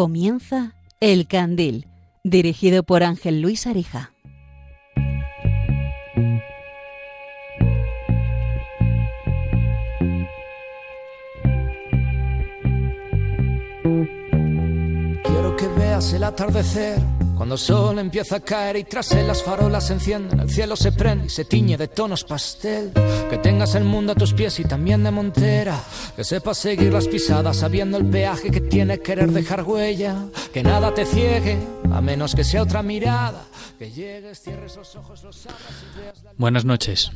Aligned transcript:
Comienza 0.00 0.72
El 0.98 1.26
Candil, 1.26 1.86
dirigido 2.24 2.84
por 2.84 3.02
Ángel 3.02 3.42
Luis 3.42 3.66
Arija. 3.66 4.14
Quiero 15.22 15.56
que 15.58 15.68
veas 15.76 16.14
el 16.14 16.24
atardecer 16.24 16.98
cuando 17.40 17.54
el 17.54 17.58
sol 17.58 17.98
empieza 17.98 18.36
a 18.36 18.40
caer 18.40 18.76
y 18.76 18.84
tras 18.84 19.12
él 19.12 19.26
las 19.26 19.42
farolas 19.42 19.86
se 19.86 19.94
encienden, 19.94 20.40
el 20.40 20.50
cielo 20.50 20.76
se 20.76 20.92
prende 20.92 21.24
y 21.24 21.30
se 21.30 21.46
tiñe 21.46 21.78
de 21.78 21.88
tonos 21.88 22.22
pastel. 22.22 22.92
Que 23.30 23.38
tengas 23.38 23.74
el 23.76 23.84
mundo 23.84 24.12
a 24.12 24.14
tus 24.14 24.34
pies 24.34 24.60
y 24.60 24.64
también 24.64 25.02
de 25.02 25.10
montera. 25.10 25.82
Que 26.14 26.22
sepas 26.22 26.58
seguir 26.58 26.92
las 26.92 27.08
pisadas 27.08 27.56
sabiendo 27.56 27.96
el 27.96 28.04
peaje 28.04 28.50
que 28.50 28.60
tiene 28.60 28.98
querer 28.98 29.30
dejar 29.30 29.62
huella. 29.62 30.26
Que 30.52 30.62
nada 30.62 30.92
te 30.92 31.06
ciegue, 31.06 31.56
a 31.90 32.02
menos 32.02 32.34
que 32.34 32.44
sea 32.44 32.62
otra 32.62 32.82
mirada. 32.82 33.42
Que 33.78 33.90
llegues, 33.90 34.42
cierres 34.42 34.76
los 34.76 34.94
ojos, 34.96 35.24
los 35.24 35.46
abras 35.46 35.62
y 35.82 35.98
veas 35.98 36.22
la 36.22 36.32
Buenas 36.36 36.66
noches. 36.66 37.10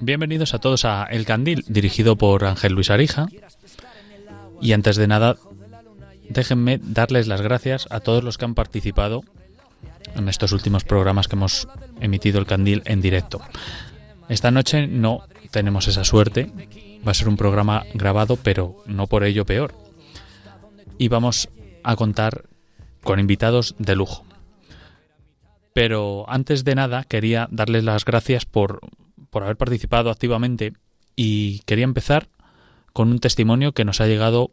Bienvenidos 0.00 0.52
a 0.54 0.58
todos 0.58 0.84
a 0.84 1.04
El 1.04 1.24
Candil, 1.26 1.64
dirigido 1.68 2.16
por 2.16 2.44
Ángel 2.44 2.72
Luis 2.72 2.90
Arija. 2.90 3.28
Y 4.60 4.72
antes 4.72 4.96
de 4.96 5.06
nada, 5.06 5.36
déjenme 6.28 6.80
darles 6.82 7.28
las 7.28 7.40
gracias 7.40 7.86
a 7.90 8.00
todos 8.00 8.24
los 8.24 8.36
que 8.36 8.46
han 8.46 8.56
participado 8.56 9.22
en 10.14 10.28
estos 10.28 10.52
últimos 10.52 10.84
programas 10.84 11.28
que 11.28 11.36
hemos 11.36 11.68
emitido 12.00 12.38
El 12.38 12.46
Candil 12.46 12.82
en 12.84 13.00
directo. 13.00 13.40
Esta 14.28 14.50
noche 14.50 14.86
no 14.86 15.26
tenemos 15.50 15.88
esa 15.88 16.04
suerte. 16.04 16.50
Va 17.06 17.10
a 17.10 17.14
ser 17.14 17.28
un 17.28 17.36
programa 17.36 17.84
grabado, 17.94 18.36
pero 18.36 18.82
no 18.86 19.06
por 19.06 19.24
ello 19.24 19.44
peor. 19.44 19.74
Y 20.98 21.08
vamos 21.08 21.48
a 21.82 21.96
contar 21.96 22.44
con 23.02 23.20
invitados 23.20 23.74
de 23.78 23.96
lujo. 23.96 24.24
Pero 25.74 26.24
antes 26.28 26.64
de 26.64 26.74
nada 26.74 27.04
quería 27.04 27.48
darles 27.50 27.84
las 27.84 28.04
gracias 28.04 28.46
por, 28.46 28.80
por 29.30 29.42
haber 29.42 29.56
participado 29.56 30.10
activamente 30.10 30.72
y 31.16 31.60
quería 31.60 31.84
empezar 31.84 32.28
con 32.92 33.10
un 33.10 33.18
testimonio 33.18 33.72
que 33.72 33.84
nos 33.84 34.00
ha 34.00 34.06
llegado 34.06 34.52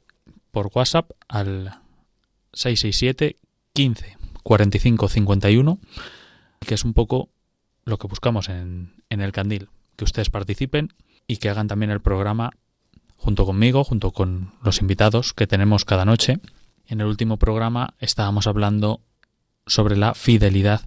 por 0.52 0.72
WhatsApp 0.74 1.12
al 1.30 1.80
667 2.54 3.38
15 3.74 4.21
45 4.44 5.08
51, 5.08 5.80
que 6.60 6.74
es 6.74 6.84
un 6.84 6.94
poco 6.94 7.30
lo 7.84 7.98
que 7.98 8.08
buscamos 8.08 8.50
en, 8.50 8.94
en 9.10 9.22
el 9.22 9.32
Candil, 9.32 9.70
que 9.96 10.04
ustedes 10.04 10.30
participen 10.30 10.94
y 11.28 11.38
que 11.38 11.50
hagan 11.50 11.68
también 11.68 11.92
el 11.92 12.02
programa 12.02 12.52
junto 13.18 13.46
conmigo, 13.46 13.84
junto 13.84 14.12
con 14.12 14.52
los 14.64 14.82
invitados 14.82 15.34
que 15.34 15.48
tenemos 15.48 15.86
cada 15.86 16.06
noche. 16.06 16.40
En 16.88 17.02
el 17.02 17.08
último 17.08 17.38
programa 17.38 17.94
estábamos 18.00 18.48
hablando 18.48 19.02
sobre 19.66 19.96
la 19.96 20.14
fidelidad 20.14 20.82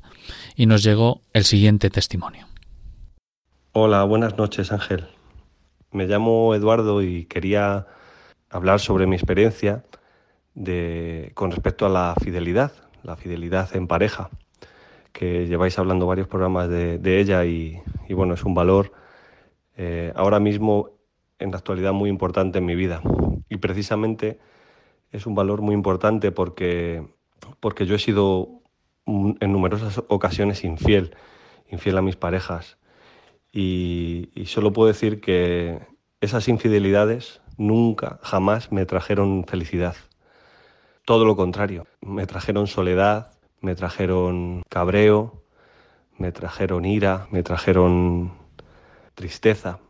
y 0.57 0.67
nos 0.67 0.83
llegó 0.83 1.23
el 1.33 1.45
siguiente 1.45 1.91
testimonio. 1.91 2.47
Hola, 3.73 4.05
buenas 4.05 4.37
noches 4.37 4.73
Ángel. 4.73 5.07
Me 5.91 6.07
llamo 6.07 6.55
Eduardo 6.55 7.03
y 7.03 7.27
quería 7.27 7.87
hablar 8.51 8.81
sobre 8.81 9.07
mi 9.07 9.17
experiencia 9.17 9.85
de, 10.55 11.33
con 11.35 11.51
respecto 11.51 11.87
a 11.87 11.89
la 11.89 12.15
fidelidad, 12.23 12.73
la 13.05 13.17
fidelidad 13.17 13.75
en 13.77 13.87
pareja, 13.87 14.31
que 15.13 15.47
lleváis 15.47 15.79
hablando 15.79 16.07
varios 16.07 16.27
programas 16.27 16.69
de, 16.69 17.21
ella 17.21 17.45
y, 17.45 17.81
y, 18.09 18.15
bueno, 18.15 18.35
es 18.35 18.45
un 18.45 18.55
valor 18.55 18.93
eh, 19.77 20.13
ahora 20.17 20.41
mismo 20.41 20.91
en 21.39 21.51
la 21.53 21.59
actualidad 21.59 21.93
muy 21.93 22.11
importante 22.11 22.59
en 22.59 22.67
mi 22.67 22.75
vida. 22.75 23.03
Y 23.49 23.59
precisamente 23.59 24.41
es 25.13 25.27
un 25.27 25.35
valor 25.35 25.61
muy 25.61 25.75
importante 25.75 26.33
porque, 26.33 27.07
porque 27.61 27.87
yo 27.87 27.95
he 27.95 27.99
sido 27.99 28.63
en 29.07 29.53
numerosas 29.53 30.03
ocasiones 30.09 30.65
infiel, 30.65 31.15
infiel 31.71 31.99
a 31.99 32.03
mis 32.03 32.17
parejas. 32.17 32.79
Y, 33.53 34.31
y 34.35 34.47
solo 34.47 34.73
puedo 34.73 34.89
decir 34.89 35.21
que 35.21 35.79
esas 36.21 36.49
infidelidades 36.49 37.41
nunca, 37.57 38.19
jamás 38.23 38.73
me 38.73 38.87
trajeron 38.87 39.45
felicidad. 39.47 39.95
Todo 41.05 41.27
lo 41.27 41.37
contrario, 41.37 41.87
me 42.01 42.27
trajeron 42.27 42.67
soledad, 42.67 43.31
me 43.61 43.75
trajeron 43.75 44.63
cabreo, 44.71 45.43
me 46.17 46.33
trajeron 46.33 46.87
ira, 46.87 47.27
me 47.31 47.43
trajeron 47.43 48.33
tristeza. 49.15 49.81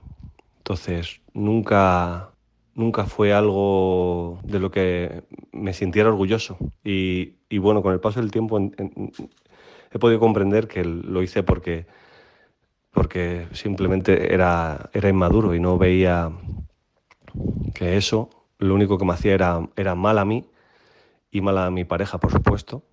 Entonces, 0.58 1.20
nunca, 1.32 2.30
nunca 2.75 3.04
fue 3.04 3.32
algo 3.32 4.41
de 4.42 4.58
lo 4.58 4.72
que 4.72 5.22
me 5.52 5.72
sintiera 5.72 6.08
orgulloso. 6.08 6.58
Y, 6.82 7.36
bueno, 7.58 7.81
con 7.81 7.92
el 7.92 8.00
paso 8.00 8.20
del 8.20 8.32
tiempo 8.32 8.58
he 8.58 9.98
podido 10.00 10.19
comprender 10.19 10.66
que 10.66 10.84
lo 10.84 11.22
hice 11.22 11.44
porque, 11.44 11.86
porque 12.91 13.46
simplemente 13.52 14.34
era, 14.34 14.91
era 14.92 15.08
inmaduro 15.08 15.54
y 15.54 15.60
no 15.60 15.78
veía 15.78 16.32
que 17.72 17.96
eso 17.96 18.31
lo 18.58 18.75
único 18.75 18.98
que 18.98 19.04
me 19.04 19.12
hacía 19.12 19.34
era, 19.34 19.69
era 19.76 19.94
mal 19.94 20.19
a 20.19 20.25
mí 20.25 20.44
y 21.34 21.41
mal 21.41 21.59
a 21.59 21.69
mi 21.69 21.84
pareja, 21.84 22.19
por 22.19 22.31
supuesto, 22.31 22.84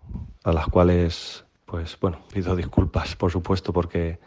a 0.43 0.51
las 0.51 0.67
cuales, 0.67 1.45
pues 1.67 1.95
bueno, 2.01 2.17
pido 2.33 2.55
disculpas, 2.55 3.15
por 3.15 3.31
supuesto, 3.31 3.71
porque 3.71 4.17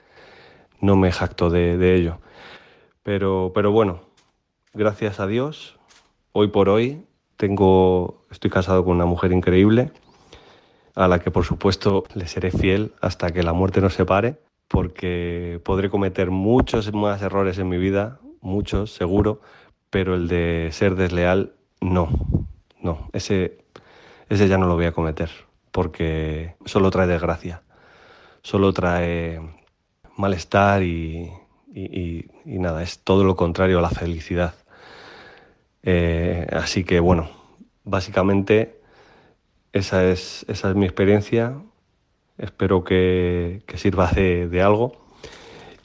no 0.81 0.95
me 0.95 1.11
jacto 1.11 1.51
de, 1.51 1.77
de 1.77 1.97
ello. 1.97 2.19
Pero, 3.03 3.51
pero 3.53 3.73
bueno, 3.73 4.03
gracias 4.73 5.19
a 5.19 5.27
Dios, 5.27 5.81
hoy 6.31 6.47
por 6.47 6.69
hoy 6.69 7.05
tengo, 7.37 8.25
estoy 8.31 8.53
casado 8.53 8.85
con 8.85 8.95
una 8.95 9.05
mujer 9.05 9.33
increíble, 9.33 9.91
a 10.95 11.09
la 11.09 11.19
que 11.19 11.33
por 11.33 11.45
supuesto 11.45 12.05
le 12.15 12.29
seré 12.29 12.53
fiel 12.53 12.93
hasta 13.01 13.33
que 13.33 13.43
la 13.43 13.53
muerte 13.53 13.81
nos 13.81 13.95
separe, 13.95 14.39
porque 14.69 15.61
podré 15.65 15.91
cometer 15.91 16.31
muchos 16.31 16.95
más 16.95 17.21
errores 17.21 17.59
en 17.59 17.69
mi 17.69 17.79
vida, 17.79 18.21
muchos 18.41 18.93
seguro, 18.95 19.41
pero 19.91 20.15
el 20.15 20.29
de 20.29 20.69
ser 20.71 20.95
desleal, 20.95 21.55
no, 21.81 22.11
no, 22.81 23.09
ese, 23.13 23.64
ese 24.35 24.49
ya 24.49 24.59
no 24.59 24.67
lo 24.67 24.75
voy 24.75 24.87
a 24.87 24.93
cometer, 24.93 25.31
porque 25.71 26.55
solo 26.65 26.91
trae 26.91 27.07
desgracia, 27.07 27.63
solo 28.43 28.73
trae 28.73 29.41
malestar 30.17 30.83
y, 30.83 31.31
nada, 32.45 32.83
es 32.83 32.99
todo 33.01 33.25
lo 33.25 33.37
contrario 33.37 33.79
a 33.79 33.83
la 33.83 33.91
felicidad. 33.91 34.55
Eh, 35.83 36.47
así 36.53 36.85
que 36.85 37.01
bueno, 37.01 37.29
básicamente 37.85 38.81
esa 39.73 40.05
es, 40.05 40.47
esa 40.49 40.71
es 40.71 40.77
mi 40.77 40.87
experiencia, 40.87 41.57
espero 42.39 42.85
que, 42.85 43.63
sirva 43.75 44.11
de, 44.11 44.63
algo 44.63 44.93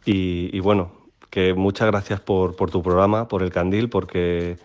y, 0.06 0.60
bueno, 0.60 0.92
que 1.30 1.54
muchas 1.54 1.88
gracias 1.88 2.20
por, 2.20 2.56
tu 2.56 2.82
programa, 2.82 3.28
por 3.28 3.44
el 3.44 3.52
candil, 3.52 3.90
porque 3.90 4.58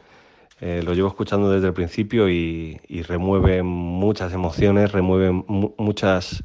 eh, 0.61 0.83
lo 0.85 0.95
llevo 0.95 1.09
escuchando 1.09 1.51
desde 1.51 1.69
el 1.69 1.75
principio 1.75 2.29
y, 2.29 2.79
remueve 3.07 3.63
muchas 3.63 4.33
emociones, 4.33 4.93
remueve 4.93 5.31
mu 5.33 5.75
muchas, 5.79 6.43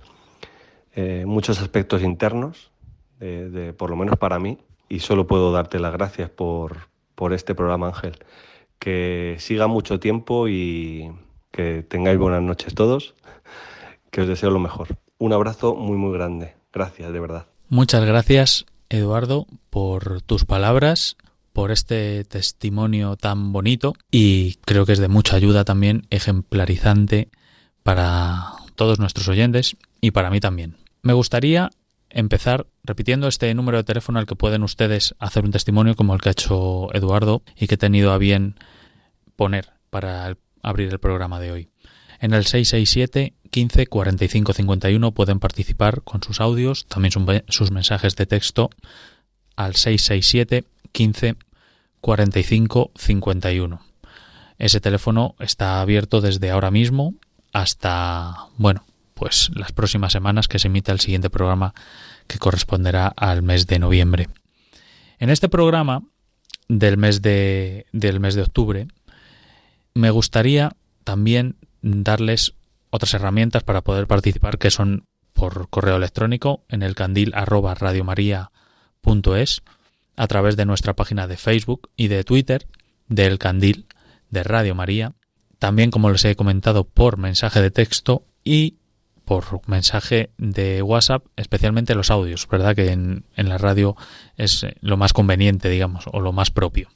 eh, 0.96 1.24
muchos 1.26 1.62
aspectos 1.62 2.02
internos, 2.04 2.72
de, 3.20 3.50
de, 3.50 3.74
por 3.74 3.90
lo 3.90 3.96
menos 3.96 4.18
para 4.18 4.40
mí, 4.40 4.58
y 4.88 5.00
solo 5.00 5.28
puedo 5.28 5.52
darte 5.52 5.80
las 5.80 5.94
gracias 5.94 6.30
por, 6.30 6.90
por 7.16 7.34
este 7.34 7.54
programa, 7.56 7.88
Ángel. 7.88 8.18
Que 8.80 9.36
siga 9.40 9.68
mucho 9.68 10.00
tiempo 10.00 10.48
y 10.48 11.12
que 11.52 11.84
tengáis 11.84 12.18
buenas 12.18 12.42
noches 12.42 12.74
todos, 12.74 13.16
que 14.12 14.22
os 14.22 14.28
deseo 14.28 14.50
lo 14.52 14.60
mejor. 14.60 14.88
Un 15.18 15.34
abrazo 15.34 15.76
muy, 15.76 15.98
muy 15.98 16.14
grande. 16.14 16.56
Gracias, 16.72 17.12
de 17.12 17.20
verdad. 17.20 17.46
Muchas 17.68 18.06
gracias 18.06 18.66
Eduardo, 18.90 19.46
por 19.70 20.22
tus 20.24 20.46
palabras, 20.46 21.16
por 21.60 21.72
este 21.72 22.24
testimonio 22.24 23.18
tan 23.18 23.52
bonito 23.52 23.94
y 24.10 24.54
creo 24.64 24.86
que 24.86 24.94
es 24.94 25.00
de 25.00 25.10
mucha 25.10 25.36
ayuda 25.36 25.66
también, 25.66 26.08
ejemplarizante 26.10 27.28
para 27.84 28.54
todos 28.76 28.98
nuestros 28.98 29.28
oyentes 29.28 29.76
y 30.00 30.12
para 30.12 30.30
mí 30.30 30.40
también. 30.40 30.78
Me 31.02 31.12
gustaría 31.12 31.70
empezar 32.10 32.66
repitiendo 32.86 33.28
este 33.28 33.54
número 33.54 33.78
de 33.78 33.84
teléfono 33.84 34.20
al 34.20 34.26
que 34.26 34.38
pueden 34.38 34.64
ustedes 34.64 35.16
hacer 35.20 35.44
un 35.44 35.52
testimonio 35.52 35.98
como 35.98 36.14
el 36.14 36.22
que 36.22 36.30
ha 36.30 36.32
hecho 36.32 36.94
Eduardo 36.94 37.44
y 37.58 37.68
que 37.68 37.76
he 37.76 37.78
tenido 37.78 38.14
a 38.14 38.18
bien 38.18 38.56
poner 39.36 39.74
para 39.90 40.38
abrir 40.64 40.88
el 40.88 41.00
programa 41.00 41.42
de 41.42 41.52
hoy. 41.52 41.70
En 42.22 42.34
el 42.34 42.46
667 42.46 43.34
15 43.50 43.88
45 43.88 44.54
51 44.54 45.12
pueden 45.12 45.42
participar 45.42 46.04
con 46.04 46.24
sus 46.24 46.40
audios, 46.40 46.86
también 46.86 47.12
sus 47.50 47.72
mensajes 47.72 48.16
de 48.16 48.28
texto 48.28 48.70
al 49.58 49.76
667 49.76 50.64
15 50.94 51.36
45 52.02 52.92
51. 52.96 53.82
Ese 54.58 54.82
teléfono 54.82 55.36
está 55.40 55.82
abierto 55.82 56.22
desde 56.22 56.52
ahora 56.52 56.72
mismo 56.72 57.16
hasta, 57.54 58.48
bueno, 58.58 58.86
pues 59.14 59.52
las 59.54 59.72
próximas 59.72 60.12
semanas 60.12 60.48
que 60.48 60.60
se 60.60 60.68
emita 60.68 60.92
el 60.92 61.00
siguiente 61.00 61.30
programa 61.30 61.74
que 62.28 62.40
corresponderá 62.40 63.08
al 63.08 63.42
mes 63.42 63.68
de 63.68 63.80
noviembre. 63.80 64.30
En 65.18 65.30
este 65.30 65.50
programa 65.50 66.04
del 66.68 66.98
mes 66.98 67.22
de, 67.22 67.86
del 67.92 68.20
mes 68.20 68.36
de 68.36 68.44
octubre 68.44 68.88
me 69.94 70.12
gustaría 70.12 70.76
también 71.04 71.56
darles 71.82 72.54
otras 72.92 73.14
herramientas 73.14 73.64
para 73.64 73.82
poder 73.82 74.08
participar 74.08 74.58
que 74.58 74.72
son 74.72 75.06
por 75.34 75.70
correo 75.70 75.98
electrónico 75.98 76.64
en 76.70 76.84
el 76.84 76.96
candil 76.96 77.34
arroba 77.36 77.76
a 80.20 80.28
través 80.28 80.58
de 80.58 80.66
nuestra 80.66 80.98
página 80.98 81.28
de 81.28 81.38
Facebook 81.38 81.90
y 81.96 82.10
de 82.10 82.26
Twitter 82.26 82.68
del 83.08 83.40
candil 83.40 83.86
de 84.30 84.44
Radio 84.44 84.76
María, 84.76 85.14
también 85.60 85.92
como 85.92 86.10
les 86.10 86.26
he 86.26 86.36
comentado 86.36 86.84
por 86.84 87.18
mensaje 87.18 87.62
de 87.62 87.72
texto 87.72 88.26
y 88.44 88.76
por 89.24 89.62
mensaje 89.68 90.32
de 90.38 90.82
WhatsApp, 90.82 91.26
especialmente 91.38 91.96
los 91.96 92.12
audios, 92.12 92.50
¿verdad? 92.50 92.76
Que 92.76 92.92
en, 92.92 93.24
en 93.38 93.48
la 93.48 93.58
radio 93.58 93.96
es 94.36 94.66
lo 94.82 94.98
más 94.98 95.14
conveniente, 95.14 95.70
digamos, 95.70 96.04
o 96.12 96.20
lo 96.20 96.34
más 96.34 96.52
propio. 96.52 96.90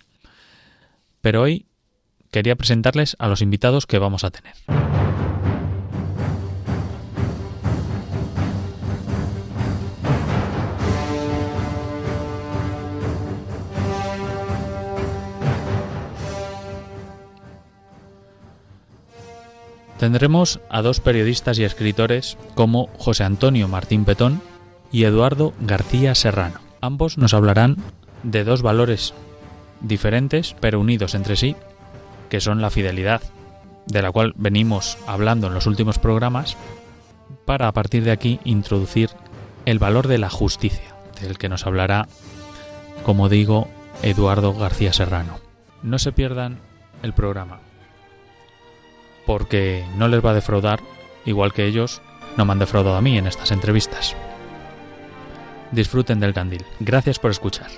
Pero 1.22 1.44
hoy 1.44 1.66
quería 2.30 2.58
presentarles 2.58 3.16
a 3.20 3.30
los 3.30 3.42
invitados 3.42 3.88
que 3.88 4.00
vamos 4.00 4.26
a 4.26 4.32
tener. 4.32 4.56
Tendremos 20.04 20.60
a 20.68 20.82
dos 20.82 21.00
periodistas 21.00 21.58
y 21.60 21.64
escritores 21.64 22.38
como 22.56 22.90
José 22.98 23.24
Antonio 23.24 23.70
Martín 23.70 24.04
Petón 24.04 24.42
y 24.92 25.06
Eduardo 25.06 25.54
García 25.62 26.14
Serrano. 26.14 26.60
Ambos 26.82 27.18
nos 27.18 27.34
hablarán 27.34 27.78
de 28.22 28.44
dos 28.44 28.62
valores 28.62 29.14
diferentes 29.80 30.58
pero 30.60 30.82
unidos 30.82 31.16
entre 31.16 31.38
sí, 31.38 31.56
que 32.28 32.42
son 32.42 32.60
la 32.60 32.70
fidelidad, 32.70 33.22
de 33.86 34.02
la 34.02 34.12
cual 34.12 34.34
venimos 34.36 34.98
hablando 35.08 35.48
en 35.48 35.54
los 35.54 35.68
últimos 35.68 36.00
programas, 36.00 36.58
para 37.46 37.70
a 37.70 37.72
partir 37.72 38.04
de 38.04 38.12
aquí 38.12 38.42
introducir 38.44 39.10
el 39.66 39.80
valor 39.80 40.10
de 40.10 40.18
la 40.18 40.30
justicia, 40.30 40.98
del 41.22 41.38
que 41.38 41.48
nos 41.48 41.66
hablará, 41.66 42.10
como 43.06 43.30
digo, 43.30 43.70
Eduardo 44.02 44.54
García 44.54 44.92
Serrano. 44.92 45.40
No 45.82 45.98
se 45.98 46.12
pierdan 46.12 46.60
el 47.04 47.14
programa 47.14 47.62
porque 49.26 49.86
no 49.98 50.08
les 50.08 50.24
va 50.24 50.32
a 50.32 50.36
defraudar, 50.36 50.82
igual 51.26 51.54
que 51.54 51.66
ellos 51.66 52.02
no 52.38 52.46
me 52.46 52.54
han 52.54 52.60
defraudado 52.60 52.98
a 52.98 53.02
mí 53.02 53.18
en 53.18 53.28
estas 53.28 53.52
entrevistas. 53.52 54.16
Disfruten 55.72 56.20
del 56.20 56.34
candil. 56.34 56.66
Gracias 56.80 57.20
por 57.20 57.32
escuchar. 57.32 57.70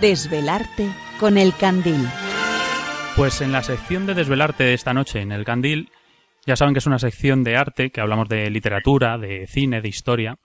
Desvelarte 0.00 0.90
con 1.18 1.38
el 1.38 1.54
candil. 1.54 2.06
Pues 3.16 3.40
en 3.40 3.52
la 3.52 3.62
sección 3.62 4.06
de 4.06 4.14
Desvelarte 4.14 4.64
de 4.64 4.74
esta 4.74 4.92
noche 4.92 5.20
en 5.20 5.30
el 5.30 5.44
candil 5.44 5.88
ya 6.46 6.56
saben 6.56 6.74
que 6.74 6.78
es 6.78 6.86
una 6.86 6.98
sección 6.98 7.44
de 7.44 7.56
arte, 7.56 7.90
que 7.90 8.00
hablamos 8.00 8.28
de 8.28 8.50
literatura, 8.50 9.18
de 9.18 9.46
cine, 9.46 9.80
de 9.80 9.88
historia. 9.88 10.38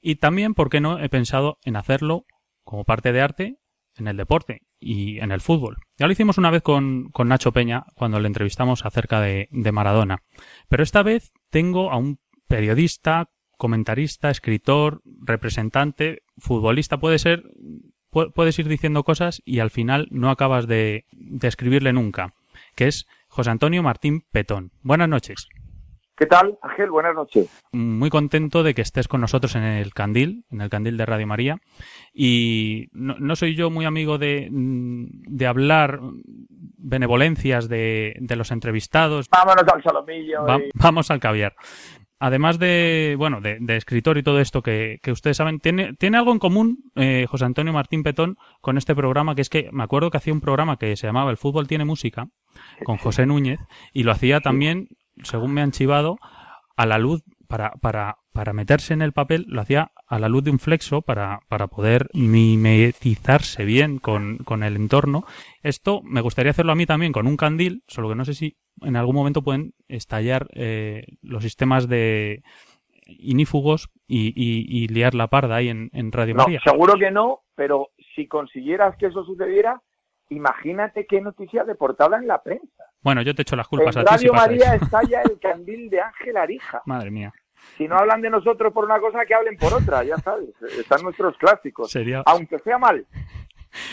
Y 0.00 0.16
también, 0.16 0.54
¿por 0.54 0.70
qué 0.70 0.80
no? 0.80 0.98
He 0.98 1.08
pensado 1.08 1.58
en 1.64 1.76
hacerlo 1.76 2.24
como 2.64 2.84
parte 2.84 3.12
de 3.12 3.20
arte 3.20 3.58
en 3.96 4.08
el 4.08 4.16
deporte 4.16 4.62
y 4.78 5.18
en 5.18 5.32
el 5.32 5.40
fútbol. 5.40 5.76
Ya 5.96 6.06
lo 6.06 6.12
hicimos 6.12 6.38
una 6.38 6.50
vez 6.50 6.62
con, 6.62 7.10
Nacho 7.24 7.52
Peña 7.52 7.84
cuando 7.94 8.20
le 8.20 8.28
entrevistamos 8.28 8.84
acerca 8.84 9.20
de, 9.20 9.48
Maradona. 9.72 10.22
Pero 10.68 10.82
esta 10.82 11.02
vez 11.02 11.32
tengo 11.50 11.90
a 11.90 11.96
un 11.96 12.20
periodista, 12.46 13.30
comentarista, 13.56 14.30
escritor, 14.30 15.02
representante, 15.04 16.22
futbolista. 16.36 16.98
Puede 16.98 17.18
ser, 17.18 17.42
puedes 18.10 18.58
ir 18.58 18.68
diciendo 18.68 19.02
cosas 19.02 19.42
y 19.44 19.58
al 19.58 19.70
final 19.70 20.06
no 20.10 20.30
acabas 20.30 20.66
de, 20.66 21.06
de 21.12 21.48
escribirle 21.48 21.92
nunca. 21.92 22.34
Que 22.74 22.86
es 22.86 23.06
José 23.38 23.50
Antonio 23.50 23.84
Martín 23.84 24.24
Petón. 24.32 24.72
Buenas 24.82 25.08
noches. 25.08 25.48
¿Qué 26.16 26.26
tal, 26.26 26.58
Ángel? 26.60 26.90
Buenas 26.90 27.14
noches. 27.14 27.48
Muy 27.70 28.10
contento 28.10 28.64
de 28.64 28.74
que 28.74 28.82
estés 28.82 29.06
con 29.06 29.20
nosotros 29.20 29.54
en 29.54 29.62
el 29.62 29.94
Candil, 29.94 30.44
en 30.50 30.60
el 30.60 30.68
Candil 30.68 30.96
de 30.96 31.06
Radio 31.06 31.28
María. 31.28 31.58
Y 32.12 32.88
no, 32.90 33.36
soy 33.36 33.54
yo 33.54 33.70
muy 33.70 33.84
amigo 33.84 34.18
de, 34.18 34.48
de 34.50 35.46
hablar 35.46 36.00
benevolencias 36.78 37.68
de, 37.68 38.16
de, 38.18 38.34
los 38.34 38.50
entrevistados. 38.50 39.28
Vámonos 39.30 39.72
al 39.72 39.84
salomillo. 39.84 40.44
Vamos 40.74 41.12
al 41.12 41.20
caviar 41.20 41.54
además 42.18 42.58
de, 42.58 43.14
bueno, 43.18 43.40
de, 43.40 43.58
escritor 43.76 44.18
y 44.18 44.22
todo 44.22 44.40
esto 44.40 44.62
que, 44.62 45.00
ustedes 45.10 45.36
saben, 45.36 45.60
tiene, 45.60 45.94
tiene 45.94 46.18
algo 46.18 46.32
en 46.32 46.38
común 46.38 46.90
eh, 46.96 47.26
José 47.28 47.44
Antonio 47.44 47.72
Martín 47.72 48.02
Petón 48.02 48.36
con 48.60 48.78
este 48.78 48.94
programa, 48.94 49.34
que 49.34 49.42
es 49.42 49.48
que 49.48 49.70
me 49.72 49.84
acuerdo 49.84 50.10
que 50.10 50.18
hacía 50.18 50.32
un 50.32 50.40
programa 50.40 50.76
que 50.76 50.96
se 50.96 51.06
llamaba 51.06 51.30
El 51.30 51.36
fútbol 51.36 51.68
tiene 51.68 51.84
música, 51.84 52.28
con 52.84 52.96
José 52.96 53.26
Núñez, 53.26 53.60
y 53.92 54.02
lo 54.02 54.12
hacía 54.12 54.40
también, 54.40 54.88
según 55.22 55.52
me 55.52 55.62
han 55.62 55.72
chivado, 55.72 56.18
a 56.76 56.86
la 56.86 56.98
luz 56.98 57.22
para, 57.48 57.72
para, 57.80 58.18
para 58.38 58.52
meterse 58.52 58.94
en 58.94 59.02
el 59.02 59.10
papel, 59.10 59.46
lo 59.48 59.60
hacía 59.60 59.90
a 60.06 60.20
la 60.20 60.28
luz 60.28 60.44
de 60.44 60.52
un 60.52 60.60
flexo 60.60 61.02
para, 61.02 61.40
para 61.48 61.66
poder 61.66 62.08
mimetizarse 62.14 63.64
bien 63.64 63.98
con, 63.98 64.38
con 64.44 64.62
el 64.62 64.76
entorno. 64.76 65.24
Esto 65.64 66.02
me 66.04 66.20
gustaría 66.20 66.52
hacerlo 66.52 66.70
a 66.70 66.76
mí 66.76 66.86
también 66.86 67.12
con 67.12 67.26
un 67.26 67.36
candil, 67.36 67.82
solo 67.88 68.08
que 68.08 68.14
no 68.14 68.24
sé 68.24 68.34
si 68.34 68.56
en 68.82 68.94
algún 68.94 69.16
momento 69.16 69.42
pueden 69.42 69.74
estallar 69.88 70.46
eh, 70.52 71.16
los 71.20 71.42
sistemas 71.42 71.88
de 71.88 72.44
inífugos 73.08 73.90
y, 74.06 74.32
y, 74.36 74.86
liar 74.86 75.16
la 75.16 75.26
parda 75.26 75.56
ahí 75.56 75.68
en, 75.68 75.90
en 75.92 76.12
Radio 76.12 76.36
no, 76.36 76.44
María. 76.44 76.60
Seguro 76.62 76.96
que 76.96 77.10
no, 77.10 77.40
pero 77.56 77.88
si 78.14 78.28
consiguieras 78.28 78.96
que 78.98 79.06
eso 79.06 79.24
sucediera, 79.24 79.82
imagínate 80.28 81.06
qué 81.08 81.20
noticia 81.20 81.64
de 81.64 81.74
portada 81.74 82.18
en 82.18 82.28
la 82.28 82.40
prensa. 82.40 82.84
Bueno, 83.02 83.20
yo 83.22 83.34
te 83.34 83.42
echo 83.42 83.56
las 83.56 83.66
culpas 83.66 83.96
a 83.96 84.04
ti. 84.04 84.06
Radio 84.08 84.32
María 84.32 84.76
estalla 84.76 85.22
el 85.22 85.40
candil 85.40 85.90
de 85.90 86.02
Ángel 86.02 86.36
Arija. 86.36 86.82
Madre 86.86 87.10
mía. 87.10 87.32
Si 87.76 87.86
no 87.86 87.96
hablan 87.96 88.20
de 88.20 88.30
nosotros 88.30 88.72
por 88.72 88.84
una 88.84 88.98
cosa, 88.98 89.24
que 89.26 89.34
hablen 89.34 89.56
por 89.56 89.72
otra, 89.72 90.02
ya 90.04 90.16
sabes. 90.18 90.50
Están 90.78 91.02
nuestros 91.02 91.36
clásicos. 91.36 91.90
Sería... 91.90 92.22
Aunque 92.26 92.58
sea 92.58 92.78
mal. 92.78 93.06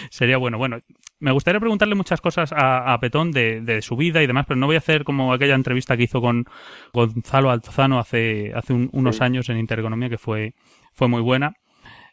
Sería 0.10 0.38
bueno. 0.38 0.58
Bueno, 0.58 0.80
me 1.20 1.32
gustaría 1.32 1.60
preguntarle 1.60 1.96
muchas 1.96 2.22
cosas 2.22 2.52
a, 2.56 2.98
Petón 3.00 3.32
de, 3.32 3.80
su 3.82 3.96
vida 3.96 4.22
y 4.22 4.28
demás, 4.28 4.46
pero 4.48 4.60
no 4.60 4.68
voy 4.68 4.76
a 4.76 4.80
hacer 4.80 5.04
como 5.04 5.34
aquella 5.34 5.56
entrevista 5.56 5.98
que 5.98 6.04
hizo 6.04 6.22
con 6.22 6.46
Gonzalo 6.94 7.52
Altozano 7.52 8.00
hace, 8.00 8.52
hace 8.56 8.74
unos 8.74 9.22
años 9.22 9.50
en 9.50 9.58
Intereconomía, 9.58 10.10
que 10.10 10.18
fue, 10.18 10.54
fue 10.94 11.08
muy 11.08 11.22
buena. 11.22 11.54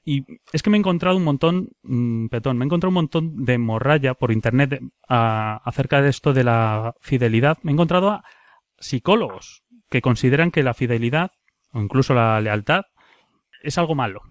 Y 0.05 0.25
es 0.53 0.63
que 0.63 0.71
me 0.71 0.77
he 0.77 0.81
encontrado 0.81 1.17
un 1.17 1.25
montón, 1.25 1.69
mm, 1.83 2.27
Petón, 2.27 2.59
me 2.59 2.65
he 2.65 2.67
encontrado 2.67 2.89
un 2.89 2.95
montón 2.95 3.45
de 3.45 3.59
morralla 3.59 4.15
por 4.15 4.33
internet 4.33 4.81
acerca 5.09 6.03
de 6.03 6.09
esto 6.09 6.33
de 6.33 6.45
la 6.45 6.95
fidelidad. 7.01 7.59
Me 7.63 7.71
he 7.71 7.75
encontrado 7.75 8.11
a 8.11 8.25
psicólogos 8.79 9.63
que 9.89 10.03
consideran 10.03 10.51
que 10.51 10.63
la 10.63 10.75
fidelidad 10.75 11.31
o 11.73 11.81
incluso 11.81 12.15
la 12.15 12.41
lealtad 12.41 12.83
es 13.63 13.79
algo 13.79 13.95
malo 13.95 14.23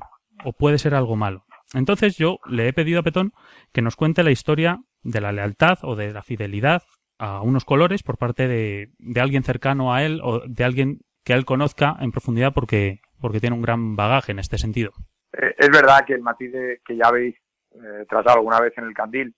o 0.44 0.54
puede 0.54 0.78
ser 0.78 0.96
algo 0.96 1.16
malo. 1.16 1.46
Entonces 1.74 2.18
yo 2.18 2.40
le 2.46 2.68
he 2.68 2.74
pedido 2.74 3.00
a 3.00 3.04
Petón 3.04 3.32
que 3.72 3.82
nos 3.82 3.96
cuente 3.96 4.24
la 4.24 4.32
historia 4.32 4.80
de 5.04 5.22
la 5.22 5.32
lealtad 5.32 5.80
o 5.84 5.96
de 5.96 6.12
la 6.12 6.22
fidelidad 6.22 6.84
a 7.18 7.42
unos 7.42 7.66
colores 7.66 8.04
por 8.04 8.18
parte 8.18 8.48
de, 8.48 8.90
alguien 9.20 9.44
cercano 9.44 9.94
a 9.94 10.04
él 10.04 10.20
o 10.24 10.42
de 10.48 10.64
alguien 10.64 11.00
que 11.24 11.34
él 11.34 11.46
conozca 11.46 11.96
en 12.00 12.12
profundidad 12.12 12.52
porque, 12.54 13.00
porque 13.20 13.40
tiene 13.40 13.56
un 13.56 13.62
gran 13.62 13.96
bagaje 13.96 14.32
en 14.32 14.40
este 14.40 14.58
sentido. 14.58 14.92
Eh, 15.34 15.56
es 15.58 15.70
verdad 15.70 16.04
que 16.06 16.14
el 16.14 16.22
matiz 16.22 16.52
que 16.86 16.96
ya 16.96 17.08
habéis 17.08 17.36
eh, 17.74 18.06
tratado 18.10 18.40
alguna 18.40 18.60
vez 18.60 18.74
en 18.78 18.86
el 18.86 18.94
candil 18.94 19.36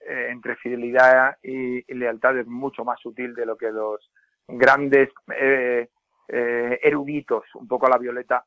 eh, 0.00 0.28
entre 0.30 0.56
fidelidad 0.56 1.36
y, 1.42 1.82
lealtad 1.94 2.38
es 2.38 2.46
mucho 2.46 2.84
más 2.84 3.00
sutil 3.00 3.34
de 3.34 3.46
lo 3.46 3.56
que 3.56 3.70
los 3.70 4.10
grandes 4.46 5.08
eruditos, 6.28 7.44
un 7.54 7.68
poco 7.68 7.86
a 7.86 7.90
la 7.90 7.98
violeta, 7.98 8.44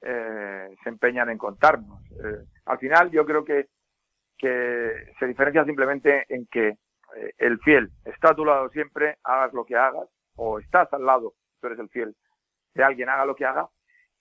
se 0.00 0.88
empeñan 0.88 1.30
en 1.30 1.38
contarnos. 1.38 2.02
al 2.64 2.78
final 2.78 3.10
yo 3.10 3.24
creo 3.24 3.44
que, 3.44 3.68
que 4.36 5.12
se 5.18 5.26
diferencia 5.26 5.64
simplemente 5.64 6.24
en 6.28 6.46
que 6.46 6.78
el 7.38 7.58
fiel 7.60 7.90
está 8.04 8.30
a 8.30 8.34
tu 8.34 8.44
lado 8.44 8.68
siempre, 8.70 9.18
hagas 9.22 9.52
lo 9.52 9.64
que 9.64 9.76
hagas, 9.76 10.08
o 10.36 10.58
estás 10.58 10.92
al 10.92 11.04
lado, 11.04 11.34
tú 11.60 11.66
eres 11.66 11.78
el 11.78 11.88
fiel 11.90 12.16
de 12.74 12.84
alguien, 12.84 13.08
haga 13.08 13.26
lo 13.26 13.36
que 13.36 13.44
haga, 13.44 13.68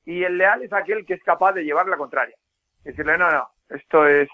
y 0.05 0.23
el 0.23 0.37
leal 0.37 0.63
es 0.63 0.73
aquel 0.73 1.05
que 1.05 1.13
es 1.13 1.23
capaz 1.23 1.53
de 1.53 1.63
llevar 1.63 1.87
la 1.87 1.97
contraria. 1.97 2.35
Decirle, 2.83 3.17
no, 3.17 3.29
no, 3.29 3.47
esto 3.69 4.07
es 4.07 4.29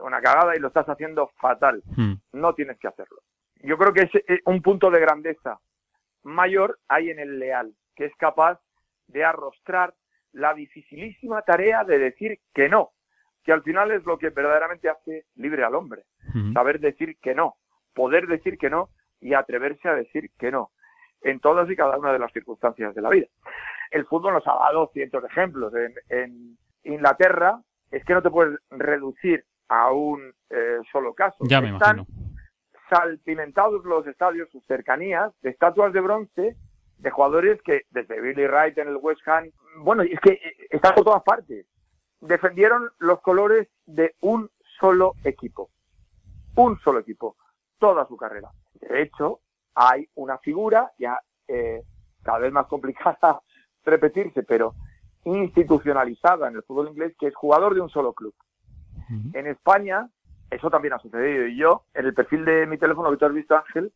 una 0.00 0.20
cagada 0.20 0.56
y 0.56 0.58
lo 0.58 0.68
estás 0.68 0.88
haciendo 0.88 1.30
fatal. 1.40 1.82
Hmm. 1.96 2.14
No 2.32 2.54
tienes 2.54 2.78
que 2.78 2.88
hacerlo. 2.88 3.18
Yo 3.62 3.78
creo 3.78 3.92
que 3.92 4.02
es 4.02 4.14
eh, 4.14 4.40
un 4.46 4.60
punto 4.62 4.90
de 4.90 5.00
grandeza 5.00 5.58
mayor 6.22 6.80
hay 6.88 7.10
en 7.10 7.20
el 7.20 7.38
leal, 7.38 7.72
que 7.96 8.04
es 8.04 8.14
capaz 8.16 8.60
de 9.08 9.24
arrostrar 9.24 9.94
la 10.32 10.54
dificilísima 10.54 11.42
tarea 11.42 11.82
de 11.84 11.98
decir 11.98 12.38
que 12.54 12.68
no, 12.68 12.90
que 13.42 13.52
al 13.52 13.62
final 13.62 13.90
es 13.90 14.04
lo 14.04 14.18
que 14.18 14.30
verdaderamente 14.30 14.88
hace 14.88 15.24
libre 15.34 15.64
al 15.64 15.74
hombre. 15.74 16.02
Saber 16.52 16.80
decir 16.80 17.16
que 17.22 17.34
no, 17.34 17.56
poder 17.94 18.26
decir 18.26 18.58
que 18.58 18.68
no 18.68 18.90
y 19.20 19.32
atreverse 19.32 19.88
a 19.88 19.94
decir 19.94 20.30
que 20.38 20.50
no, 20.50 20.70
en 21.22 21.40
todas 21.40 21.70
y 21.70 21.76
cada 21.76 21.98
una 21.98 22.12
de 22.12 22.18
las 22.18 22.32
circunstancias 22.32 22.94
de 22.94 23.00
la 23.00 23.08
vida. 23.08 23.26
el 23.90 24.04
fútbol 24.06 24.34
nos 24.34 24.46
ha 24.46 24.54
dado 24.54 24.90
cientos 24.92 25.22
de 25.22 25.28
ejemplos. 25.28 25.72
En, 26.08 26.58
Inglaterra 26.84 27.60
es 27.90 28.04
que 28.04 28.14
no 28.14 28.22
te 28.22 28.30
puedes 28.30 28.60
reducir 28.70 29.44
a 29.68 29.90
un 29.90 30.32
eh, 30.50 30.78
solo 30.92 31.14
caso. 31.14 31.38
Ya 31.40 31.60
me 31.60 31.70
Están 31.70 32.06
salpimentados 32.88 33.84
los 33.84 34.06
estadios, 34.06 34.48
sus 34.50 34.64
cercanías, 34.66 35.32
de 35.40 35.50
estatuas 35.50 35.92
de 35.92 36.00
bronce 36.00 36.56
de 36.98 37.10
jugadores 37.10 37.60
que, 37.62 37.82
desde 37.90 38.20
Billy 38.20 38.46
Wright 38.46 38.78
en 38.78 38.88
el 38.88 38.96
West 38.96 39.26
Ham, 39.26 39.50
bueno, 39.78 40.02
es 40.02 40.18
que 40.20 40.32
eh, 40.32 40.66
están 40.70 40.94
por 40.94 41.04
todas 41.04 41.22
partes. 41.22 41.66
Defendieron 42.20 42.90
los 42.98 43.20
colores 43.20 43.68
de 43.84 44.14
un 44.20 44.50
solo 44.80 45.14
equipo. 45.24 45.70
Un 46.56 46.78
solo 46.80 47.00
equipo. 47.00 47.36
Toda 47.78 48.06
su 48.06 48.16
carrera. 48.16 48.50
De 48.80 49.02
hecho, 49.02 49.40
hay 49.74 50.08
una 50.14 50.38
figura 50.38 50.92
ya 50.98 51.20
eh, 51.46 51.82
cada 52.22 52.38
vez 52.38 52.52
más 52.52 52.66
complicada 52.66 53.40
repetirse, 53.84 54.42
pero 54.42 54.74
institucionalizada 55.24 56.48
en 56.48 56.56
el 56.56 56.62
fútbol 56.62 56.88
inglés, 56.88 57.14
que 57.18 57.28
es 57.28 57.34
jugador 57.34 57.74
de 57.74 57.80
un 57.80 57.90
solo 57.90 58.12
club. 58.12 58.34
En 59.34 59.46
España, 59.46 60.08
eso 60.50 60.68
también 60.68 60.94
ha 60.94 60.98
sucedido. 60.98 61.46
Y 61.46 61.56
yo, 61.56 61.84
en 61.94 62.06
el 62.06 62.14
perfil 62.14 62.44
de 62.44 62.66
mi 62.66 62.76
teléfono 62.76 63.10
que 63.10 63.16
tú 63.16 63.26
has 63.26 63.32
visto, 63.32 63.56
Ángel, 63.56 63.92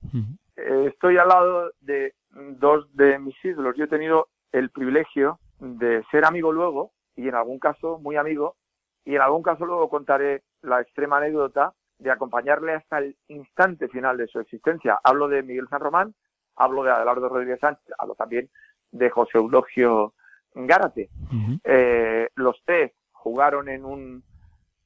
eh, 0.57 0.87
estoy 0.89 1.17
al 1.17 1.29
lado 1.29 1.73
de 1.81 2.15
dos 2.31 2.95
de 2.95 3.19
mis 3.19 3.37
ídolos. 3.45 3.77
Yo 3.77 3.85
he 3.85 3.89
tenido 3.89 4.29
el 4.53 4.71
privilegio 4.71 5.39
de 5.59 6.05
ser 6.11 6.25
amigo 6.25 6.53
luego, 6.53 6.93
y 7.17 7.29
en 7.29 7.35
algún 7.35 7.59
caso 7.59 7.99
muy 7.99 8.17
amigo, 8.17 8.57
y 9.05 9.17
en 9.17 9.23
algún 9.23 9.43
caso 9.43 9.65
luego 9.67 9.89
contaré 9.89 10.43
la 10.63 10.81
extrema 10.81 11.19
anécdota 11.19 11.75
de 11.99 12.11
acompañarle 12.11 12.75
hasta 12.75 12.99
el 12.99 13.17
instante 13.29 13.89
final 13.89 14.17
de 14.17 14.27
su 14.27 14.41
existencia. 14.41 14.99
Hablo 15.03 15.29
de 15.29 15.43
Miguel 15.43 15.69
San 15.69 15.81
Román, 15.81 16.15
hablo 16.57 16.83
de 16.83 16.91
Adelardo 16.91 17.29
Rodríguez 17.29 17.61
Sánchez, 17.61 17.85
hablo 17.99 18.15
también 18.15 18.49
de 18.91 19.11
José 19.11 19.39
Eulogio 19.39 20.15
Gárate. 20.55 21.11
Eh, 21.65 22.29
los 22.35 22.61
tres 22.65 22.93
jugaron 23.13 23.69
en 23.69 23.85
un 23.85 24.25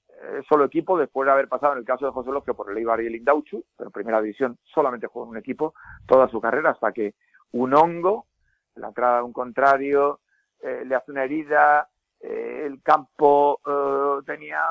eh, 0.08 0.42
solo 0.48 0.64
equipo 0.64 0.98
después 0.98 1.26
de 1.26 1.32
haber 1.32 1.48
pasado 1.48 1.72
en 1.74 1.78
el 1.80 1.84
caso 1.84 2.06
de 2.06 2.12
José 2.12 2.28
Eulogio 2.28 2.54
por 2.54 2.70
el 2.70 2.78
Eibar 2.78 3.00
y 3.00 3.06
el 3.06 3.16
Indauchu, 3.16 3.64
pero 3.76 3.88
en 3.88 3.92
primera 3.92 4.20
división 4.20 4.58
solamente 4.64 5.06
jugó 5.06 5.24
en 5.24 5.30
un 5.30 5.36
equipo 5.36 5.74
toda 6.06 6.28
su 6.28 6.40
carrera 6.40 6.70
hasta 6.70 6.92
que 6.92 7.14
un 7.54 7.74
hongo, 7.74 8.26
la 8.74 8.88
entrada 8.88 9.18
de 9.18 9.22
un 9.24 9.32
contrario, 9.32 10.20
eh, 10.60 10.82
le 10.84 10.94
hace 10.94 11.10
una 11.10 11.24
herida, 11.24 11.88
el 12.20 12.82
campo 12.82 13.60
tenía 14.24 14.62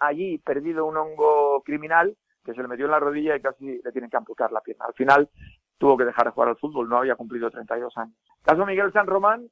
allí 0.00 0.38
perdido 0.38 0.86
un 0.86 0.96
hongo 0.96 1.62
criminal 1.64 2.16
que 2.44 2.52
se 2.52 2.62
le 2.62 2.66
metió 2.66 2.86
en 2.86 2.90
la 2.90 2.98
rodilla 2.98 3.36
y 3.36 3.40
casi 3.40 3.80
le 3.80 3.92
tienen 3.92 4.10
que 4.10 4.16
amputar 4.16 4.50
la 4.50 4.60
pierna. 4.60 4.86
Al 4.86 4.94
final 4.94 5.30
tuvo 5.78 5.96
que 5.96 6.04
dejar 6.04 6.24
de 6.24 6.32
jugar 6.32 6.48
al 6.48 6.56
fútbol, 6.56 6.88
no 6.88 6.98
había 6.98 7.14
cumplido 7.14 7.48
32 7.48 7.96
años. 7.96 8.16
Caso 8.42 8.66
Miguel 8.66 8.92
San 8.92 9.06
Román, 9.06 9.48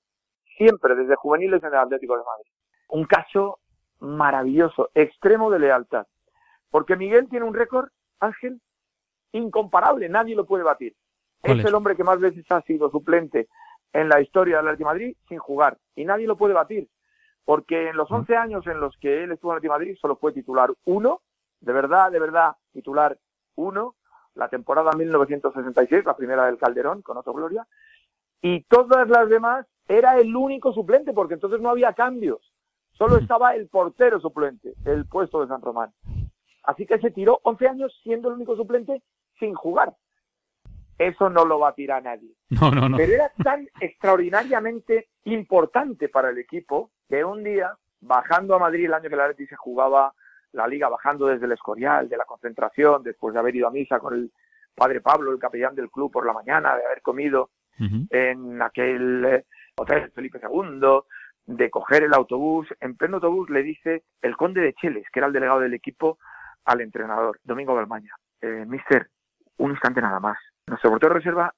siempre 0.56 0.96
desde 0.96 1.14
juveniles 1.14 1.62
en 1.62 1.68
el 1.68 1.78
Atlético 1.78 2.16
de 2.16 2.24
Madrid. 2.24 2.50
Un 2.88 3.04
caso 3.04 3.60
maravilloso, 4.00 4.90
extremo 4.94 5.50
de 5.50 5.60
lealtad. 5.60 6.06
Porque 6.70 6.96
Miguel 6.96 7.28
tiene 7.28 7.46
un 7.46 7.54
récord, 7.54 7.88
Ángel, 8.18 8.60
incomparable, 9.32 10.08
nadie 10.08 10.34
lo 10.34 10.44
puede 10.44 10.64
batir. 10.64 10.96
Es, 11.42 11.64
el 11.64 11.74
hombre 11.74 11.96
que 11.96 12.04
más 12.04 12.18
veces 12.18 12.44
ha 12.50 12.62
sido 12.62 12.90
suplente 12.90 13.48
en 13.92 14.08
la 14.08 14.20
historia 14.20 14.58
del 14.58 14.68
Atlético 14.68 14.88
de 14.90 14.94
Madrid 14.94 15.16
sin 15.28 15.38
jugar 15.38 15.78
y 15.94 16.04
nadie 16.04 16.26
lo 16.26 16.36
puede 16.36 16.54
batir. 16.54 16.88
Porque 17.44 17.88
en 17.88 17.96
los 17.96 18.10
11 18.10 18.36
años 18.36 18.66
en 18.66 18.80
los 18.80 18.96
que 18.98 19.24
él 19.24 19.32
estuvo 19.32 19.52
en 19.52 19.54
el 19.54 19.58
Atlético 19.58 19.74
de 19.74 19.78
Madrid 19.78 19.98
solo 20.00 20.16
fue 20.16 20.32
titular 20.32 20.72
uno, 20.84 21.22
de 21.60 21.72
verdad, 21.72 22.10
de 22.10 22.20
verdad, 22.20 22.56
titular 22.72 23.18
uno, 23.54 23.94
la 24.34 24.48
temporada 24.48 24.92
1966, 24.92 26.04
la 26.04 26.16
primera 26.16 26.46
del 26.46 26.58
Calderón, 26.58 27.02
con 27.02 27.16
Otto 27.16 27.32
Gloria, 27.32 27.66
y 28.40 28.62
todas 28.64 29.08
las 29.08 29.28
demás 29.28 29.66
era 29.88 30.18
el 30.18 30.34
único 30.36 30.72
suplente, 30.72 31.12
porque 31.12 31.34
entonces 31.34 31.60
no 31.60 31.70
había 31.70 31.92
cambios. 31.92 32.52
Solo 32.92 33.16
estaba 33.16 33.54
el 33.54 33.68
portero 33.68 34.20
suplente, 34.20 34.74
el 34.84 35.06
puesto 35.06 35.40
de 35.40 35.48
San 35.48 35.62
Román. 35.62 35.92
Así 36.64 36.86
que 36.86 36.98
se 36.98 37.10
tiró 37.10 37.40
11 37.44 37.68
años 37.68 38.00
siendo 38.02 38.28
el 38.28 38.34
único 38.34 38.56
suplente 38.56 39.02
sin 39.38 39.54
jugar. 39.54 39.94
Eso 40.98 41.30
no 41.30 41.44
lo 41.44 41.60
va 41.60 41.70
a 41.70 41.74
tirar 41.74 42.02
nadie. 42.02 42.34
No, 42.50 42.70
no, 42.70 42.88
no. 42.88 42.96
Pero 42.96 43.12
era 43.12 43.30
tan 43.44 43.68
extraordinariamente 43.80 45.08
importante 45.24 46.08
para 46.08 46.30
el 46.30 46.38
equipo 46.38 46.90
que 47.08 47.24
un 47.24 47.44
día, 47.44 47.72
bajando 48.00 48.54
a 48.54 48.58
Madrid 48.58 48.86
el 48.86 48.94
año 48.94 49.10
que 49.10 49.16
la 49.16 49.28
Leti 49.28 49.46
se 49.46 49.56
jugaba 49.56 50.12
la 50.52 50.66
liga 50.66 50.88
bajando 50.88 51.26
desde 51.26 51.46
el 51.46 51.52
Escorial, 51.52 52.08
de 52.08 52.16
la 52.16 52.24
concentración, 52.24 53.02
después 53.02 53.34
de 53.34 53.40
haber 53.40 53.54
ido 53.54 53.68
a 53.68 53.70
misa 53.70 53.98
con 53.98 54.14
el 54.14 54.32
padre 54.74 55.00
Pablo, 55.00 55.30
el 55.30 55.38
capellán 55.38 55.74
del 55.74 55.90
club 55.90 56.10
por 56.10 56.24
la 56.24 56.32
mañana, 56.32 56.76
de 56.76 56.86
haber 56.86 57.02
comido 57.02 57.50
en 58.10 58.60
aquel 58.60 59.24
eh, 59.24 59.44
hotel 59.76 60.10
Felipe 60.12 60.40
II, 60.42 60.80
de 61.46 61.70
coger 61.70 62.04
el 62.04 62.14
autobús. 62.14 62.66
En 62.80 62.96
pleno 62.96 63.16
autobús 63.16 63.50
le 63.50 63.62
dice 63.62 64.02
el 64.20 64.36
conde 64.36 64.60
de 64.60 64.74
Cheles, 64.74 65.06
que 65.12 65.20
era 65.20 65.28
el 65.28 65.32
delegado 65.32 65.60
del 65.60 65.74
equipo, 65.74 66.18
al 66.64 66.80
entrenador, 66.80 67.38
Domingo 67.44 67.74
Balmaña. 67.74 68.14
Eh, 68.40 68.64
mister, 68.66 69.08
un 69.58 69.70
instante 69.72 70.00
nada 70.00 70.20
más. 70.20 70.38
Nuestro 70.66 70.90
portero 70.90 71.14
de 71.14 71.20
reserva 71.20 71.54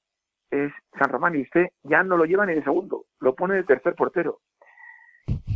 es 0.49 0.71
San 0.97 1.09
Román 1.09 1.35
y 1.35 1.43
usted 1.43 1.67
ya 1.83 2.03
no 2.03 2.17
lo 2.17 2.25
lleva 2.25 2.45
ni 2.45 2.53
de 2.53 2.63
segundo, 2.63 3.05
lo 3.19 3.35
pone 3.35 3.55
de 3.55 3.63
tercer 3.63 3.95
portero. 3.95 4.39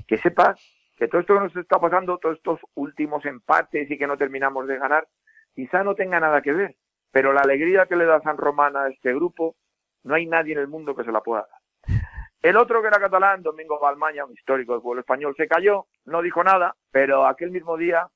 Que 0.07 0.17
sepa 0.19 0.55
que 0.97 1.07
todo 1.07 1.21
esto 1.21 1.33
que 1.33 1.39
nos 1.41 1.55
está 1.55 1.79
pasando, 1.79 2.17
todos 2.17 2.37
estos 2.37 2.59
últimos 2.75 3.25
empates 3.25 3.89
y 3.91 3.97
que 3.97 4.07
no 4.07 4.17
terminamos 4.17 4.67
de 4.67 4.77
ganar, 4.77 5.07
quizá 5.53 5.83
no 5.83 5.95
tenga 5.95 6.19
nada 6.19 6.41
que 6.41 6.53
ver, 6.53 6.75
pero 7.11 7.33
la 7.33 7.41
alegría 7.41 7.85
que 7.85 7.95
le 7.95 8.05
da 8.05 8.21
San 8.21 8.37
Román 8.37 8.77
a 8.77 8.87
este 8.87 9.13
grupo, 9.13 9.55
no 10.03 10.15
hay 10.15 10.25
nadie 10.25 10.53
en 10.53 10.59
el 10.59 10.67
mundo 10.67 10.95
que 10.95 11.03
se 11.03 11.11
la 11.11 11.21
pueda 11.21 11.41
dar. 11.41 11.99
El 12.41 12.57
otro 12.57 12.81
que 12.81 12.87
era 12.87 12.99
catalán, 12.99 13.41
Domingo 13.41 13.79
Balmaña, 13.79 14.23
un 14.23 14.33
histórico 14.33 14.73
del 14.73 14.81
pueblo 14.81 15.01
español, 15.01 15.33
se 15.35 15.47
cayó, 15.47 15.87
no 16.05 16.21
dijo 16.21 16.43
nada, 16.43 16.75
pero 16.91 17.25
aquel 17.25 17.49
mismo 17.49 17.75
día 17.75 18.07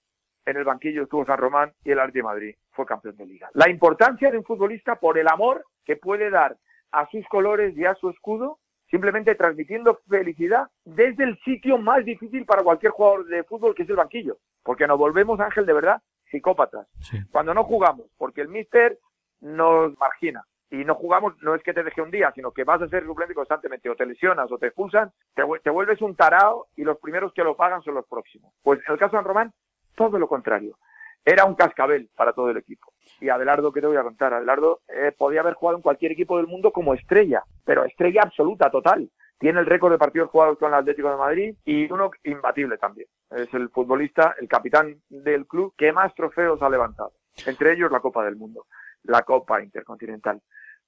en 0.50 0.58
el 0.58 0.64
banquillo 0.64 1.04
estuvo 1.04 1.26
San 1.26 1.38
Román 1.38 1.74
y 1.84 1.92
el 1.92 2.00
Arte 2.00 2.20
de 2.20 2.24
Madrid 2.24 2.56
fue 2.72 2.86
campeón 2.86 3.16
de 3.18 3.26
liga. 3.26 3.50
La 3.54 3.70
importancia 3.70 4.32
de 4.32 4.38
un 4.38 4.44
futbolista 4.44 4.96
por 4.96 5.18
el 5.18 5.28
amor 5.28 5.66
que 5.86 5.96
puede 5.96 6.30
dar 6.30 6.58
a 6.92 7.08
sus 7.10 7.26
colores 7.28 7.78
y 7.78 7.86
a 7.86 7.96
su 7.96 8.10
escudo 8.10 8.60
simplemente 8.90 9.36
transmitiendo 9.36 10.00
felicidad 10.10 10.68
desde 10.84 11.24
el 11.24 11.38
sitio 11.40 11.78
más 11.78 12.04
difícil 12.04 12.46
para 12.46 12.64
cualquier 12.64 12.92
jugador 12.92 13.26
de 13.28 13.44
fútbol, 13.44 13.76
que 13.76 13.84
es 13.84 13.90
el 13.90 13.96
banquillo. 13.96 14.38
Porque 14.64 14.88
nos 14.88 14.98
volvemos, 14.98 15.40
Ángel, 15.40 15.66
de 15.66 15.74
verdad, 15.74 16.02
psicópatas. 16.32 16.88
Cuando 17.32 17.54
no 17.54 17.64
jugamos, 17.64 18.08
porque 18.18 18.42
el 18.42 18.50
míster 18.50 18.98
nos 19.42 19.98
margina. 19.98 20.44
Y 20.72 20.86
no 20.86 20.94
jugamos, 20.94 21.34
no 21.42 21.56
es 21.56 21.64
que 21.64 21.74
te 21.74 21.84
deje 21.84 22.02
un 22.02 22.12
día, 22.12 22.32
sino 22.36 22.52
que 22.52 22.64
vas 22.64 22.82
a 22.82 22.88
ser 22.88 23.04
suplente 23.04 23.34
constantemente, 23.34 23.90
o 23.90 23.96
te 23.96 24.06
lesionas, 24.06 24.52
o 24.52 24.58
te 24.60 24.68
expulsan, 24.68 25.12
te, 25.34 25.44
te 25.64 25.70
vuelves 25.70 26.00
un 26.02 26.16
tarao 26.16 26.68
y 26.76 26.84
los 26.84 27.00
primeros 27.00 27.34
que 27.34 27.44
lo 27.44 27.56
pagan 27.56 27.82
son 27.82 27.96
los 27.96 28.06
próximos. 28.06 28.54
Pues 28.62 28.80
en 28.88 28.94
el 28.94 29.00
caso 29.00 29.18
de 29.18 29.24
Román, 29.24 29.52
todo 30.00 30.18
lo 30.18 30.30
contrario. 30.30 30.78
Era 31.26 31.44
un 31.44 31.56
cascabel 31.56 32.10
para 32.16 32.32
todo 32.32 32.50
el 32.50 32.56
equipo. 32.56 32.94
Y 33.20 33.28
Adelardo, 33.28 33.74
¿qué 33.74 33.82
te 33.82 33.88
voy 33.88 33.98
a 33.98 34.04
contar? 34.04 34.34
Adelardo 34.34 34.80
eh, 34.88 35.12
podía 35.12 35.42
haber 35.42 35.56
jugado 35.56 35.78
en 35.78 35.82
cualquier 35.82 36.14
equipo 36.14 36.38
del 36.38 36.48
mundo 36.48 36.72
como 36.72 36.94
estrella, 36.94 37.44
pero 37.66 37.84
estrella 37.84 38.22
absoluta, 38.24 38.72
total. 38.72 39.12
Tiene 39.38 39.60
el 39.60 39.66
récord 39.66 39.92
de 39.92 39.98
partidos 39.98 40.30
jugados 40.30 40.58
con 40.58 40.70
el 40.70 40.80
Atlético 40.80 41.10
de 41.10 41.18
Madrid 41.18 41.56
y 41.66 41.92
uno 41.92 42.12
imbatible 42.24 42.78
también. 42.78 43.10
Es 43.30 43.54
el 43.54 43.70
futbolista, 43.70 44.36
el 44.40 44.48
capitán 44.48 45.02
del 45.10 45.46
club 45.48 45.74
que 45.78 45.92
más 45.92 46.16
trofeos 46.16 46.62
ha 46.62 46.70
levantado. 46.70 47.12
Entre 47.46 47.74
ellos 47.74 47.92
la 47.92 48.00
Copa 48.00 48.24
del 48.24 48.38
Mundo, 48.38 48.68
la 49.04 49.24
Copa 49.24 49.62
Intercontinental. 49.62 50.42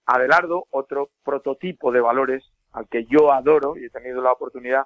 Adelardo, 0.05 0.67
otro 0.69 1.09
prototipo 1.21 1.91
de 1.91 1.99
valores 1.99 2.49
al 2.71 2.87
que 2.87 3.03
yo 3.05 3.33
adoro 3.33 3.75
y 3.75 3.85
he 3.85 3.89
tenido 3.89 4.21
la 4.21 4.31
oportunidad 4.31 4.85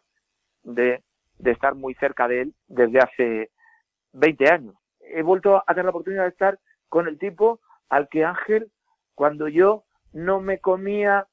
de, 0.63 1.03
de 1.38 1.51
estar 1.51 1.75
muy 1.75 1.94
cerca 1.94 2.27
de 2.27 2.41
él 2.41 2.55
desde 2.67 3.00
hace 3.00 3.51
20 4.15 4.50
años. 4.50 4.75
He 5.00 5.22
vuelto 5.22 5.57
a 5.57 5.74
tener 5.74 5.86
la 5.86 5.91
oportunidad 5.91 6.24
de 6.24 6.29
estar 6.29 6.60
con 6.89 7.07
el 7.07 7.17
tipo 7.17 7.60
al 7.89 8.10
que 8.10 8.25
Ángel, 8.25 8.72
cuando 9.13 9.48
yo 9.48 9.84
no 10.13 10.39
me 10.39 10.60
comía 10.60 11.27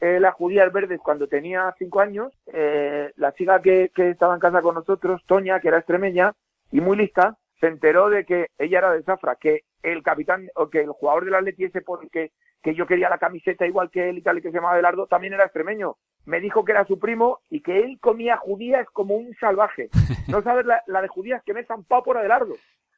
eh, 0.00 0.20
las 0.20 0.34
judías 0.34 0.72
verdes 0.72 1.00
cuando 1.02 1.26
tenía 1.26 1.74
cinco 1.78 2.00
años, 2.00 2.32
eh, 2.46 3.12
la 3.16 3.32
chica 3.34 3.60
que, 3.60 3.90
que 3.94 4.10
estaba 4.10 4.34
en 4.34 4.40
casa 4.40 4.62
con 4.62 4.74
nosotros, 4.74 5.22
Toña, 5.26 5.60
que 5.60 5.68
era 5.68 5.78
extremeña 5.78 6.34
y 6.70 6.80
muy 6.80 6.96
lista, 6.96 7.36
se 7.60 7.66
enteró 7.66 8.08
de 8.08 8.24
que 8.24 8.48
ella 8.58 8.78
era 8.78 8.92
de 8.92 9.02
Zafra, 9.02 9.36
que 9.36 9.62
el 9.82 10.02
capitán 10.02 10.48
o 10.54 10.70
que 10.70 10.80
el 10.80 10.90
jugador 10.90 11.24
del 11.24 11.34
Atleti 11.34 11.64
ese 11.64 11.80
porque 11.80 12.32
que 12.62 12.74
yo 12.74 12.86
quería 12.86 13.08
la 13.08 13.18
camiseta 13.18 13.66
igual 13.66 13.90
que 13.90 14.08
él 14.08 14.18
y 14.18 14.22
tal 14.22 14.38
y 14.38 14.42
que 14.42 14.50
se 14.50 14.56
llamaba 14.56 14.76
Belardo 14.76 15.06
también 15.06 15.34
era 15.34 15.44
extremeño. 15.44 15.96
Me 16.28 16.40
dijo 16.40 16.62
que 16.62 16.72
era 16.72 16.84
su 16.84 16.98
primo 16.98 17.40
y 17.48 17.62
que 17.62 17.78
él 17.78 17.98
comía 18.00 18.36
judías 18.36 18.86
como 18.92 19.16
un 19.16 19.34
salvaje. 19.40 19.88
No 20.28 20.42
sabes 20.42 20.66
la, 20.66 20.82
la 20.86 21.00
de 21.00 21.08
judías 21.08 21.42
que 21.42 21.54
me 21.54 21.60
he 21.60 21.64
zampado 21.64 22.02
por 22.02 22.18
Adelardo. 22.18 22.54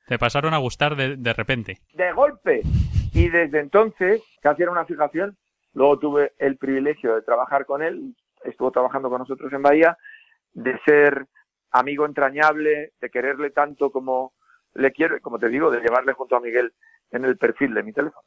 Te 0.08 0.18
pasaron 0.18 0.52
a 0.52 0.58
gustar 0.58 0.96
de, 0.96 1.14
de 1.16 1.32
repente. 1.32 1.78
De 1.94 2.10
golpe. 2.10 2.62
Y 3.14 3.28
desde 3.28 3.60
entonces, 3.60 4.20
casi 4.42 4.62
era 4.64 4.72
una 4.72 4.84
fijación, 4.84 5.36
luego 5.74 6.00
tuve 6.00 6.32
el 6.38 6.56
privilegio 6.56 7.14
de 7.14 7.22
trabajar 7.22 7.66
con 7.66 7.84
él, 7.84 8.16
estuvo 8.42 8.72
trabajando 8.72 9.08
con 9.08 9.20
nosotros 9.20 9.52
en 9.52 9.62
Bahía, 9.62 9.96
de 10.52 10.76
ser 10.84 11.28
amigo 11.70 12.06
entrañable, 12.06 12.94
de 13.00 13.10
quererle 13.10 13.50
tanto 13.50 13.92
como 13.92 14.32
le 14.74 14.90
quiero, 14.90 15.20
como 15.20 15.38
te 15.38 15.48
digo, 15.48 15.70
de 15.70 15.80
llevarle 15.80 16.14
junto 16.14 16.34
a 16.34 16.40
Miguel 16.40 16.72
en 17.12 17.24
el 17.24 17.36
perfil 17.36 17.74
de 17.74 17.82
mi 17.82 17.92
teléfono. 17.92 18.22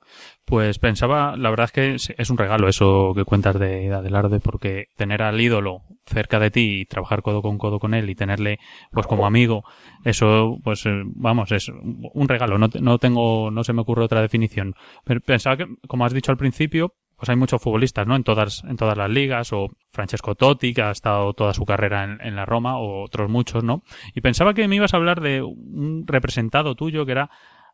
Pues 0.46 0.80
pensaba, 0.80 1.36
la 1.38 1.50
verdad 1.50 1.66
es 1.66 1.72
que 1.72 2.13
es 2.18 2.30
un 2.30 2.38
regalo 2.38 2.68
eso 2.68 3.13
que 3.16 3.24
cuentas 3.24 3.58
de 3.60 3.94
Adelarde, 3.94 4.40
porque 4.40 4.88
tener 4.96 5.22
al 5.22 5.40
ídolo 5.40 5.82
cerca 6.06 6.40
de 6.40 6.52
ti 6.52 6.82
y 6.82 6.86
trabajar 6.86 7.22
codo 7.22 7.42
con 7.42 7.58
codo 7.58 7.80
con 7.80 7.94
él 7.94 8.10
y 8.10 8.16
tenerle 8.16 8.60
pues 8.92 9.08
como 9.08 9.25
amigo, 9.25 9.63
eso 10.04 10.58
pues 10.63 10.86
eh, 10.86 11.02
vamos, 11.06 11.52
es 11.52 11.70
un 11.70 12.28
regalo, 12.28 12.58
no, 12.58 12.68
no 12.82 12.98
tengo, 12.98 13.52
no 13.52 13.63
se 13.63 13.74
me 13.74 13.82
ocurre 13.82 14.04
otra 14.04 14.22
definición. 14.22 14.75
Pero 15.06 15.22
pensaba 15.22 15.58
que, 15.58 15.68
como 15.88 16.06
has 16.06 16.13
dicho 16.13 16.32
al 16.32 16.38
principio, 16.38 16.94
pues 17.16 17.30
hay 17.30 17.36
muchos 17.36 17.62
futbolistas, 17.62 18.06
¿no? 18.06 18.16
En 18.16 18.24
todas, 18.24 18.63
en 18.66 18.75
todas 18.75 18.98
las 18.98 19.10
ligas, 19.10 19.54
o 19.54 19.70
Francesco 19.92 20.36
Totti, 20.36 20.74
que 20.74 20.82
ha 20.82 20.92
estado 20.92 21.34
toda 21.34 21.54
su 21.54 21.63
carrera 21.63 22.04
en, 22.04 22.20
en, 22.20 22.36
la 22.36 22.46
Roma, 22.46 22.78
o 22.78 23.04
otros 23.04 23.30
muchos, 23.30 23.63
¿no? 23.63 23.84
Y 24.13 24.20
pensaba 24.20 24.54
que 24.54 24.68
me 24.68 24.75
ibas 24.75 24.94
a 24.94 24.98
hablar 24.98 25.22
de 25.22 25.42
un 25.42 26.06
representado 26.06 26.75
tuyo, 26.75 27.06
que 27.06 27.13
era 27.13 27.30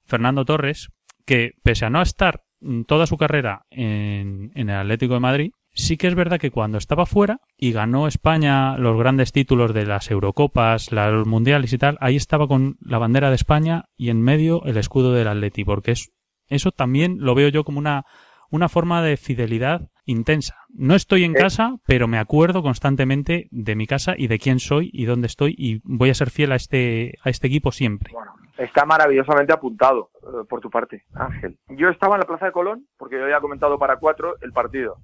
Fernando 0.06 0.46
Torres, 0.46 0.90
que 1.30 1.52
pese 1.62 1.86
a 1.86 1.92
no 1.92 2.02
estar 2.02 2.42
toda 2.88 3.06
su 3.06 3.16
carrera 3.16 3.68
en, 3.70 4.52
en 4.56 4.70
el 4.72 4.78
Atlético 4.78 5.14
de 5.14 5.20
Madrid, 5.20 5.52
sí 5.76 5.96
que 5.96 6.08
es 6.08 6.16
verdad 6.16 6.40
que 6.40 6.50
cuando 6.50 6.80
estaba 6.80 7.06
fuera 7.06 7.38
y 7.56 7.72
ganó 7.72 8.08
España 8.08 8.76
los 8.80 8.98
grandes 8.98 9.32
títulos 9.32 9.76
de 9.76 9.86
las 9.86 10.10
Eurocopas, 10.10 10.92
los 10.92 11.28
Mundiales 11.28 11.72
y 11.72 11.78
tal, 11.78 12.00
ahí 12.02 12.16
estaba 12.16 12.48
con 12.48 12.78
la 12.82 12.98
bandera 12.98 13.30
de 13.30 13.36
España 13.36 13.86
y 13.96 14.10
en 14.10 14.24
medio 14.24 14.64
el 14.66 14.78
escudo 14.78 15.14
del 15.14 15.28
Atleti, 15.28 15.64
porque 15.64 15.92
es, 15.92 16.10
eso 16.48 16.72
también 16.72 17.18
lo 17.20 17.36
veo 17.36 17.50
yo 17.50 17.64
como 17.64 17.78
una, 17.78 18.06
una 18.50 18.68
forma 18.68 19.04
de 19.04 19.16
fidelidad 19.16 19.92
intensa. 20.06 20.56
No 20.70 20.96
estoy 20.96 21.26
en 21.26 21.34
casa, 21.34 21.76
pero 21.86 22.08
me 22.08 22.18
acuerdo 22.18 22.64
constantemente 22.64 23.50
de 23.52 23.76
mi 23.76 23.86
casa 23.86 24.16
y 24.18 24.26
de 24.30 24.40
quién 24.40 24.60
soy 24.60 24.90
y 24.92 25.06
dónde 25.06 25.28
estoy 25.28 25.54
y 25.56 25.80
voy 25.84 26.10
a 26.10 26.16
ser 26.16 26.32
fiel 26.32 26.54
a 26.54 26.56
este, 26.56 27.14
a 27.24 27.30
este 27.30 27.46
equipo 27.46 27.72
siempre. 27.72 28.14
Bueno, 28.14 28.32
está 28.60 28.86
maravillosamente 28.86 29.54
apuntado 29.54 30.12
eh, 30.22 30.46
por 30.48 30.60
tu 30.60 30.70
parte, 30.70 31.06
Ángel. 31.14 31.58
Yo 31.70 31.90
estaba 31.90 32.16
en 32.16 32.22
la 32.22 32.28
Plaza 32.28 32.48
de 32.48 32.52
Colón, 32.52 32.88
porque 32.98 33.18
yo 33.18 33.24
había 33.24 33.40
comentado 33.40 33.80
para 33.80 33.98
cuatro 33.98 34.36
el 34.42 34.52
partido 34.52 34.98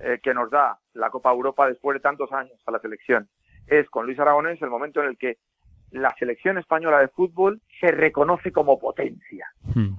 eh, 0.00 0.20
que 0.22 0.34
nos 0.34 0.50
da 0.50 0.78
la 0.92 1.10
Copa 1.10 1.32
Europa 1.32 1.66
después 1.66 1.94
de 1.94 2.00
tantos 2.00 2.30
años 2.32 2.60
a 2.66 2.70
la 2.70 2.78
selección. 2.78 3.28
Es 3.66 3.88
con 3.88 4.06
Luis 4.06 4.18
Aragonés 4.18 4.60
el 4.60 4.70
momento 4.70 5.02
en 5.02 5.08
el 5.08 5.18
que 5.18 5.38
la 5.90 6.14
selección 6.18 6.58
española 6.58 6.98
de 6.98 7.08
fútbol 7.08 7.62
se 7.80 7.90
reconoce 7.90 8.52
como 8.52 8.78
potencia. 8.78 9.46
Hmm. 9.74 9.94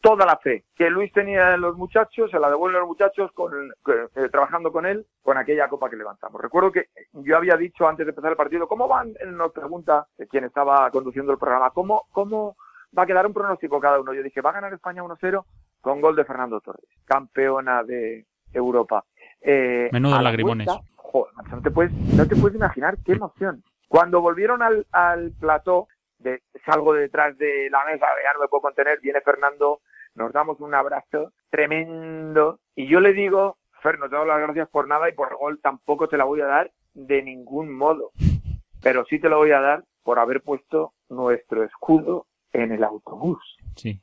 Toda 0.00 0.24
la 0.24 0.36
fe 0.36 0.64
que 0.76 0.90
Luis 0.90 1.12
tenía 1.12 1.54
en 1.54 1.60
los 1.60 1.76
muchachos, 1.76 2.30
se 2.30 2.38
la 2.38 2.48
devuelven 2.48 2.80
los 2.80 2.88
muchachos 2.88 3.32
con, 3.32 3.52
eh, 3.72 4.28
trabajando 4.30 4.70
con 4.70 4.86
él 4.86 5.04
con 5.22 5.36
aquella 5.36 5.68
copa 5.68 5.90
que 5.90 5.96
levantamos. 5.96 6.40
Recuerdo 6.40 6.70
que 6.70 6.86
yo 7.12 7.36
había 7.36 7.56
dicho 7.56 7.88
antes 7.88 8.06
de 8.06 8.10
empezar 8.10 8.30
el 8.30 8.36
partido, 8.36 8.68
¿cómo 8.68 8.86
van? 8.86 9.14
Nos 9.26 9.52
pregunta, 9.52 10.06
eh, 10.16 10.26
quien 10.28 10.44
estaba 10.44 10.88
conduciendo 10.92 11.32
el 11.32 11.38
programa, 11.38 11.70
¿cómo, 11.70 12.06
cómo 12.12 12.56
va 12.96 13.02
a 13.02 13.06
quedar 13.06 13.26
un 13.26 13.34
pronóstico 13.34 13.80
cada 13.80 14.00
uno? 14.00 14.14
Yo 14.14 14.22
dije, 14.22 14.40
va 14.40 14.50
a 14.50 14.54
ganar 14.54 14.72
España 14.72 15.02
1-0 15.02 15.44
con 15.80 16.00
gol 16.00 16.14
de 16.14 16.24
Fernando 16.24 16.60
Torres, 16.60 16.88
campeona 17.04 17.82
de 17.82 18.24
Europa. 18.52 19.04
Eh, 19.40 19.88
Menudos 19.92 20.22
lagrimones. 20.22 20.68
joder, 20.94 21.34
no 21.50 21.60
te, 21.60 21.70
puedes, 21.72 21.92
no 21.92 22.26
te 22.26 22.36
puedes 22.36 22.56
imaginar 22.56 22.98
qué 23.04 23.12
emoción. 23.12 23.64
Cuando 23.88 24.20
volvieron 24.20 24.62
al, 24.62 24.86
al 24.92 25.32
plató, 25.40 25.88
de, 26.18 26.42
salgo 26.64 26.94
detrás 26.94 27.36
de 27.38 27.68
la 27.70 27.84
mesa, 27.84 28.06
ya 28.22 28.32
no 28.34 28.40
me 28.40 28.48
puedo 28.48 28.62
contener, 28.62 29.00
viene 29.00 29.20
Fernando, 29.20 29.80
nos 30.18 30.32
damos 30.32 30.60
un 30.60 30.74
abrazo 30.74 31.32
tremendo 31.48 32.58
y 32.74 32.88
yo 32.88 33.00
le 33.00 33.12
digo, 33.12 33.56
Fer, 33.80 33.98
no 33.98 34.08
te 34.10 34.16
doy 34.16 34.26
las 34.26 34.40
gracias 34.40 34.68
por 34.68 34.88
nada 34.88 35.08
y 35.08 35.12
por 35.12 35.30
el 35.30 35.36
gol 35.36 35.60
tampoco 35.62 36.08
te 36.08 36.16
la 36.16 36.24
voy 36.24 36.40
a 36.40 36.46
dar 36.46 36.72
de 36.92 37.22
ningún 37.22 37.72
modo, 37.72 38.10
pero 38.82 39.04
sí 39.06 39.20
te 39.20 39.28
lo 39.28 39.38
voy 39.38 39.52
a 39.52 39.60
dar 39.60 39.84
por 40.02 40.18
haber 40.18 40.42
puesto 40.42 40.92
nuestro 41.08 41.62
escudo 41.62 42.26
en 42.52 42.72
el 42.72 42.82
autobús. 42.82 43.38
Sí. 43.76 44.00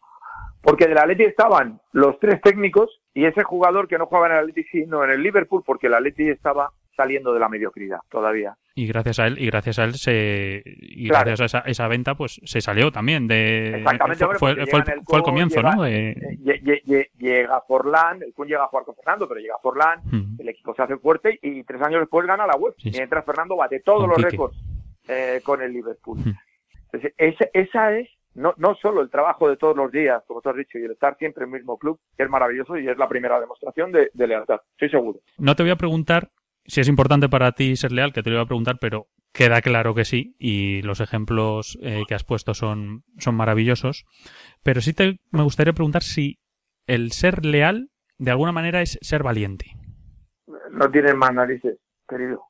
Porque 0.62 0.88
del 0.88 0.98
Atleti 0.98 1.24
estaban 1.24 1.82
los 1.92 2.18
tres 2.20 2.42
técnicos 2.42 3.02
y 3.14 3.26
ese 3.26 3.44
jugador 3.44 3.88
que 3.88 3.98
no 3.98 4.08
jugaba 4.08 4.28
en 4.28 4.32
el 4.34 4.40
Atleti, 4.40 4.64
sino 4.72 5.04
en 5.04 5.12
el 5.12 5.22
Liverpool, 5.22 5.64
porque 5.66 5.88
el 5.88 5.94
Atleti 5.94 6.30
estaba 6.30 6.72
saliendo 6.96 7.34
de 7.34 7.40
la 7.40 7.50
mediocridad 7.50 8.00
todavía. 8.10 8.56
Y 8.76 8.88
gracias 8.88 9.20
a 9.20 9.28
él, 9.28 9.40
y 9.40 9.46
gracias 9.46 9.80
a 9.80 9.86
él 9.86 9.94
se, 9.94 10.62
y 10.66 11.08
claro. 11.08 11.26
gracias 11.26 11.42
a 11.56 11.60
esa, 11.60 11.70
esa, 11.70 11.88
venta, 11.88 12.16
pues 12.16 12.42
se 12.44 12.60
salió 12.60 12.92
también 12.92 13.26
de, 13.28 13.78
Exactamente, 13.78 14.26
fue, 14.26 14.38
fue, 14.38 14.66
fue, 14.68 14.80
el, 14.82 14.90
el, 14.92 15.02
fue 15.06 15.18
el 15.20 15.24
comienzo, 15.24 15.62
llega, 15.62 15.76
¿no? 15.76 15.84
De... 15.84 16.38
Llega, 16.42 17.06
llega 17.18 17.62
Forlán, 17.68 18.22
el 18.24 18.34
Kun 18.34 18.48
llega 18.48 18.64
a 18.64 18.68
jugar 18.68 18.86
con 18.86 18.96
Fernando, 18.96 19.28
pero 19.28 19.40
llega 19.40 19.56
Forlán, 19.62 20.02
Mm. 20.06 20.42
el 20.42 20.50
equipo 20.50 20.74
se 20.76 20.82
hace 20.84 20.98
fuerte 20.98 21.40
y 21.42 21.64
tres 21.64 21.82
años 21.82 22.02
después 22.02 22.28
gana 22.28 22.46
la 22.46 22.56
web, 22.58 22.74
Sí, 22.78 22.92
sí. 22.92 22.98
mientras 22.98 23.24
Fernando 23.26 23.56
bate 23.56 23.80
todos 23.80 24.02
Con 24.02 24.10
los 24.10 24.18
Quique. 24.18 24.30
récords 24.32 24.58
eh, 25.08 25.42
con 25.44 25.62
el 25.62 25.72
Liverpool. 25.72 26.20
Entonces, 26.92 27.14
esa, 27.18 27.46
esa 27.54 27.98
es 27.98 28.10
no, 28.34 28.54
no 28.58 28.76
solo 28.76 29.02
el 29.02 29.10
trabajo 29.10 29.48
de 29.48 29.56
todos 29.56 29.78
los 29.78 29.90
días, 29.94 30.22
como 30.28 30.42
tú 30.42 30.50
has 30.50 30.58
dicho, 30.58 30.78
y 30.78 30.84
el 30.84 30.92
estar 30.92 31.16
siempre 31.18 31.46
en 31.46 31.52
el 31.54 31.60
mismo 31.60 31.78
club, 31.78 32.00
que 32.18 32.24
es 32.24 32.30
maravilloso 32.30 32.78
y 32.78 32.86
es 32.88 32.98
la 32.98 33.08
primera 33.08 33.40
demostración 33.40 33.94
de, 33.94 34.10
de 34.14 34.28
lealtad, 34.28 34.60
estoy 34.72 34.90
seguro. 34.90 35.20
No 35.38 35.56
te 35.56 35.64
voy 35.64 35.72
a 35.72 35.78
preguntar 35.78 36.30
si 36.68 36.82
es 36.82 36.88
importante 36.88 37.30
para 37.30 37.52
ti 37.52 37.76
ser 37.76 37.92
leal, 37.92 38.14
que 38.14 38.24
te 38.24 38.30
lo 38.30 38.38
voy 38.38 38.44
a 38.44 38.48
preguntar, 38.48 38.78
pero 38.80 39.08
queda 39.32 39.62
claro 39.62 39.94
que 39.94 40.06
sí, 40.06 40.36
y 40.40 40.82
los 40.82 41.02
ejemplos 41.02 41.78
eh, 41.82 42.04
que 42.08 42.16
has 42.16 42.24
puesto 42.24 42.54
son, 42.54 43.04
son 43.18 43.36
maravillosos. 43.36 44.06
Pero 44.64 44.82
sí 44.82 44.94
te, 44.94 45.20
me 45.32 45.44
gustaría 45.44 45.74
preguntar 45.74 46.04
si 46.04 46.40
el 46.88 47.12
ser 47.12 47.46
leal, 47.46 47.90
de 48.18 48.32
alguna 48.32 48.52
manera, 48.52 48.82
es 48.82 48.98
ser 49.02 49.24
valiente. 49.24 49.66
No 50.72 50.90
tienen 50.90 51.18
más 51.18 51.34
narices, 51.34 51.78
querido. 52.08 52.44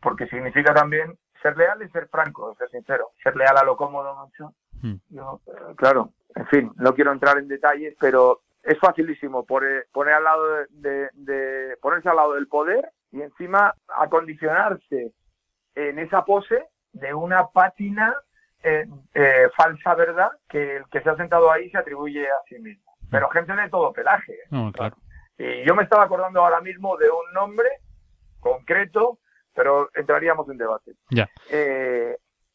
Porque 0.00 0.26
significa 0.28 0.74
también 0.74 1.18
ser 1.42 1.56
leal 1.56 1.82
y 1.82 1.88
ser 1.90 2.08
franco, 2.08 2.54
ser 2.58 2.70
sincero. 2.70 3.10
Ser 3.22 3.36
leal 3.36 3.56
a 3.56 3.64
lo 3.64 3.76
cómodo, 3.76 4.14
macho. 4.14 4.54
Mm. 4.82 4.96
Yo, 5.10 5.40
eh, 5.46 5.74
claro, 5.76 6.12
en 6.34 6.46
fin, 6.46 6.72
no 6.76 6.94
quiero 6.94 7.12
entrar 7.12 7.38
en 7.38 7.48
detalles, 7.48 7.94
pero 8.00 8.42
es 8.62 8.78
facilísimo 8.78 9.44
poner, 9.44 9.86
poner 9.92 10.14
al 10.14 10.24
lado 10.24 10.48
de, 10.48 10.66
de, 10.70 11.08
de, 11.14 11.76
ponerse 11.78 12.08
al 12.08 12.16
lado 12.16 12.34
del 12.34 12.48
poder 12.48 12.90
y 13.16 13.22
encima 13.22 13.74
acondicionarse 13.88 15.12
en 15.74 15.98
esa 15.98 16.24
pose 16.24 16.66
de 16.92 17.14
una 17.14 17.46
pátina 17.48 18.14
eh, 18.62 18.86
eh, 19.14 19.48
falsa 19.56 19.94
verdad 19.94 20.30
que 20.48 20.76
el 20.76 20.84
que 20.90 21.00
se 21.00 21.10
ha 21.10 21.16
sentado 21.16 21.50
ahí 21.50 21.70
se 21.70 21.78
atribuye 21.78 22.26
a 22.26 22.34
sí 22.48 22.58
mismo. 22.58 22.92
Pero 23.10 23.28
gente 23.30 23.54
de 23.54 23.70
todo 23.70 23.92
pelaje. 23.92 24.32
¿eh? 24.32 24.46
No, 24.50 24.72
claro. 24.72 24.96
Y 25.38 25.64
yo 25.66 25.74
me 25.74 25.82
estaba 25.84 26.04
acordando 26.04 26.42
ahora 26.42 26.60
mismo 26.60 26.96
de 26.96 27.08
un 27.08 27.32
nombre 27.32 27.68
concreto, 28.40 29.18
pero 29.54 29.88
entraríamos 29.94 30.48
en 30.48 30.58
debate. 30.58 30.92
Ya. 31.10 31.28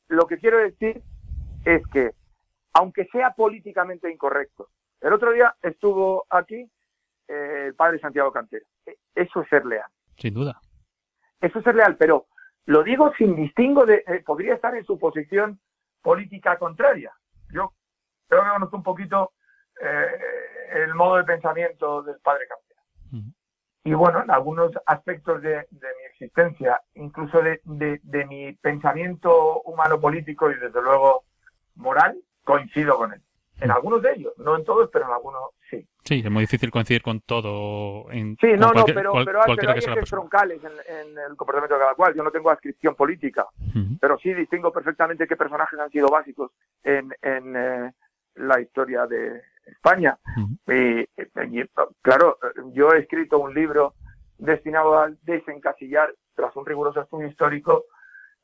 Lo 0.09 0.27
que 0.27 0.37
quiero 0.37 0.57
decir 0.57 1.01
es 1.65 1.81
que, 1.87 2.11
aunque 2.73 3.05
sea 3.05 3.31
políticamente 3.31 4.11
incorrecto, 4.11 4.67
el 4.99 5.13
otro 5.13 5.31
día 5.31 5.55
estuvo 5.61 6.25
aquí 6.29 6.69
el 7.27 7.73
padre 7.75 7.99
Santiago 7.99 8.31
Cantera. 8.31 8.65
E- 8.85 8.97
Eso 9.15 9.41
es 9.41 9.47
ser 9.49 9.65
leal. 9.65 9.89
Sin 10.21 10.35
duda. 10.35 10.61
Eso 11.41 11.57
es 11.57 11.63
ser 11.63 11.75
leal, 11.75 11.97
pero 11.97 12.27
lo 12.65 12.83
digo 12.83 13.11
sin 13.17 13.35
distingo 13.35 13.87
de, 13.87 14.03
eh, 14.05 14.23
podría 14.23 14.53
estar 14.53 14.75
en 14.75 14.85
su 14.85 14.99
posición 14.99 15.59
política 16.03 16.59
contraria. 16.59 17.11
Yo 17.51 17.73
creo 18.27 18.43
que 18.43 18.49
conozco 18.49 18.77
un 18.77 18.83
poquito 18.83 19.31
eh, 19.81 20.07
el 20.73 20.93
modo 20.93 21.17
de 21.17 21.23
pensamiento 21.23 22.03
del 22.03 22.19
padre. 22.19 22.45
Mm. 23.09 23.31
Y 23.83 23.93
bueno, 23.95 24.21
en 24.21 24.29
algunos 24.29 24.71
aspectos 24.85 25.41
de, 25.41 25.55
de 25.71 25.87
mi 25.97 26.05
existencia, 26.11 26.79
incluso 26.93 27.41
de, 27.41 27.59
de, 27.63 27.99
de 28.03 28.25
mi 28.27 28.53
pensamiento 28.53 29.61
humano 29.63 29.99
político 29.99 30.51
y 30.51 30.55
desde 30.55 30.81
luego 30.83 31.23
moral, 31.75 32.15
coincido 32.43 32.95
con 32.95 33.13
él. 33.13 33.21
En 33.59 33.71
algunos 33.71 34.03
de 34.03 34.13
ellos, 34.13 34.33
no 34.37 34.55
en 34.55 34.63
todos, 34.65 34.89
pero 34.93 35.05
en 35.05 35.13
algunos 35.13 35.49
sí. 35.71 35.87
Sí, 36.03 36.21
es 36.23 36.29
muy 36.29 36.41
difícil 36.41 36.69
coincidir 36.69 37.01
con 37.01 37.21
todo. 37.21 38.11
En, 38.11 38.35
Sí, 38.39 38.47
no, 38.57 38.71
no, 38.73 38.85
pero, 38.85 39.11
cual- 39.11 39.25
pero, 39.25 39.39
pero 39.55 39.71
hay 39.71 39.77
ejes 39.79 40.09
troncales 40.09 40.61
en, 40.63 40.71
en 40.95 41.17
el 41.17 41.35
comportamiento 41.37 41.75
de 41.75 41.81
cada 41.81 41.95
cual. 41.95 42.13
Yo 42.13 42.23
no 42.23 42.31
tengo 42.31 42.49
adscripción 42.51 42.95
política, 42.95 43.47
Ujú. 43.69 43.97
pero 43.99 44.17
sí 44.19 44.33
distingo 44.33 44.71
perfectamente 44.71 45.27
qué 45.27 45.35
personajes 45.35 45.79
han 45.79 45.89
sido 45.89 46.09
básicos 46.09 46.51
en, 46.83 47.11
en 47.21 47.55
eh, 47.55 47.91
la 48.35 48.59
historia 48.59 49.07
de 49.07 49.41
España. 49.65 50.17
Ujú. 50.37 50.73
Y, 50.73 51.01
y, 51.01 51.65
claro, 52.01 52.37
yo 52.73 52.91
he 52.93 52.99
escrito 52.99 53.39
un 53.39 53.53
libro 53.53 53.93
destinado 54.37 54.97
a 54.99 55.09
desencasillar, 55.21 56.13
tras 56.35 56.55
un 56.55 56.65
riguroso 56.65 57.01
estudio 57.01 57.27
histórico, 57.27 57.85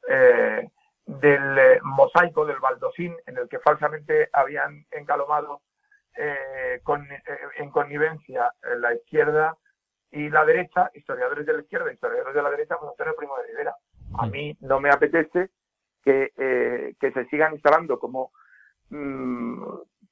eh, 0.07 0.69
del 1.05 1.57
eh, 1.57 1.79
mosaico 1.83 2.45
del 2.45 2.59
Baldosín, 2.59 3.15
en 3.25 3.37
el 3.37 3.47
que 3.49 3.59
falsamente 3.59 4.29
habían 4.33 4.85
encalomado 4.91 5.61
eh, 6.17 6.79
con, 6.83 7.03
eh, 7.11 7.21
en 7.57 7.69
connivencia 7.69 8.51
eh, 8.63 8.79
la 8.79 8.93
izquierda 8.93 9.55
y 10.11 10.29
la 10.29 10.45
derecha, 10.45 10.89
historiadores 10.95 11.45
de 11.45 11.53
la 11.53 11.61
izquierda, 11.61 11.93
historiadores 11.93 12.33
de 12.33 12.41
la 12.41 12.49
derecha, 12.49 12.75
pues 12.79 12.89
Antonio 12.91 13.15
Primo 13.15 13.37
de 13.37 13.47
Rivera. 13.47 13.75
A 14.17 14.25
mí 14.25 14.57
no 14.61 14.79
me 14.79 14.89
apetece 14.89 15.51
que, 16.03 16.31
eh, 16.37 16.95
que 16.99 17.11
se 17.11 17.25
sigan 17.25 17.53
instalando 17.53 17.99
como 17.99 18.31
mm, 18.89 19.63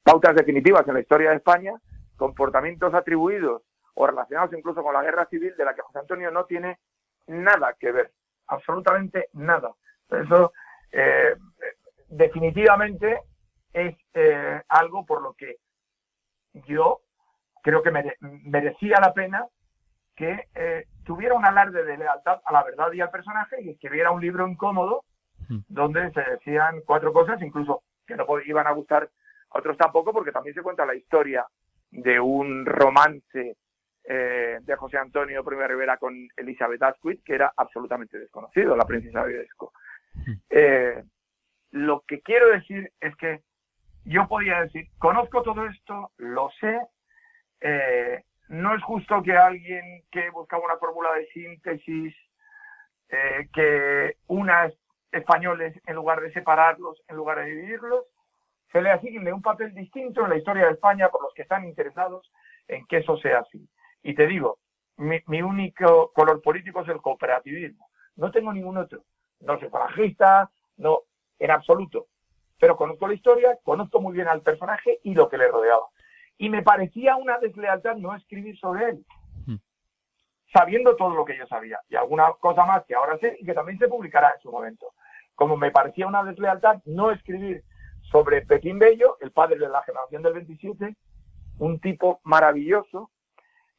pautas 0.03 0.35
definitivas 0.35 0.87
en 0.87 0.93
la 0.93 0.99
historia 0.99 1.31
de 1.31 1.37
España 1.37 1.73
comportamientos 2.17 2.93
atribuidos 2.93 3.63
o 3.95 4.05
relacionados 4.05 4.53
incluso 4.53 4.83
con 4.83 4.93
la 4.93 5.01
guerra 5.01 5.25
civil 5.25 5.55
de 5.57 5.65
la 5.65 5.73
que 5.73 5.81
José 5.81 5.99
Antonio 5.99 6.29
no 6.29 6.45
tiene 6.45 6.79
nada 7.27 7.75
que 7.79 7.91
ver, 7.91 8.11
absolutamente 8.47 9.29
nada. 9.33 9.73
Eso 10.09 10.53
definitivamente 12.07 13.21
es 13.73 13.97
algo 14.69 15.05
por 15.05 15.21
lo 15.21 15.33
que 15.33 15.57
yo 16.67 17.01
creo 17.61 17.81
que 17.81 17.91
merecía 18.19 18.97
la 19.01 19.13
pena 19.13 19.45
que 20.15 20.47
eh, 20.55 20.85
tuviera 21.03 21.35
un 21.35 21.45
alarde 21.45 21.83
de 21.83 21.97
lealtad 21.97 22.39
a 22.45 22.53
la 22.53 22.63
verdad 22.63 22.91
y 22.93 23.01
al 23.01 23.09
personaje 23.09 23.61
y 23.61 23.69
escribiera 23.71 24.11
un 24.11 24.21
libro 24.21 24.47
incómodo 24.47 25.03
hmm. 25.49 25.59
donde 25.67 26.11
se 26.11 26.21
decían 26.21 26.81
cuatro 26.85 27.11
cosas, 27.11 27.41
incluso 27.41 27.83
que 28.07 28.15
no 28.15 28.25
iban 28.45 28.67
a 28.67 28.71
gustar 28.71 29.09
a 29.49 29.57
otros 29.57 29.77
tampoco, 29.77 30.13
porque 30.13 30.31
también 30.31 30.55
se 30.55 30.61
cuenta 30.61 30.85
la 30.85 30.95
historia 30.95 31.45
de 31.91 32.19
un 32.19 32.65
romance 32.65 33.57
eh, 34.03 34.59
de 34.61 34.75
José 34.75 34.97
Antonio 34.97 35.43
I 35.45 35.67
Rivera 35.67 35.97
con 35.97 36.13
Elizabeth 36.37 36.83
Asquith, 36.83 37.23
que 37.23 37.35
era 37.35 37.51
absolutamente 37.55 38.19
desconocido, 38.19 38.75
la 38.75 38.85
princesa 38.85 39.23
de 39.23 39.33
Videsco. 39.33 39.73
Hmm. 40.13 40.33
Eh, 40.49 41.03
lo 41.71 42.03
que 42.07 42.21
quiero 42.21 42.49
decir 42.51 42.91
es 43.01 43.15
que 43.17 43.41
yo 44.05 44.27
podía 44.27 44.61
decir, 44.61 44.87
conozco 44.97 45.41
todo 45.41 45.65
esto, 45.65 46.11
lo 46.17 46.49
sé, 46.59 46.79
eh, 47.61 48.23
no 48.49 48.75
es 48.75 48.83
justo 48.83 49.23
que 49.23 49.35
alguien 49.35 50.03
que 50.11 50.29
buscaba 50.29 50.65
una 50.65 50.77
fórmula 50.77 51.13
de 51.13 51.25
síntesis, 51.27 52.15
eh, 53.09 53.49
que 53.53 54.17
unas 54.27 54.73
españoles, 55.11 55.79
en 55.85 55.95
lugar 55.95 56.21
de 56.21 56.31
separarlos, 56.33 57.01
en 57.07 57.15
lugar 57.15 57.39
de 57.39 57.45
dividirlos, 57.45 58.05
se 58.71 58.81
le 58.81 58.91
asigne 58.91 59.31
un 59.31 59.41
papel 59.41 59.73
distinto 59.73 60.23
en 60.23 60.29
la 60.29 60.37
historia 60.37 60.65
de 60.65 60.73
España 60.73 61.09
por 61.09 61.23
los 61.23 61.33
que 61.33 61.43
están 61.43 61.65
interesados 61.65 62.31
en 62.67 62.85
que 62.87 62.97
eso 62.97 63.17
sea 63.17 63.39
así. 63.39 63.67
Y 64.03 64.13
te 64.13 64.27
digo, 64.27 64.59
mi, 64.97 65.41
único 65.41 66.11
color 66.13 66.41
político 66.41 66.81
es 66.81 66.89
el 66.89 67.01
cooperativismo. 67.01 67.89
No 68.15 68.31
tengo 68.31 68.53
ningún 68.53 68.77
otro. 68.77 69.03
No 69.39 69.59
soy 69.59 69.69
falangista, 69.69 70.49
no, 70.77 71.01
en 71.39 71.51
absoluto. 71.51 72.07
Pero 72.59 72.77
conozco 72.77 73.07
la 73.07 73.13
historia, 73.13 73.57
conozco 73.63 73.99
muy 73.99 74.13
bien 74.13 74.27
al 74.27 74.41
personaje 74.41 74.99
y 75.03 75.13
lo 75.13 75.29
que 75.29 75.37
le 75.37 75.47
rodeaba. 75.47 75.87
Y 76.37 76.49
me 76.49 76.63
parecía 76.63 77.15
una 77.15 77.37
deslealtad 77.39 77.95
no 77.95 78.15
escribir 78.15 78.57
sobre 78.57 78.89
él, 78.89 79.05
hmm. 79.45 79.55
sabiendo 80.53 80.95
todo 80.95 81.15
lo 81.15 81.25
que 81.25 81.37
yo 81.37 81.47
sabía. 81.47 81.79
Y 81.89 81.95
alguna 81.95 82.31
cosa 82.39 82.65
más 82.65 82.85
que 82.85 82.95
ahora 82.95 83.17
sé 83.19 83.37
y 83.39 83.45
que 83.45 83.53
también 83.53 83.79
se 83.79 83.87
publicará 83.87 84.31
en 84.35 84.41
su 84.41 84.51
momento. 84.51 84.93
Como 85.35 85.57
me 85.57 85.71
parecía 85.71 86.07
una 86.07 86.23
deslealtad 86.23 86.81
no 86.85 87.11
escribir 87.11 87.63
sobre 88.11 88.45
Pepín 88.45 88.79
Bello, 88.79 89.17
el 89.19 89.31
padre 89.31 89.57
de 89.57 89.69
la 89.69 89.83
generación 89.83 90.23
del 90.23 90.33
27, 90.33 90.95
un 91.59 91.79
tipo 91.79 92.19
maravilloso, 92.23 93.11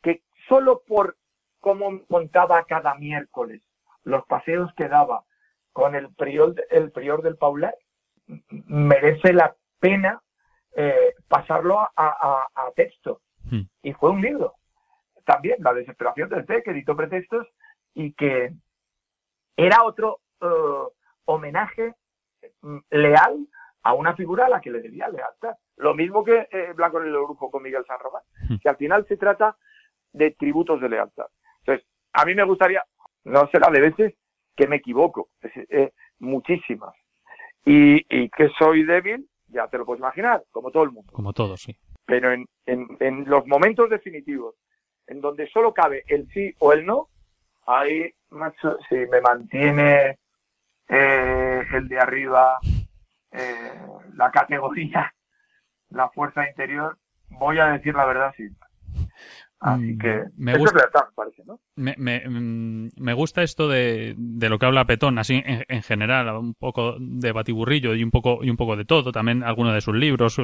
que 0.02 0.22
solo 0.48 0.82
por 0.86 1.16
cómo 1.60 2.04
contaba 2.06 2.64
cada 2.64 2.94
miércoles, 2.94 3.62
los 4.04 4.24
paseos 4.26 4.72
que 4.74 4.88
daba 4.88 5.24
con 5.72 5.94
el 5.94 6.14
prior, 6.14 6.54
el 6.70 6.90
prior 6.92 7.22
del 7.22 7.36
Paular, 7.36 7.74
merece 8.48 9.32
la 9.32 9.54
pena 9.78 10.20
eh, 10.74 11.14
pasarlo 11.28 11.80
a, 11.80 12.48
texto. 12.74 13.22
Hmm. 13.50 13.62
Y 13.82 13.92
fue 13.94 14.10
un 14.10 14.20
libro. 14.20 14.54
También, 15.24 15.56
La 15.60 15.72
desesperación 15.72 16.28
del 16.28 16.44
té, 16.44 16.62
que 16.62 16.72
editó 16.72 16.94
pretextos 16.94 17.48
y 17.94 18.12
que 18.12 18.52
era 19.56 19.82
otro 19.84 20.20
eh, 20.40 20.92
homenaje 21.24 21.94
mm, 22.60 22.78
leal 22.90 23.48
a 23.82 23.94
una 23.94 24.14
figura 24.14 24.46
a 24.46 24.48
la 24.50 24.60
que 24.60 24.70
le 24.70 24.82
debía 24.82 25.08
lealtad. 25.08 25.54
Lo 25.76 25.94
mismo 25.94 26.22
que 26.22 26.46
eh, 26.50 26.72
Blanco 26.74 27.00
en 27.00 27.06
el 27.06 27.12
Brujo 27.12 27.50
con 27.50 27.62
Miguel 27.62 27.84
San 27.86 27.98
Román, 27.98 28.22
hmm. 28.48 28.56
que 28.58 28.68
al 28.68 28.76
final 28.76 29.06
se 29.08 29.16
trata 29.16 29.56
de 30.12 30.32
tributos 30.32 30.80
de 30.80 30.90
lealtad. 30.90 31.26
Entonces, 31.60 31.86
a 32.12 32.24
mí 32.26 32.34
me 32.34 32.44
gustaría, 32.44 32.84
no 33.24 33.48
será 33.48 33.70
de 33.70 33.80
veces 33.80 34.14
que 34.54 34.66
me 34.66 34.76
equivoco, 34.76 35.30
muchísimas. 36.18 36.94
Y, 37.66 37.96
y 38.08 38.30
que 38.30 38.48
soy 38.58 38.84
débil, 38.84 39.28
ya 39.48 39.66
te 39.68 39.76
lo 39.76 39.84
puedes 39.84 40.00
imaginar, 40.00 40.42
como 40.50 40.70
todo 40.70 40.84
el 40.84 40.92
mundo. 40.92 41.12
Como 41.12 41.32
todos, 41.32 41.60
sí. 41.60 41.76
Pero 42.06 42.32
en, 42.32 42.46
en, 42.66 43.24
los 43.28 43.46
momentos 43.46 43.90
definitivos, 43.90 44.54
en 45.08 45.20
donde 45.20 45.48
solo 45.48 45.74
cabe 45.74 46.04
el 46.06 46.28
sí 46.28 46.54
o 46.60 46.72
el 46.72 46.86
no, 46.86 47.08
ahí, 47.66 48.12
macho, 48.30 48.78
si 48.88 48.94
me 48.94 49.20
mantiene 49.20 50.18
eh, 50.88 51.62
el 51.72 51.88
de 51.88 51.98
arriba, 51.98 52.58
eh, 53.32 53.80
la 54.14 54.30
categoría, 54.30 55.12
la 55.90 56.08
fuerza 56.10 56.48
interior, 56.48 56.96
voy 57.28 57.58
a 57.58 57.66
decir 57.66 57.94
la 57.94 58.06
verdad 58.06 58.32
sí. 58.36 58.48
Así 59.60 59.94
mm, 59.94 59.98
que 59.98 60.24
me 60.36 60.56
gusta, 60.56 60.88
parece, 61.14 61.42
¿no? 61.46 61.58
Mm, 61.76 62.88
me, 62.96 63.14
gusta 63.14 63.42
esto 63.42 63.68
de, 63.68 64.14
de, 64.18 64.48
lo 64.50 64.58
que 64.58 64.66
habla 64.66 64.84
Petón, 64.84 65.18
así 65.18 65.42
en, 65.46 65.82
general, 65.82 66.28
un 66.36 66.54
poco 66.54 66.96
de 66.98 67.32
batiburrillo 67.32 67.94
y 67.94 68.04
un 68.04 68.10
poco 68.10 68.44
y 68.44 68.50
un 68.50 68.56
poco 68.56 68.76
de 68.76 68.84
todo, 68.84 69.12
también 69.12 69.42
algunos 69.42 69.72
de 69.72 69.80
sus 69.80 69.94
libros, 69.94 70.36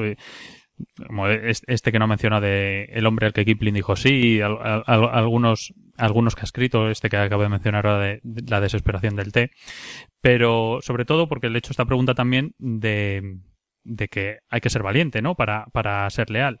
como 1.05 1.27
este 1.27 1.91
que 1.91 1.99
no 1.99 2.07
menciona 2.07 2.41
de 2.41 2.85
El 2.85 3.05
hombre 3.05 3.27
al 3.27 3.33
que 3.33 3.45
Kipling 3.45 3.75
dijo 3.75 3.95
sí, 3.95 4.41
algunos 4.41 5.73
algunos 5.95 6.33
que 6.35 6.41
ha 6.41 6.45
escrito, 6.45 6.89
este 6.89 7.09
que 7.09 7.17
acabo 7.17 7.43
de 7.43 7.49
mencionar 7.49 7.85
ahora 7.85 8.03
de, 8.03 8.21
la 8.47 8.61
desesperación 8.61 9.15
del 9.15 9.31
té, 9.31 9.51
pero 10.21 10.79
sobre 10.81 11.05
todo 11.05 11.27
porque 11.27 11.49
le 11.49 11.57
he 11.57 11.59
hecho 11.59 11.71
esta 11.71 11.85
pregunta 11.85 12.15
también 12.15 12.55
de, 12.57 13.37
de 13.83 14.07
que 14.07 14.39
hay 14.49 14.59
que 14.59 14.71
ser 14.71 14.81
valiente, 14.81 15.21
¿no? 15.21 15.35
Para, 15.35 15.67
para 15.71 16.09
ser 16.09 16.31
leal 16.31 16.57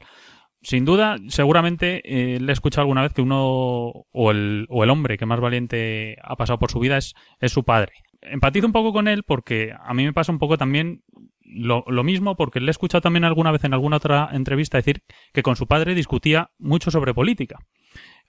sin 0.63 0.85
duda, 0.85 1.17
seguramente 1.27 2.01
eh, 2.05 2.39
le 2.39 2.51
he 2.51 2.53
escuchado 2.53 2.83
alguna 2.83 3.01
vez 3.01 3.13
que 3.13 3.21
uno 3.21 3.43
o 3.45 4.31
el, 4.31 4.65
o 4.69 4.83
el 4.83 4.89
hombre 4.89 5.17
que 5.17 5.25
más 5.25 5.41
valiente 5.41 6.17
ha 6.23 6.37
pasado 6.37 6.57
por 6.57 6.71
su 6.71 6.79
vida 6.79 6.97
es, 6.97 7.13
es 7.39 7.51
su 7.51 7.63
padre. 7.63 7.93
Empatizo 8.21 8.65
un 8.65 8.71
poco 8.71 8.93
con 8.93 9.09
él 9.09 9.23
porque 9.23 9.73
a 9.77 9.93
mí 9.93 10.05
me 10.05 10.13
pasa 10.13 10.31
un 10.31 10.39
poco 10.39 10.57
también 10.57 11.03
lo, 11.41 11.83
lo, 11.87 12.03
mismo 12.03 12.37
porque 12.37 12.61
le 12.61 12.67
he 12.67 12.71
escuchado 12.71 13.01
también 13.01 13.25
alguna 13.25 13.51
vez 13.51 13.65
en 13.65 13.73
alguna 13.73 13.97
otra 13.97 14.29
entrevista 14.31 14.77
decir 14.77 15.03
que 15.33 15.43
con 15.43 15.57
su 15.57 15.67
padre 15.67 15.93
discutía 15.95 16.51
mucho 16.57 16.91
sobre 16.91 17.13
política. 17.13 17.59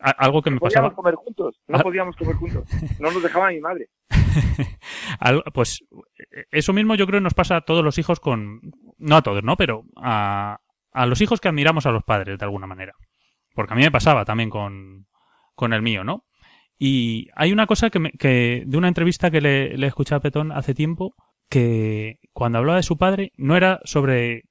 algo 0.01 0.42
que 0.42 0.51
me 0.51 0.59
pasaba. 0.59 0.88
Podíamos 0.88 0.97
comer 0.97 1.14
juntos, 1.14 1.61
no 1.68 1.79
podíamos 1.79 2.16
comer 2.16 2.35
juntos, 2.35 2.64
no 2.99 3.12
nos 3.12 3.23
dejaba 3.23 3.51
mi 3.51 3.61
madre. 3.61 3.88
pues 5.55 5.85
eso 6.51 6.73
mismo 6.73 6.97
yo 6.97 7.07
creo 7.07 7.20
nos 7.20 7.35
pasa 7.35 7.59
a 7.59 7.61
todos 7.61 7.85
los 7.85 7.97
hijos 7.99 8.18
con, 8.18 8.61
no 8.99 9.16
a 9.16 9.23
todos, 9.23 9.44
¿no? 9.44 9.57
Pero 9.57 9.85
a, 9.97 10.59
a 10.94 11.07
los 11.07 11.20
hijos 11.20 11.40
que 11.40 11.48
admiramos 11.48 11.85
a 11.87 11.90
los 11.90 12.04
padres, 12.04 12.38
de 12.38 12.44
alguna 12.44 12.66
manera. 12.66 12.94
Porque 13.54 13.74
a 13.74 13.76
mí 13.76 13.83
me 13.83 13.90
pasaba 13.90 14.24
también 14.24 14.48
con, 14.48 15.07
con 15.54 15.72
el 15.72 15.83
mío, 15.83 16.04
¿no? 16.04 16.24
Y 16.78 17.28
hay 17.35 17.52
una 17.52 17.66
cosa 17.66 17.90
que, 17.90 17.98
me, 17.98 18.12
que 18.12 18.62
de 18.64 18.78
una 18.78 18.88
entrevista 18.88 19.30
que 19.30 19.40
le, 19.40 19.76
le 19.76 19.87
escuché 19.87 20.14
a 20.14 20.20
Petón 20.20 20.52
hace 20.52 20.72
tiempo, 20.72 21.14
que 21.50 22.18
cuando 22.33 22.59
hablaba 22.59 22.76
de 22.76 22.83
su 22.85 22.96
padre 22.96 23.33
no 23.37 23.57
era 23.57 23.80
sobre 23.85 24.44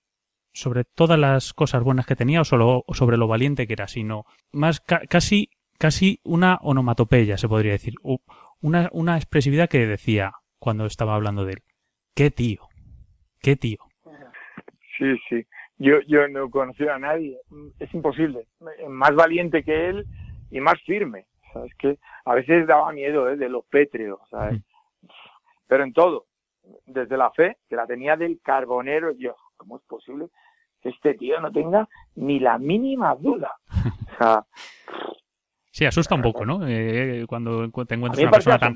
sobre 0.56 0.84
todas 0.84 1.17
las 1.17 1.51
cosas 1.53 1.82
buenas 1.82 2.06
que 2.06 2.15
tenía 2.15 2.41
o 2.41 2.45
solo 2.45 2.84
sobre 2.93 3.17
lo 3.17 3.27
valiente 3.27 3.65
que 3.65 3.73
era, 3.73 3.88
sino 3.88 4.25
más 4.51 4.82
casi 4.82 5.49
casi 5.79 6.19
una 6.23 6.60
onomatopeya, 6.62 7.38
se 7.38 7.47
podría 7.47 7.71
decir, 7.71 7.95
una, 8.62 8.89
una 8.91 9.15
expresividad 9.17 9.67
que 9.67 9.88
decía 9.88 10.34
cuando 10.60 10.86
estaba 10.86 11.15
hablando 11.15 11.43
de 11.43 11.53
él. 11.53 11.63
¡Qué 12.13 12.29
tío! 12.29 12.69
¡Qué 13.41 13.56
tío! 13.56 13.79
Sí, 14.99 15.17
sí 15.27 15.43
yo, 15.84 16.00
yo 16.08 16.28
no 16.28 16.50
conocía 16.50 16.96
a 16.96 17.00
nadie. 17.00 17.38
Es 17.80 17.93
imposible. 17.93 18.48
Más 18.88 19.13
valiente 19.15 19.63
que 19.63 19.89
él 19.89 20.06
y 20.50 20.60
más 20.60 20.82
firme. 20.84 21.26
¿Sabes? 21.52 21.74
Que 21.76 22.00
a 22.26 22.34
veces 22.34 22.65
daba 22.65 22.91
miedo 22.91 23.30
¿eh? 23.30 23.36
de 23.36 23.50
los 23.50 23.65
pétreos, 23.65 24.19
¿sabes? 24.32 24.62
Pero 25.67 25.84
en 25.84 25.93
todo. 25.93 26.26
Desde 26.86 27.17
la 27.17 27.30
fe, 27.32 27.58
que 27.67 27.76
la 27.76 27.86
tenía 27.86 28.15
del 28.15 28.39
carbonero, 28.41 29.12
yo, 29.12 29.36
¿cómo 29.58 29.78
es 29.78 29.84
posible 29.84 30.28
que 30.82 30.89
este 30.89 31.13
tío 31.15 31.39
no 31.41 31.52
tenga 31.52 31.88
ni 32.15 32.39
la 32.39 32.58
mínima 32.58 33.13
duda? 33.15 33.52
O 33.69 34.17
sea, 34.17 34.46
Sí, 35.74 35.86
asusta 35.86 36.13
un 36.13 36.22
poco, 36.22 36.46
¿no? 36.46 36.60
Eh, 36.67 37.26
cuando 37.28 37.67
te 37.88 37.96
encuentras 37.96 38.19
una 38.19 38.30
persona 38.30 38.60
tan. 38.60 38.76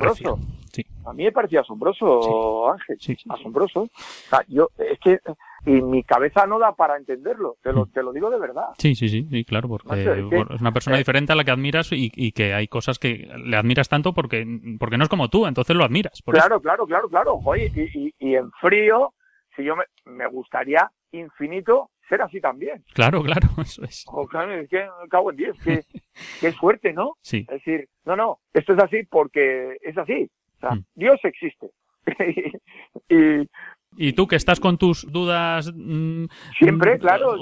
Sí. 0.72 0.84
A 1.06 1.13
mí 1.13 1.26
me 1.26 1.32
parecía 1.32 1.62
asombroso, 1.62 2.72
Ángel. 2.72 2.98
Sí, 3.00 3.15
asombroso. 3.30 3.82
O 3.82 3.89
sea, 4.30 4.43
yo, 4.48 4.72
es 4.80 5.00
que 5.00 5.20
y 5.65 5.82
mi 5.82 6.04
cabeza 6.04 6.46
no 6.46 6.60
da 6.60 6.74
para 6.76 6.98
entenderlo, 6.98 7.58
te 7.62 7.74
lo, 7.74 7.86
mm. 7.86 7.91
te 7.91 8.04
lo 8.04 8.13
digo 8.13 8.30
de 8.30 8.39
verdad. 8.39 8.67
Sí, 8.78 8.96
sí, 8.96 9.10
sí, 9.10 9.28
sí 9.30 9.46
claro, 9.46 9.67
porque 9.67 10.02
es, 10.02 10.62
una 10.62 10.72
persona 10.72 10.98
eh, 10.98 11.00
diferente 11.00 11.34
a 11.34 11.36
la 11.36 11.43
que 11.43 11.52
admiras 11.52 11.91
y, 11.91 12.12
y, 12.15 12.32
que 12.32 12.54
hay 12.54 12.67
cosas 12.67 13.00
que 13.00 13.30
le 13.43 13.58
admiras 13.58 13.89
tanto 13.89 14.13
porque, 14.13 14.46
porque 14.80 14.98
no 14.98 15.04
es 15.04 15.10
como 15.10 15.30
tú, 15.30 15.46
entonces 15.46 15.76
lo 15.76 15.84
admiras. 15.84 16.22
claro, 16.26 16.62
claro, 16.62 16.86
claro, 16.86 17.10
claro, 17.10 17.39
Oye, 17.46 17.72
y, 17.76 18.13
y, 18.20 18.36
en 18.36 18.52
frío, 18.54 19.13
si 19.56 19.63
yo 19.63 19.76
me, 19.76 19.84
me 20.06 20.28
gustaría 20.28 20.89
infinito 21.12 21.91
ser 22.08 22.22
así 22.22 22.39
también. 22.39 22.84
Claro, 22.93 23.22
claro, 23.24 23.48
eso 23.62 23.84
es. 23.84 24.06
es 24.06 24.70
que 24.70 24.88
cago 25.10 25.32
en 25.32 25.38
10, 25.38 25.56
que, 25.63 26.48
es 26.48 26.58
fuerte, 26.58 26.93
¿no? 26.93 27.13
Sí. 27.22 27.46
Es 27.50 27.63
decir, 27.63 27.88
no, 28.06 28.15
no, 28.15 28.39
esto 28.54 28.74
es 28.74 28.80
así 28.84 29.04
porque 29.04 29.78
es 29.82 29.98
así. 29.98 30.30
O 30.58 30.60
sea, 30.60 30.72
mm. 30.72 30.86
Dios 30.96 31.20
existe. 31.24 31.70
y, 33.10 33.48
y 33.98 34.14
tú 34.14 34.28
que 34.28 34.36
estás 34.36 34.60
con 34.60 34.78
tus 34.78 35.06
dudas 35.12 35.72
mm, 35.76 36.26
siempre, 36.58 37.00
claro, 37.00 37.36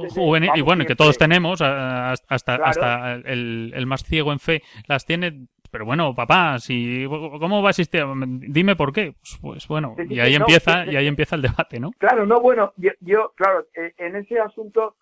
y 0.56 0.62
bueno, 0.62 0.86
que 0.86 0.96
todos 0.96 1.18
tenemos 1.18 1.62
hasta 1.62 2.56
hasta 2.56 3.16
el, 3.16 3.72
el, 3.76 3.86
más 3.86 4.04
ciego 4.04 4.32
en 4.32 4.40
fe 4.40 4.64
las 4.88 5.06
tiene, 5.06 5.48
pero 5.70 5.86
bueno, 5.86 6.16
papá, 6.16 6.58
si 6.60 7.06
cómo 7.08 7.62
va 7.62 7.70
a 7.70 7.72
existir, 7.72 8.04
dime 8.48 8.76
por 8.76 8.94
qué. 8.94 9.14
Pues, 9.14 9.38
pues 9.42 9.68
bueno, 9.68 9.96
y 10.10 10.20
ahí 10.20 10.36
empieza 10.36 10.86
y 10.86 10.96
ahí 10.96 11.08
empieza 11.08 11.36
el 11.36 11.42
debate, 11.42 11.80
¿no? 11.80 11.92
Claro, 11.98 12.26
no, 12.26 12.40
bueno, 12.40 12.74
yo, 12.78 13.34
claro, 13.36 13.68
e, 13.76 13.94
en 13.98 14.16
ese 14.16 14.40
asunto 14.40 14.96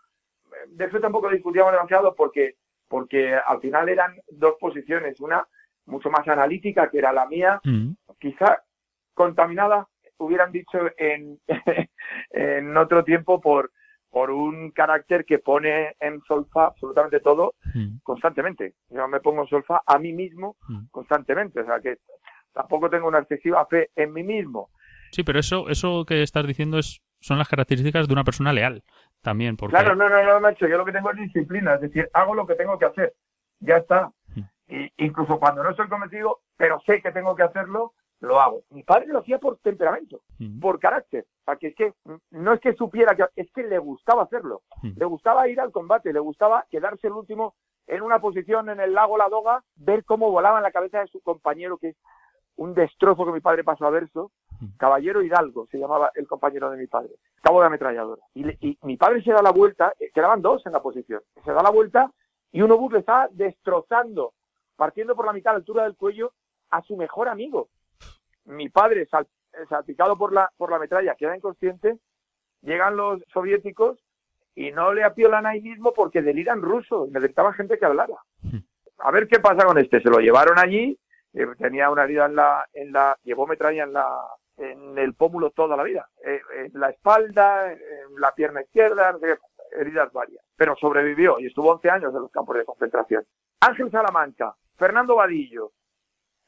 de 0.68 0.86
eso 0.86 1.00
tampoco 1.00 1.30
discutíamos 1.30 1.72
demasiado 1.72 2.16
porque, 2.16 2.56
porque 2.88 3.36
al 3.36 3.60
final 3.60 3.90
eran 3.90 4.16
dos 4.30 4.56
posiciones, 4.60 5.20
una 5.20 5.48
mucho 5.86 6.10
más 6.10 6.28
analítica, 6.28 6.90
que 6.90 7.00
era 7.00 7.12
la 7.12 7.26
mía, 7.28 7.60
Mm. 7.64 7.92
quizá 8.20 8.64
contaminada, 9.14 9.88
hubieran 10.26 10.52
dicho 10.52 10.80
en, 10.98 11.40
en 12.32 12.78
otro 12.78 13.04
tiempo 13.04 13.40
por, 13.42 13.72
por 14.10 14.32
un 14.32 14.72
carácter 14.72 15.26
que 15.26 15.40
pone 15.40 15.96
en 16.00 16.22
solfa 16.28 16.66
absolutamente 16.68 17.20
todo 17.20 17.54
Mm. 17.74 17.98
constantemente. 18.04 18.76
Yo 18.90 19.08
me 19.08 19.20
pongo 19.20 19.42
en 19.42 19.48
solfa 19.48 19.82
a 19.86 19.98
mí 20.00 20.14
mismo 20.14 20.56
Mm. 20.70 20.86
constantemente, 20.92 21.62
o 21.62 21.66
sea 21.66 21.80
que 21.80 21.98
tampoco 22.54 22.90
tengo 22.90 23.08
una 23.08 23.20
excesiva 23.20 23.66
fe 23.66 23.90
en 23.96 24.14
mí 24.14 24.22
mismo. 24.24 24.70
Sí, 25.12 25.24
pero 25.24 25.40
eso, 25.40 25.70
eso 25.70 26.06
que 26.06 26.22
estás 26.24 26.46
diciendo 26.46 26.78
es, 26.78 27.02
son 27.20 27.38
las 27.38 27.48
características 27.48 28.08
de 28.08 28.14
una 28.14 28.24
persona 28.24 28.54
leal 28.54 28.84
también, 29.22 29.56
porque 29.58 29.76
Claro, 29.76 29.96
no, 29.96 30.10
no, 30.10 30.24
no, 30.24 30.40
macho, 30.40 30.68
yo 30.68 30.78
lo 30.78 30.86
que 30.86 30.92
tengo 30.92 31.10
es 31.12 31.18
disciplina, 31.18 31.76
es 31.76 31.82
decir, 31.82 32.10
hago 32.14 32.36
lo 32.36 32.46
que 32.46 32.56
tengo 32.56 32.78
que 32.78 32.86
hacer, 32.86 33.14
ya 33.60 33.78
está. 33.78 34.12
Mm. 34.36 34.42
Y 34.68 34.92
incluso 35.06 35.40
cuando 35.40 35.64
no 35.64 35.70
estoy 35.72 35.88
convencido, 35.88 36.42
pero 36.58 36.80
sé 36.86 37.02
que 37.02 37.12
tengo 37.12 37.36
que 37.36 37.44
hacerlo, 37.44 37.94
lo 38.28 38.40
hago. 38.40 38.62
Mi 38.70 38.84
padre 38.84 39.08
lo 39.08 39.20
hacía 39.20 39.38
por 39.40 39.58
temperamento, 39.58 40.22
Mm. 40.40 40.60
por 40.60 40.80
carácter, 40.80 41.26
o 41.42 41.46
sea, 41.46 41.56
que 41.58 41.68
es 41.68 41.76
que 41.76 41.94
no 42.32 42.54
es 42.54 42.60
que 42.62 42.74
supiera 42.74 43.16
que, 43.16 43.26
es 43.36 43.52
que 43.52 43.64
le 43.64 43.78
gustaba 43.80 44.24
hacerlo, 44.24 44.62
Mm. 44.82 44.92
le 44.98 45.06
gustaba 45.06 45.48
ir 45.48 45.60
al 45.60 45.72
combate, 45.72 46.14
le 46.14 46.20
gustaba 46.20 46.66
quedarse 46.70 47.08
el 47.08 47.14
último 47.14 47.54
en 47.88 48.02
una 48.02 48.20
posición 48.20 48.70
en 48.70 48.80
el 48.80 48.94
lago 48.94 49.18
Ladoga, 49.18 49.62
ver 49.76 50.06
cómo 50.06 50.32
volaba 50.32 50.58
en 50.58 50.64
la 50.64 50.72
cabeza 50.72 51.00
de 51.00 51.08
su 51.08 51.20
compañero, 51.22 51.78
que 51.78 51.90
es 51.90 51.98
un 52.56 52.74
destrozo 52.74 53.26
que 53.26 53.32
mi 53.32 53.42
padre 53.42 53.64
pasó 53.64 53.86
a 53.86 53.90
verso, 53.90 54.32
Mm. 54.62 54.78
Caballero 54.78 55.22
Hidalgo 55.24 55.66
se 55.72 55.78
llamaba 55.80 56.12
el 56.16 56.28
compañero 56.28 56.70
de 56.70 56.78
mi 56.78 56.88
padre, 56.88 57.10
cabo 57.42 57.60
de 57.60 57.68
ametralladora. 57.68 58.22
Y, 58.36 58.44
le- 58.46 58.58
y 58.62 58.78
mi 58.84 58.96
padre 58.98 59.22
se 59.24 59.32
da 59.34 59.42
la 59.42 59.52
vuelta, 59.52 59.94
eh, 60.00 60.12
quedaban 60.14 60.42
dos 60.42 60.66
en 60.66 60.72
la 60.72 60.82
posición, 60.82 61.22
se 61.44 61.52
da 61.52 61.62
la 61.64 61.72
vuelta 61.72 62.12
y 62.52 62.62
un 62.62 62.72
obús 62.72 62.94
le 62.94 63.00
está 63.00 63.28
destrozando, 63.32 64.34
partiendo 64.76 65.16
por 65.16 65.26
la 65.26 65.34
mitad 65.34 65.52
a 65.52 65.54
la 65.54 65.58
altura 65.60 65.84
del 65.84 65.96
cuello 65.98 66.32
a 66.70 66.82
su 66.84 66.96
mejor 66.96 67.28
amigo. 67.30 67.68
Mi 68.46 68.70
padre, 68.70 69.06
sal- 69.08 69.28
salpicado 69.70 70.18
por 70.18 70.34
la, 70.34 70.52
por 70.58 70.72
la 70.72 70.80
metralla, 70.80 71.16
queda 71.16 71.36
inconsciente, 71.36 71.98
llegan 72.62 72.96
los 72.98 73.22
soviéticos 73.34 74.00
y 74.56 74.72
no 74.72 74.94
le 74.94 75.04
apiolan 75.04 75.46
ahí 75.46 75.62
mismo 75.62 75.94
porque 75.94 76.22
deliran 76.22 76.62
ruso, 76.62 77.08
necesitaban 77.12 77.54
gente 77.54 77.78
que 77.78 77.86
hablara. 77.86 78.16
A 79.00 79.12
ver 79.12 79.28
qué 79.28 79.40
pasa 79.40 79.66
con 79.66 79.78
este, 79.78 80.02
se 80.02 80.10
lo 80.10 80.20
llevaron 80.20 80.60
allí, 80.60 80.98
eh, 81.34 81.48
tenía 81.58 81.90
una 81.90 82.04
herida 82.04 82.26
en 82.28 82.36
la, 82.36 82.68
en 82.74 82.92
la, 82.92 83.18
llevó 83.24 83.48
metralla 83.48 83.84
en 83.84 83.94
la, 83.94 84.08
en 84.58 84.98
el 84.98 85.14
pómulo 85.16 85.50
toda 85.52 85.76
la 85.76 85.84
vida, 85.84 86.08
eh, 86.26 86.40
en 86.74 86.80
la 86.80 86.90
espalda, 86.92 87.72
en 87.74 87.80
la 88.20 88.34
pierna 88.36 88.62
izquierda, 88.62 89.18
heridas 89.76 90.14
varias, 90.14 90.46
pero 90.56 90.76
sobrevivió 90.76 91.40
y 91.40 91.48
estuvo 91.48 91.72
11 91.72 91.90
años 91.90 92.14
en 92.14 92.22
los 92.22 92.32
campos 92.32 92.56
de 92.56 92.66
concentración. 92.66 93.26
Ángel 93.60 93.90
Salamanca, 93.90 94.56
Fernando 94.78 95.16
Vadillo, 95.16 95.72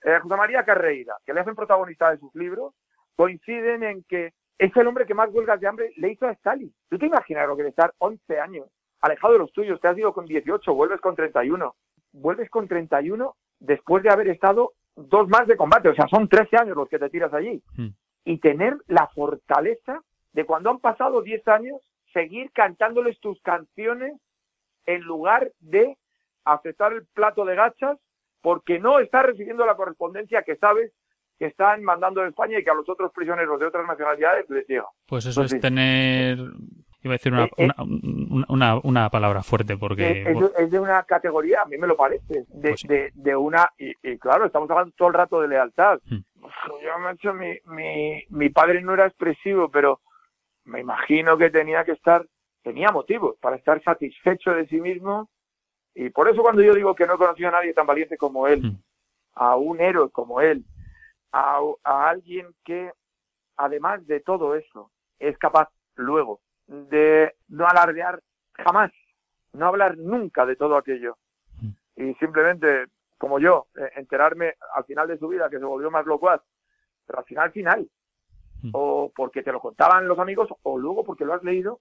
eh, 0.06 0.20
José 0.22 0.36
María 0.36 0.64
Carreira, 0.64 1.18
que 1.26 1.34
le 1.34 1.40
hacen 1.40 1.56
protagonista 1.56 2.12
de 2.12 2.20
sus 2.20 2.34
libros, 2.36 2.76
coinciden 3.16 3.82
en 3.82 4.04
que 4.04 4.34
es 4.58 4.76
el 4.78 4.88
hombre 4.88 5.08
que 5.08 5.16
más 5.16 5.34
huelgas 5.34 5.60
de 5.60 5.68
hambre 5.68 5.92
le 5.98 6.12
hizo 6.12 6.28
a 6.28 6.32
Stalin. 6.32 6.72
¿Tú 6.90 7.00
te 7.00 7.08
imaginas 7.08 7.48
lo 7.48 7.58
que 7.58 7.64
de 7.64 7.70
estar 7.70 7.92
11 7.98 8.40
años, 8.40 8.68
alejado 9.02 9.34
de 9.34 9.40
los 9.40 9.52
tuyos, 9.52 9.82
te 9.82 9.88
has 9.88 9.98
ido 9.98 10.14
con 10.14 10.26
18, 10.26 10.74
vuelves 10.76 11.02
con 11.02 11.16
31, 11.16 11.76
vuelves 12.14 12.50
con 12.52 12.68
31 12.68 13.36
después 13.60 14.04
de 14.04 14.12
haber 14.12 14.28
estado 14.30 14.74
dos 14.96 15.28
más 15.28 15.48
de 15.48 15.58
combate, 15.58 15.90
o 15.90 15.96
sea, 15.96 16.08
son 16.08 16.30
13 16.30 16.56
años 16.58 16.78
los 16.78 16.88
que 16.88 17.00
te 17.00 17.10
tiras 17.10 17.34
allí. 17.34 17.62
Mm. 17.76 17.88
Y 18.26 18.40
tener 18.40 18.78
la 18.88 19.08
fortaleza 19.08 20.02
de 20.34 20.46
cuando 20.46 20.70
han 20.70 20.80
pasado 20.80 21.24
10 21.24 21.48
años, 21.48 21.82
seguir 22.14 22.52
cantándoles 22.52 23.20
tus 23.20 23.42
canciones 23.42 24.14
en 24.86 25.02
lugar 25.02 25.52
de 25.60 25.98
aceptar 26.44 26.94
el 26.94 27.08
plato 27.08 27.44
de 27.44 27.56
gachas 27.56 27.98
porque 28.42 28.80
no 28.80 29.00
estás 29.00 29.26
recibiendo 29.26 29.66
la 29.66 29.76
correspondencia 29.76 30.44
que 30.44 30.56
sabes 30.58 30.92
que 31.38 31.48
están 31.48 31.84
mandando 31.84 32.22
de 32.22 32.30
España 32.30 32.60
y 32.60 32.64
que 32.64 32.70
a 32.70 32.76
los 32.76 32.88
otros 32.88 33.12
prisioneros 33.12 33.60
de 33.60 33.66
otras 33.66 33.86
nacionalidades 33.86 34.50
les 34.50 34.68
llega. 34.68 34.86
Pues 35.08 35.26
eso 35.26 35.42
Pues 35.42 35.54
es 35.54 35.60
tener, 35.60 36.38
iba 37.02 37.14
a 37.14 37.18
decir 37.18 37.34
una, 37.34 37.44
Eh, 37.46 37.50
eh. 37.58 37.70
una, 37.78 38.46
una, 38.48 38.80
una 38.84 39.10
palabra 39.10 39.44
fuerte, 39.44 39.76
porque 39.76 40.22
es, 40.22 40.28
es 40.28 40.40
de- 40.40 40.64
es 40.64 40.72
de 40.72 40.80
una 40.80 41.04
categoría, 41.04 41.62
a 41.64 41.66
mí 41.66 41.78
me 41.78 41.88
lo 41.88 41.98
parece, 41.98 42.46
de, 42.48 42.70
Pues 42.70 42.80
sí. 42.82 42.88
de, 42.88 43.12
de 43.16 43.36
una, 43.36 43.70
y, 43.78 43.92
y 44.02 44.18
claro, 44.18 44.46
estamos 44.46 44.70
hablando 44.70 44.94
todo 44.98 45.10
el 45.10 45.14
rato 45.16 45.42
de 45.42 45.48
lealtad. 45.50 46.00
Mm. 46.06 46.20
Yo, 46.84 47.00
macho, 47.00 47.34
mi, 47.34 47.58
mi, 47.66 48.24
mi 48.30 48.50
padre 48.50 48.82
no 48.82 48.94
era 48.94 49.08
expresivo, 49.08 49.70
pero 49.70 50.00
me 50.64 50.80
imagino 50.80 51.38
que 51.38 51.50
tenía 51.50 51.84
que 51.84 51.92
estar, 51.92 52.26
tenía 52.64 52.92
motivos 52.92 53.36
para 53.42 53.58
estar 53.58 53.84
satisfecho 53.84 54.52
de 54.52 54.68
sí 54.68 54.80
mismo, 54.80 55.30
y 55.96 56.10
por 56.10 56.30
eso 56.30 56.42
cuando 56.42 56.62
yo 56.62 56.74
digo 56.74 56.94
que 56.94 57.08
no 57.08 57.16
he 57.16 57.18
conocido 57.18 57.50
a 57.50 57.54
nadie 57.54 57.74
tan 57.74 57.88
valiente 57.88 58.18
como 58.18 58.48
él, 58.48 58.62
Mm. 58.64 58.78
a 59.36 59.56
un 59.56 59.80
héroe 59.82 60.10
como 60.12 60.42
él, 60.42 60.64
a, 61.32 61.60
a 61.84 62.10
alguien 62.10 62.54
que, 62.64 62.92
además 63.58 64.06
de 64.08 64.20
todo 64.20 64.56
eso, 64.56 64.92
es 65.20 65.38
capaz 65.38 65.70
luego 65.96 66.42
de 66.68 67.34
no 67.48 67.66
alardear 67.68 68.22
jamás, 68.54 68.92
no 69.54 69.68
hablar 69.68 69.98
nunca 69.98 70.46
de 70.46 70.56
todo 70.56 70.78
aquello. 70.78 71.18
Y 71.98 72.14
simplemente, 72.16 72.88
como 73.18 73.40
yo, 73.40 73.68
eh, 73.78 73.90
enterarme 73.96 74.56
al 74.76 74.84
final 74.86 75.08
de 75.08 75.18
su 75.18 75.28
vida 75.30 75.50
que 75.50 75.60
se 75.60 75.64
volvió 75.66 75.90
más 75.90 76.06
locuaz, 76.06 76.42
pero 77.06 77.20
al 77.20 77.26
final, 77.26 77.52
final, 77.52 77.90
Mm. 78.64 78.70
o 78.74 79.12
porque 79.16 79.44
te 79.44 79.52
lo 79.52 79.60
contaban 79.60 80.08
los 80.08 80.18
amigos, 80.20 80.50
o 80.64 80.78
luego 80.78 81.04
porque 81.04 81.24
lo 81.26 81.34
has 81.34 81.44
leído, 81.44 81.80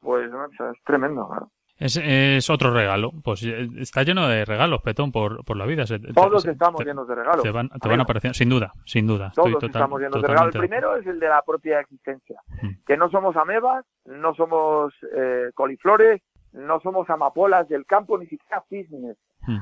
pues 0.00 0.30
es 0.32 0.82
tremendo. 0.84 1.28
¿no? 1.28 1.50
Es, 1.78 1.96
es 1.96 2.48
otro 2.50 2.72
regalo. 2.72 3.12
Pues 3.22 3.42
eh, 3.44 3.68
está 3.78 4.02
lleno 4.02 4.26
de 4.28 4.44
regalos, 4.44 4.80
Petón, 4.82 5.12
por, 5.12 5.44
por 5.44 5.56
la 5.56 5.66
vida. 5.66 5.86
Se- 5.86 5.98
Todos 5.98 6.44
estamos 6.46 6.78
te- 6.80 6.84
llenos 6.86 7.06
de 7.08 7.14
regalos. 7.14 7.42
Te 7.42 7.50
van, 7.50 7.68
te 7.68 7.88
van 7.88 8.00
apareciendo, 8.00 8.34
sin 8.34 8.48
duda, 8.48 8.72
sin 8.84 9.06
duda. 9.06 9.28
Estoy 9.28 9.52
Todos 9.52 9.60
total- 9.62 9.82
estamos 9.82 10.00
llenos 10.00 10.22
de 10.22 10.28
regalos. 10.28 10.54
El 10.54 10.60
primero 10.60 10.96
es 10.96 11.06
el 11.06 11.20
de 11.20 11.28
la 11.28 11.42
propia 11.42 11.80
existencia. 11.80 12.40
Mm. 12.62 12.70
Que 12.86 12.96
no 12.96 13.10
somos 13.10 13.36
amebas, 13.36 13.84
no 14.06 14.34
somos 14.34 14.92
eh, 15.16 15.50
coliflores, 15.54 16.22
no 16.52 16.80
somos 16.80 17.08
amapolas 17.10 17.68
del 17.68 17.84
campo, 17.86 18.16
ni 18.18 18.26
siquiera 18.26 18.62
cisnes. 18.68 19.16
Mm. 19.46 19.58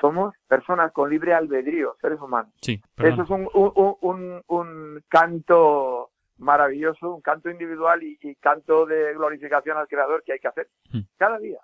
Somos 0.00 0.34
personas 0.46 0.92
con 0.92 1.08
libre 1.08 1.32
albedrío, 1.32 1.96
seres 2.02 2.20
humanos. 2.20 2.52
Sí, 2.60 2.80
Eso 2.98 3.22
es 3.22 3.30
un, 3.30 3.48
un- 3.54 3.96
un, 4.02 4.42
un 4.46 5.02
canto 5.08 6.10
maravilloso, 6.38 7.14
un 7.14 7.20
canto 7.22 7.50
individual 7.50 8.02
y, 8.02 8.18
y 8.22 8.34
canto 8.36 8.86
de 8.86 9.14
glorificación 9.14 9.76
al 9.76 9.88
Creador 9.88 10.22
que 10.24 10.32
hay 10.34 10.38
que 10.38 10.48
hacer 10.48 10.68
Mm. 10.92 11.00
cada 11.16 11.38
día. 11.38 11.58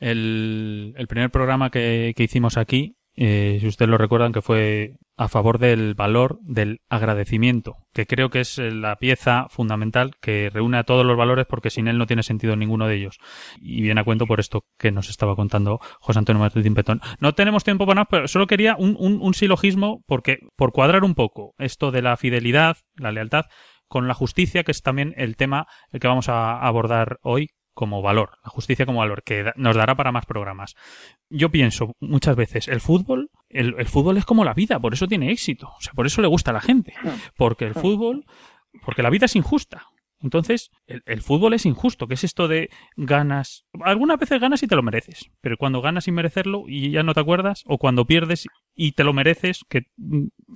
El, 0.00 0.94
el 0.96 1.06
primer 1.06 1.30
programa 1.30 1.70
que, 1.70 2.12
que 2.16 2.22
hicimos 2.24 2.56
aquí, 2.56 2.96
eh, 3.16 3.58
si 3.60 3.66
ustedes 3.68 3.88
lo 3.88 3.98
recuerdan, 3.98 4.32
que 4.32 4.42
fue 4.42 4.96
a 5.16 5.28
favor 5.28 5.58
del 5.60 5.94
valor 5.94 6.38
del 6.42 6.80
agradecimiento, 6.88 7.76
que 7.92 8.06
creo 8.06 8.30
que 8.30 8.40
es 8.40 8.58
eh, 8.58 8.72
la 8.72 8.96
pieza 8.96 9.46
fundamental 9.48 10.12
que 10.20 10.50
reúne 10.52 10.78
a 10.78 10.82
todos 10.82 11.06
los 11.06 11.16
valores 11.16 11.46
porque 11.46 11.70
sin 11.70 11.86
él 11.86 11.96
no 11.98 12.06
tiene 12.06 12.24
sentido 12.24 12.56
ninguno 12.56 12.88
de 12.88 12.96
ellos. 12.96 13.18
Y 13.60 13.82
viene 13.82 14.00
a 14.00 14.04
cuento 14.04 14.26
por 14.26 14.40
esto 14.40 14.64
que 14.78 14.90
nos 14.90 15.08
estaba 15.10 15.36
contando 15.36 15.78
José 16.00 16.18
Antonio 16.18 16.40
Martín 16.40 16.74
Petón. 16.74 17.00
No 17.20 17.34
tenemos 17.34 17.62
tiempo 17.62 17.86
para 17.86 18.00
más, 18.00 18.08
pero 18.10 18.26
solo 18.26 18.48
quería 18.48 18.74
un, 18.76 18.96
un, 18.98 19.20
un 19.20 19.34
silogismo 19.34 20.02
porque, 20.06 20.38
por 20.56 20.72
cuadrar 20.72 21.04
un 21.04 21.14
poco 21.14 21.54
esto 21.58 21.92
de 21.92 22.02
la 22.02 22.16
fidelidad, 22.16 22.76
la 22.96 23.12
lealtad, 23.12 23.44
con 23.94 24.08
la 24.08 24.14
justicia, 24.14 24.64
que 24.64 24.72
es 24.72 24.82
también 24.82 25.14
el 25.16 25.36
tema 25.36 25.68
el 25.92 26.00
que 26.00 26.08
vamos 26.08 26.28
a 26.28 26.58
abordar 26.58 27.20
hoy 27.22 27.50
como 27.74 28.02
valor, 28.02 28.30
la 28.42 28.50
justicia 28.50 28.86
como 28.86 28.98
valor, 28.98 29.22
que 29.22 29.52
nos 29.54 29.76
dará 29.76 29.94
para 29.94 30.10
más 30.10 30.26
programas. 30.26 30.74
Yo 31.30 31.52
pienso 31.52 31.92
muchas 32.00 32.34
veces, 32.34 32.66
el 32.66 32.80
fútbol, 32.80 33.30
el, 33.48 33.76
el 33.78 33.86
fútbol 33.86 34.16
es 34.16 34.24
como 34.24 34.44
la 34.44 34.52
vida, 34.52 34.80
por 34.80 34.94
eso 34.94 35.06
tiene 35.06 35.30
éxito, 35.30 35.68
o 35.68 35.80
sea, 35.80 35.92
por 35.92 36.06
eso 36.06 36.20
le 36.22 36.26
gusta 36.26 36.50
a 36.50 36.54
la 36.54 36.60
gente, 36.60 36.92
porque 37.36 37.66
el 37.66 37.74
fútbol, 37.74 38.24
porque 38.84 39.04
la 39.04 39.10
vida 39.10 39.26
es 39.26 39.36
injusta. 39.36 39.86
Entonces, 40.20 40.72
el, 40.88 41.02
el 41.06 41.22
fútbol 41.22 41.54
es 41.54 41.64
injusto, 41.64 42.08
que 42.08 42.14
es 42.14 42.24
esto 42.24 42.48
de 42.48 42.70
ganas. 42.96 43.64
Algunas 43.80 44.18
veces 44.18 44.40
ganas 44.40 44.62
y 44.64 44.66
te 44.66 44.74
lo 44.74 44.82
mereces, 44.82 45.30
pero 45.40 45.56
cuando 45.56 45.82
ganas 45.82 46.04
sin 46.04 46.14
merecerlo 46.14 46.64
y 46.66 46.90
ya 46.90 47.04
no 47.04 47.14
te 47.14 47.20
acuerdas, 47.20 47.62
o 47.66 47.78
cuando 47.78 48.06
pierdes 48.06 48.48
y 48.74 48.92
te 48.92 49.04
lo 49.04 49.12
mereces, 49.12 49.60
que, 49.68 49.82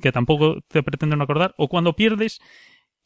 que 0.03 0.11
tampoco 0.11 0.61
te 0.67 0.83
pretenden 0.83 1.23
acordar, 1.23 1.55
o 1.57 1.69
cuando 1.69 1.93
pierdes 1.93 2.41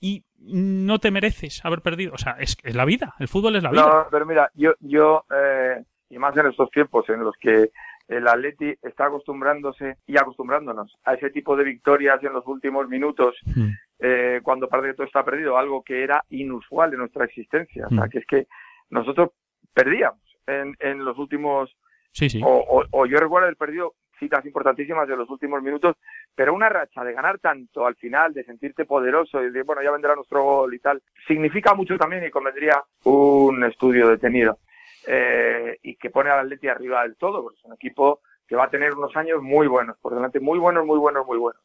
y 0.03 0.25
no 0.41 0.99
te 0.99 1.11
mereces 1.13 1.65
haber 1.65 1.81
perdido. 1.81 2.13
O 2.13 2.19
sea, 2.19 2.33
es, 2.41 2.57
es 2.65 2.75
la 2.75 2.85
vida, 2.85 3.15
el 3.21 3.29
fútbol 3.29 3.55
es 3.57 3.63
la 3.63 3.71
vida. 3.71 3.87
No, 3.87 4.07
pero 4.11 4.27
mira, 4.27 4.51
yo, 4.55 4.73
yo 4.81 5.25
eh, 5.35 5.83
y 6.11 6.19
más 6.19 6.37
en 6.37 6.49
estos 6.49 6.69
tiempos 6.71 7.09
en 7.09 7.21
los 7.25 7.37
que 7.41 7.71
el 8.09 8.27
Atleti 8.29 8.75
está 8.83 9.07
acostumbrándose 9.07 9.97
y 10.07 10.19
acostumbrándonos 10.19 10.99
a 11.05 11.15
ese 11.15 11.31
tipo 11.31 11.57
de 11.57 11.65
victorias 11.65 12.23
en 12.25 12.33
los 12.33 12.47
últimos 12.49 12.89
minutos, 12.89 13.37
Mm. 13.47 13.69
eh, 14.01 14.41
cuando 14.43 14.69
parece 14.69 14.89
que 14.89 14.95
todo 14.95 15.07
está 15.07 15.25
perdido, 15.25 15.57
algo 15.57 15.83
que 15.85 16.03
era 16.03 16.23
inusual 16.31 16.93
en 16.93 16.99
nuestra 16.99 17.25
existencia. 17.25 17.87
O 17.87 17.91
sea, 17.91 18.07
Mm. 18.07 18.11
que 18.11 18.19
es 18.19 18.27
que 18.27 18.47
nosotros 18.91 19.31
perdíamos 19.73 20.21
en, 20.49 20.75
en 20.81 21.05
los 21.05 21.17
últimos, 21.19 21.75
Sí, 22.11 22.29
sí. 22.29 22.41
o, 22.45 22.49
o- 22.49 22.85
o 22.91 23.07
yo 23.07 23.19
recuerdo 23.19 23.47
haber 23.47 23.57
perdido 23.57 23.95
citas 24.19 24.45
importantísimas 24.45 25.09
en 25.09 25.19
los 25.19 25.31
últimos 25.31 25.63
minutos, 25.63 25.97
pero 26.35 26.55
una 26.55 26.69
racha 26.69 27.05
de 27.05 27.13
ganar 27.13 27.39
tanto 27.39 27.87
al 27.87 27.97
final, 27.97 28.33
de 28.33 28.45
sentirte 28.45 28.85
poderoso 28.85 29.43
y 29.43 29.51
de, 29.51 29.63
bueno, 29.63 29.83
ya 29.83 29.91
vendrá 29.91 30.15
nuestro 30.15 30.43
gol 30.43 30.75
y 30.75 30.79
tal, 30.79 31.03
significa 31.27 31.75
mucho 31.75 31.97
también 31.99 32.25
y 32.25 32.31
convendría 32.31 32.83
un 33.05 33.65
estudio 33.65 34.09
detenido. 34.09 34.59
eh, 35.07 35.79
y 35.83 35.97
que 35.97 36.11
pone 36.11 36.31
al 36.31 36.41
Atleti 36.41 36.69
arriba 36.69 37.03
del 37.03 37.17
todo, 37.17 37.43
porque 37.43 37.59
es 37.59 37.65
un 37.65 37.75
equipo 37.75 38.21
que 38.47 38.57
va 38.57 38.65
a 38.65 38.71
tener 38.71 38.93
unos 38.95 39.17
años 39.17 39.43
muy 39.43 39.67
buenos, 39.67 39.97
por 39.99 40.15
delante 40.15 40.41
muy 40.41 40.59
buenos, 40.59 40.85
muy 40.85 40.99
buenos, 40.99 41.27
muy 41.27 41.39
buenos. 41.39 41.63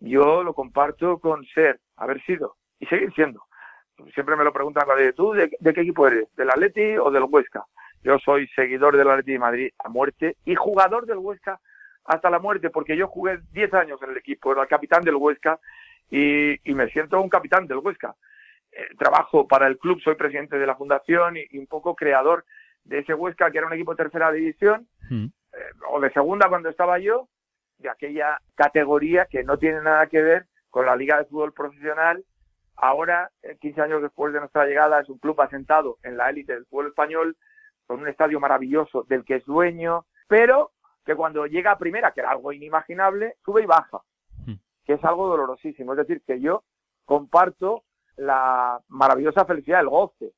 Yo 0.00 0.42
lo 0.42 0.54
comparto 0.54 1.18
con 1.18 1.44
ser, 1.46 1.80
haber 1.96 2.22
sido 2.24 2.56
y 2.78 2.86
seguir 2.86 3.12
siendo. 3.14 3.42
Siempre 4.14 4.36
me 4.36 4.44
lo 4.44 4.52
preguntan, 4.52 4.84
¿tú 5.16 5.32
de, 5.32 5.50
de 5.58 5.74
qué 5.74 5.80
equipo 5.80 6.06
eres? 6.06 6.28
¿Del 6.36 6.50
Atleti 6.50 6.96
o 6.98 7.10
del 7.10 7.24
Huesca? 7.24 7.64
Yo 8.02 8.18
soy 8.18 8.46
seguidor 8.48 8.96
del 8.96 9.10
Atleti 9.10 9.32
de 9.32 9.38
Madrid 9.40 9.70
a 9.78 9.88
muerte 9.88 10.36
y 10.44 10.54
jugador 10.54 11.06
del 11.06 11.18
Huesca 11.18 11.58
hasta 12.08 12.30
la 12.30 12.38
muerte, 12.38 12.70
porque 12.70 12.96
yo 12.96 13.06
jugué 13.06 13.38
10 13.52 13.74
años 13.74 14.02
en 14.02 14.10
el 14.10 14.16
equipo, 14.16 14.50
era 14.50 14.62
el 14.62 14.68
capitán 14.68 15.02
del 15.02 15.16
Huesca 15.16 15.60
y, 16.10 16.58
me 16.64 16.88
siento 16.88 17.20
un 17.20 17.28
capitán 17.28 17.66
del 17.66 17.78
Huesca. 17.78 18.16
Eh, 18.72 18.86
trabajo 18.98 19.46
para 19.46 19.66
el 19.66 19.78
club, 19.78 20.00
soy 20.00 20.14
presidente 20.14 20.58
de 20.58 20.66
la 20.66 20.74
fundación 20.74 21.36
y, 21.36 21.58
un 21.58 21.66
poco 21.66 21.94
creador 21.94 22.46
de 22.84 23.00
ese 23.00 23.12
Huesca, 23.12 23.50
que 23.50 23.58
era 23.58 23.66
un 23.66 23.74
equipo 23.74 23.92
de 23.92 24.04
tercera 24.04 24.32
división, 24.32 24.88
mm. 25.10 25.26
eh, 25.26 25.58
o 25.90 26.00
de 26.00 26.10
segunda 26.12 26.48
cuando 26.48 26.70
estaba 26.70 26.98
yo, 26.98 27.28
de 27.76 27.90
aquella 27.90 28.40
categoría 28.54 29.26
que 29.26 29.44
no 29.44 29.58
tiene 29.58 29.82
nada 29.82 30.06
que 30.06 30.22
ver 30.22 30.46
con 30.70 30.86
la 30.86 30.96
Liga 30.96 31.18
de 31.18 31.26
Fútbol 31.26 31.52
Profesional. 31.52 32.24
Ahora, 32.74 33.30
15 33.60 33.78
eh, 33.80 33.84
años 33.84 34.00
después 34.00 34.32
de 34.32 34.40
nuestra 34.40 34.64
llegada, 34.64 35.00
es 35.00 35.10
un 35.10 35.18
club 35.18 35.38
asentado 35.42 35.98
en 36.02 36.16
la 36.16 36.30
élite 36.30 36.54
del 36.54 36.64
fútbol 36.64 36.86
español, 36.86 37.36
con 37.86 38.00
un 38.00 38.08
estadio 38.08 38.40
maravilloso 38.40 39.02
del 39.02 39.26
que 39.26 39.36
es 39.36 39.44
dueño, 39.44 40.06
pero 40.26 40.72
que 41.08 41.16
cuando 41.16 41.46
llega 41.46 41.70
a 41.70 41.78
primera, 41.78 42.12
que 42.12 42.20
era 42.20 42.32
algo 42.32 42.52
inimaginable, 42.52 43.36
sube 43.42 43.62
y 43.62 43.64
baja, 43.64 44.02
hmm. 44.44 44.52
que 44.84 44.92
es 44.92 45.04
algo 45.06 45.26
dolorosísimo. 45.26 45.94
Es 45.94 46.00
decir, 46.00 46.20
que 46.26 46.38
yo 46.38 46.64
comparto 47.06 47.84
la 48.18 48.78
maravillosa 48.88 49.46
felicidad, 49.46 49.80
el 49.80 49.88
goce 49.88 50.32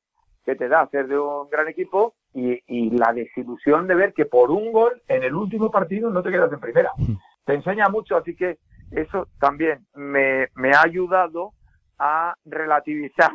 que 0.45 0.55
te 0.55 0.69
da 0.69 0.79
hacer 0.79 1.07
de 1.07 1.19
un 1.19 1.49
gran 1.49 1.67
equipo 1.67 2.15
y, 2.33 2.89
la 2.91 3.11
desilusión 3.11 3.85
de 3.85 3.95
ver 3.95 4.13
que 4.13 4.25
por 4.25 4.49
un 4.49 4.71
gol 4.71 5.01
en 5.09 5.23
el 5.23 5.35
último 5.35 5.69
partido 5.69 6.09
no 6.09 6.23
te 6.23 6.31
quedas 6.31 6.53
en 6.53 6.61
primera. 6.61 6.91
Hmm. 6.95 7.15
Te 7.43 7.55
enseña 7.55 7.89
mucho, 7.89 8.15
así 8.15 8.33
que 8.33 8.59
eso 8.91 9.27
también 9.41 9.85
me, 9.93 10.47
ha 10.73 10.83
ayudado 10.85 11.51
a 11.99 12.33
relativizar 12.45 13.31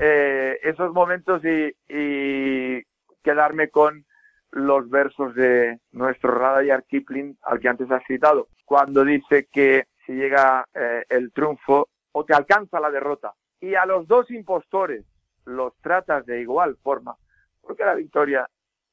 eh, 0.00 0.58
esos 0.62 0.90
momentos 0.94 1.42
y 1.44 2.82
quedarme 3.22 3.68
con 3.68 4.06
los 4.52 4.88
versos 4.88 5.34
de 5.34 5.80
nuestro 5.92 6.32
Radayar 6.32 6.84
Kipling, 6.84 7.38
al 7.42 7.60
que 7.60 7.68
antes 7.68 7.90
has 7.90 8.04
citado, 8.06 8.48
cuando 8.64 9.04
dice 9.04 9.48
que 9.52 9.86
si 10.04 10.12
llega 10.12 10.64
eh, 10.74 11.04
el 11.08 11.32
triunfo 11.32 11.88
o 12.12 12.24
te 12.24 12.34
alcanza 12.34 12.80
la 12.80 12.90
derrota. 12.90 13.34
Y 13.60 13.74
a 13.74 13.86
los 13.86 14.06
dos 14.06 14.30
impostores 14.30 15.04
los 15.44 15.76
tratas 15.80 16.26
de 16.26 16.40
igual 16.40 16.76
forma, 16.82 17.16
porque 17.60 17.84
la 17.84 17.94
victoria 17.94 18.48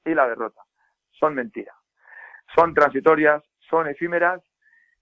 y 0.05 0.13
la 0.13 0.27
derrota 0.27 0.61
son 1.11 1.35
mentiras. 1.35 1.75
Son 2.55 2.73
transitorias, 2.73 3.43
son 3.69 3.87
efímeras 3.87 4.41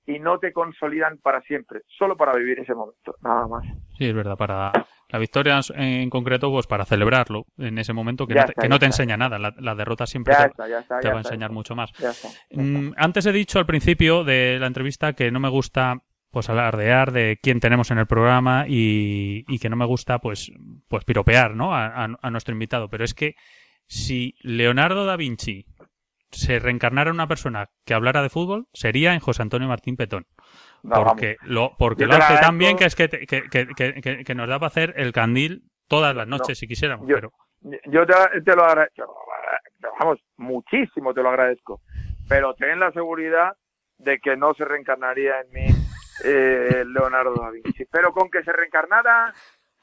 y 0.06 0.20
no 0.20 0.40
te 0.40 0.54
consolidan 0.54 1.18
para 1.18 1.42
siempre, 1.42 1.82
solo 1.98 2.16
para 2.18 2.34
vivir 2.34 2.60
ese 2.60 2.74
momento, 2.74 3.16
nada 3.22 3.48
más. 3.48 3.66
Sí, 4.02 4.08
es 4.08 4.16
verdad, 4.16 4.36
para 4.36 4.72
la 5.10 5.20
victoria 5.20 5.60
en 5.76 6.10
concreto, 6.10 6.50
pues 6.50 6.66
para 6.66 6.86
celebrarlo 6.86 7.46
en 7.60 7.78
ese 7.78 7.94
momento 7.94 8.26
que, 8.26 8.34
no, 8.34 8.46
te, 8.46 8.54
que 8.60 8.68
no 8.68 8.80
te 8.80 8.88
enseña 8.88 9.16
nada, 9.16 9.38
la, 9.38 9.76
derrota 9.76 10.08
siempre 10.08 10.34
te, 10.34 11.08
va 11.08 11.18
a 11.18 11.20
enseñar 11.20 11.52
mucho 11.52 11.76
más. 11.76 11.92
Mm, 12.50 12.94
antes 12.98 13.28
he 13.28 13.32
dicho 13.32 13.60
al 13.60 13.68
principio 13.68 14.24
de 14.24 14.58
la 14.60 14.66
entrevista 14.66 15.14
que 15.14 15.30
no 15.30 15.40
me 15.40 15.50
gusta 15.50 16.00
pues 16.32 16.50
alardear 16.50 17.12
de 17.12 17.38
quién 17.44 17.60
tenemos 17.60 17.92
en 17.92 18.00
el 18.00 18.08
programa 18.08 18.66
y, 18.68 19.46
y 19.48 19.60
que 19.60 19.70
no 19.70 19.76
me 19.76 19.86
gusta 19.86 20.18
pues 20.18 20.52
pues 20.88 21.06
piropear 21.06 21.54
¿no? 21.54 21.76
a, 21.76 22.06
a 22.20 22.32
nuestro 22.32 22.54
invitado, 22.54 22.90
pero 22.90 23.04
es 23.04 23.14
que 23.14 23.36
si 23.86 24.34
Leonardo 24.42 25.06
da 25.06 25.16
Vinci 25.16 25.68
se 26.32 26.58
reencarnara 26.58 27.12
una 27.12 27.28
persona 27.28 27.70
que 27.86 27.94
hablara 27.94 28.24
de 28.24 28.30
fútbol, 28.30 28.68
sería 28.74 29.14
en 29.14 29.20
José 29.20 29.44
Antonio 29.44 29.68
Martín 29.68 29.96
Petón. 29.96 30.26
Porque 30.84 31.38
lo, 31.44 31.76
porque 31.78 32.06
lo 32.06 32.15
hace 32.15 32.41
tan 32.41 32.58
bien 32.58 32.78
que 32.78 32.86
es 32.86 32.96
que, 32.96 33.10
que, 33.10 33.48
que, 33.50 34.24
que, 34.24 34.36
nos 34.36 34.48
da 34.48 34.60
para 34.60 34.67
hacer 34.67 34.94
el 34.98 35.12
candil 35.12 35.63
todas 35.88 36.15
las 36.15 36.28
noches 36.28 36.58
si 36.58 36.67
quisiéramos. 36.67 37.08
Yo, 37.08 37.15
pero... 37.15 37.32
yo 37.86 38.06
te, 38.06 38.56
lo 38.56 38.63
agradezco, 38.63 39.26
vamos, 40.00 40.20
muchísimo 40.38 41.13
te 41.13 41.22
lo 41.22 41.30
agradezco, 41.30 41.82
pero 42.28 42.54
ten 42.56 42.80
la 42.80 42.91
seguridad 42.91 43.54
de 43.98 44.20
que 44.20 44.36
no 44.36 44.54
se 44.56 44.65
reencarnaría 44.65 45.41
en 45.41 45.52
mí 45.52 45.67
eh, 46.24 46.84
Leonardo 46.88 47.36
da 47.36 47.52
Vinci. 47.52 47.86
Pero 47.86 48.12
con 48.12 48.30
que 48.30 48.44
se 48.44 48.52
reencarnara 48.52 49.34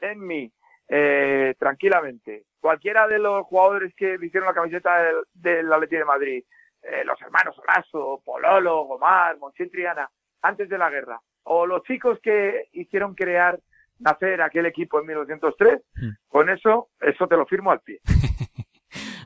en 0.01 0.27
mí 0.27 0.53
eh, 0.89 1.55
tranquilamente. 1.59 2.45
Cualquiera 2.61 3.07
de 3.07 3.19
los 3.19 3.47
jugadores 3.47 3.95
que 3.95 4.17
hicieron 4.21 4.49
la 4.49 4.55
camiseta 4.55 5.03
del, 5.03 5.17
del 5.33 5.73
Atleti 5.73 5.97
de 5.97 6.05
Madrid, 6.05 6.45
eh, 6.83 7.05
los 7.05 7.21
hermanos 7.21 7.57
Olaso, 7.59 8.23
Pololo, 8.25 8.85
Gomar, 8.85 9.37
Monchín 9.39 9.71
Triana, 9.71 10.09
antes 10.43 10.69
de 10.69 10.79
la 10.79 10.91
guerra, 10.91 11.21
o 11.45 11.67
los 11.67 11.83
chicos 11.83 12.19
que 12.23 12.69
hicieron 12.73 13.15
crear, 13.15 13.59
nacer 13.99 14.41
aquel 14.43 14.67
equipo 14.67 15.01
en 15.01 15.07
1903, 15.07 15.81
hmm. 15.97 16.09
con 16.29 16.51
eso, 16.51 16.89
eso 17.01 17.27
te 17.27 17.37
lo 17.37 17.47
firmo 17.47 17.71
al 17.71 17.81
pie. 17.81 18.01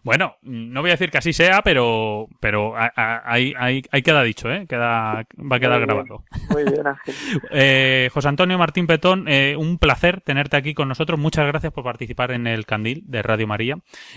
Bueno, 0.04 0.36
no 0.42 0.80
voy 0.80 0.90
a 0.90 0.94
decir 0.94 1.10
que 1.10 1.18
así 1.18 1.32
sea, 1.32 1.62
pero 1.62 2.26
pero 2.40 2.74
ahí, 2.76 3.54
ahí, 3.56 3.82
ahí 3.90 4.02
queda 4.02 4.22
dicho, 4.24 4.50
¿eh? 4.50 4.66
Queda, 4.68 5.26
va 5.38 5.56
a 5.56 5.60
quedar 5.60 5.80
grabado. 5.80 6.24
Muy 6.50 6.64
bien, 6.64 6.86
Ángel. 6.86 7.14
eh, 7.52 8.10
José 8.12 8.28
Antonio 8.28 8.58
Martín 8.58 8.88
Petón, 8.88 9.26
eh, 9.28 9.54
un 9.56 9.78
placer 9.78 10.20
tenerte 10.20 10.56
aquí 10.56 10.74
con 10.74 10.88
nosotros. 10.88 11.20
Muchas 11.20 11.46
gracias 11.46 11.72
por 11.72 11.84
participar 11.84 12.32
en 12.32 12.48
el 12.48 12.66
Candil 12.66 13.04
de 13.06 13.22
Radio 13.22 13.46
María 13.46 13.76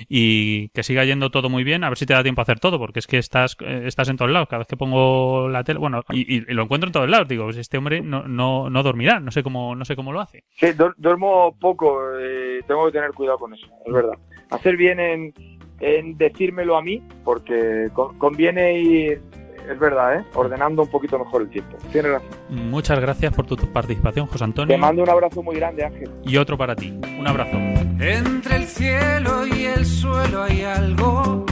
y 0.10 0.70
que 0.70 0.82
siga 0.82 1.06
yendo 1.06 1.30
todo 1.30 1.50
muy 1.50 1.64
bien. 1.64 1.84
A 1.84 1.90
ver 1.90 2.00
si 2.00 2.08
te 2.08 2.14
da 2.14 2.24
tiempo 2.24 2.42
a 2.42 2.44
hacer 2.44 2.60
todo, 2.60 2.80
porque 2.80 3.00
es 3.00 3.06
que 3.06 3.20
estás, 3.20 3.56
eh, 3.60 3.84
estás 3.86 4.10
en 4.10 4.18
todos 4.18 4.32
lados. 4.32 4.48
Cada 4.50 4.60
vez 4.60 4.68
que 4.68 4.78
pongo 4.78 5.50
la 5.50 5.64
tele, 5.64 5.80
bueno, 5.80 6.04
y, 6.10 6.42
lo 6.52 6.64
encuentro 6.64 6.88
en 6.88 6.94
todos 6.94 7.10
lados. 7.10 7.28
Digo, 7.28 7.44
pues 7.44 7.58
este 7.58 7.78
hombre 7.78 8.02
no, 8.02 8.28
no, 8.28 8.72
no 8.72 8.82
dormirá. 8.82 9.20
No 9.20 9.30
sé 9.30 9.44
cómo, 9.44 9.76
no 9.76 9.86
sé 9.86 9.96
cómo 9.96 10.12
lo 10.12 10.20
hace. 10.20 10.44
Sí, 10.56 10.68
duermo 10.98 11.56
poco. 11.60 12.00
Eh, 12.20 12.62
tengo 12.68 12.88
que 12.88 12.94
tener 12.94 13.12
cuidado 13.12 13.38
con 13.38 13.54
eso, 13.54 13.68
es 13.86 13.94
verdad. 13.94 14.18
Hacer 14.50 14.78
bien 14.78 15.00
en 15.00 15.34
en 15.80 16.18
decírmelo 16.18 16.78
a 16.78 16.82
mí, 16.82 17.02
porque 17.24 17.90
conviene 18.18 18.80
ir, 18.80 19.22
es 19.70 19.80
verdad, 19.80 20.20
¿eh? 20.20 20.26
ordenando 20.34 20.84
un 20.84 20.90
poquito 20.90 21.18
mejor 21.20 21.44
el 21.44 21.50
tiempo. 21.50 21.78
Tienes 21.92 22.12
razón. 22.12 22.30
Muchas 22.50 23.00
gracias 23.00 23.34
por 23.34 23.46
tu 23.46 23.58
participación, 23.58 24.28
José 24.28 24.44
Antonio. 24.44 24.76
Te 24.76 24.80
mando 24.80 25.04
un 25.04 25.10
abrazo 25.10 25.42
muy 25.44 25.56
grande, 25.56 25.84
Ángel. 25.84 26.10
Y 26.24 26.38
otro 26.38 26.58
para 26.58 26.76
ti. 26.76 26.98
Un 27.20 27.28
abrazo. 27.28 27.58
Entre 28.00 28.56
el 28.58 28.66
cielo 28.66 29.48
y 29.48 29.66
el 29.66 29.86
suelo 29.86 30.44
hay 30.44 30.64
algo 30.64 31.46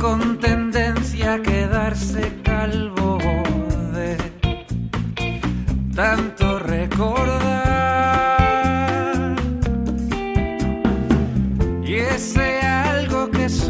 con 0.00 0.38
tendencia 0.38 1.34
a 1.34 1.42
quedarse 1.42 2.30
calvo 2.42 3.18
de 3.94 4.16
tanto 5.94 6.58
recordar. 6.58 7.74
Y 11.84 11.94
ese 11.94 12.43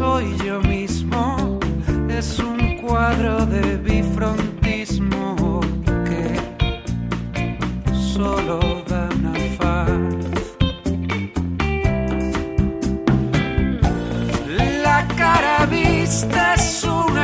soy 0.05 0.37
yo 0.45 0.61
mismo, 0.61 1.59
es 2.07 2.37
un 2.39 2.77
cuadro 2.77 3.45
de 3.47 3.77
bifrontismo 3.77 5.59
que 6.07 6.25
solo 8.13 8.59
da 8.87 9.09
una 9.17 9.33
faz. 9.57 9.89
La 14.85 14.99
cara 15.21 15.65
vista 15.65 16.53
es 16.53 16.83
un 16.83 17.17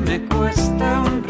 me 0.00 0.20
cuesta 0.26 1.02
un 1.02 1.22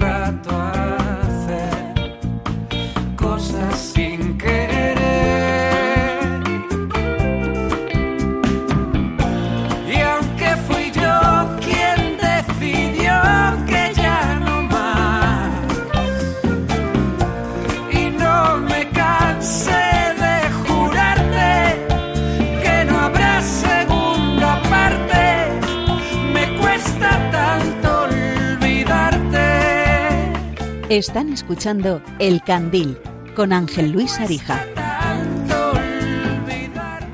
Están 30.95 31.33
escuchando 31.33 32.01
El 32.21 32.41
Candil 32.43 32.97
con 33.35 33.53
Ángel 33.53 33.91
Luis 33.91 34.21
Arija. 34.21 34.65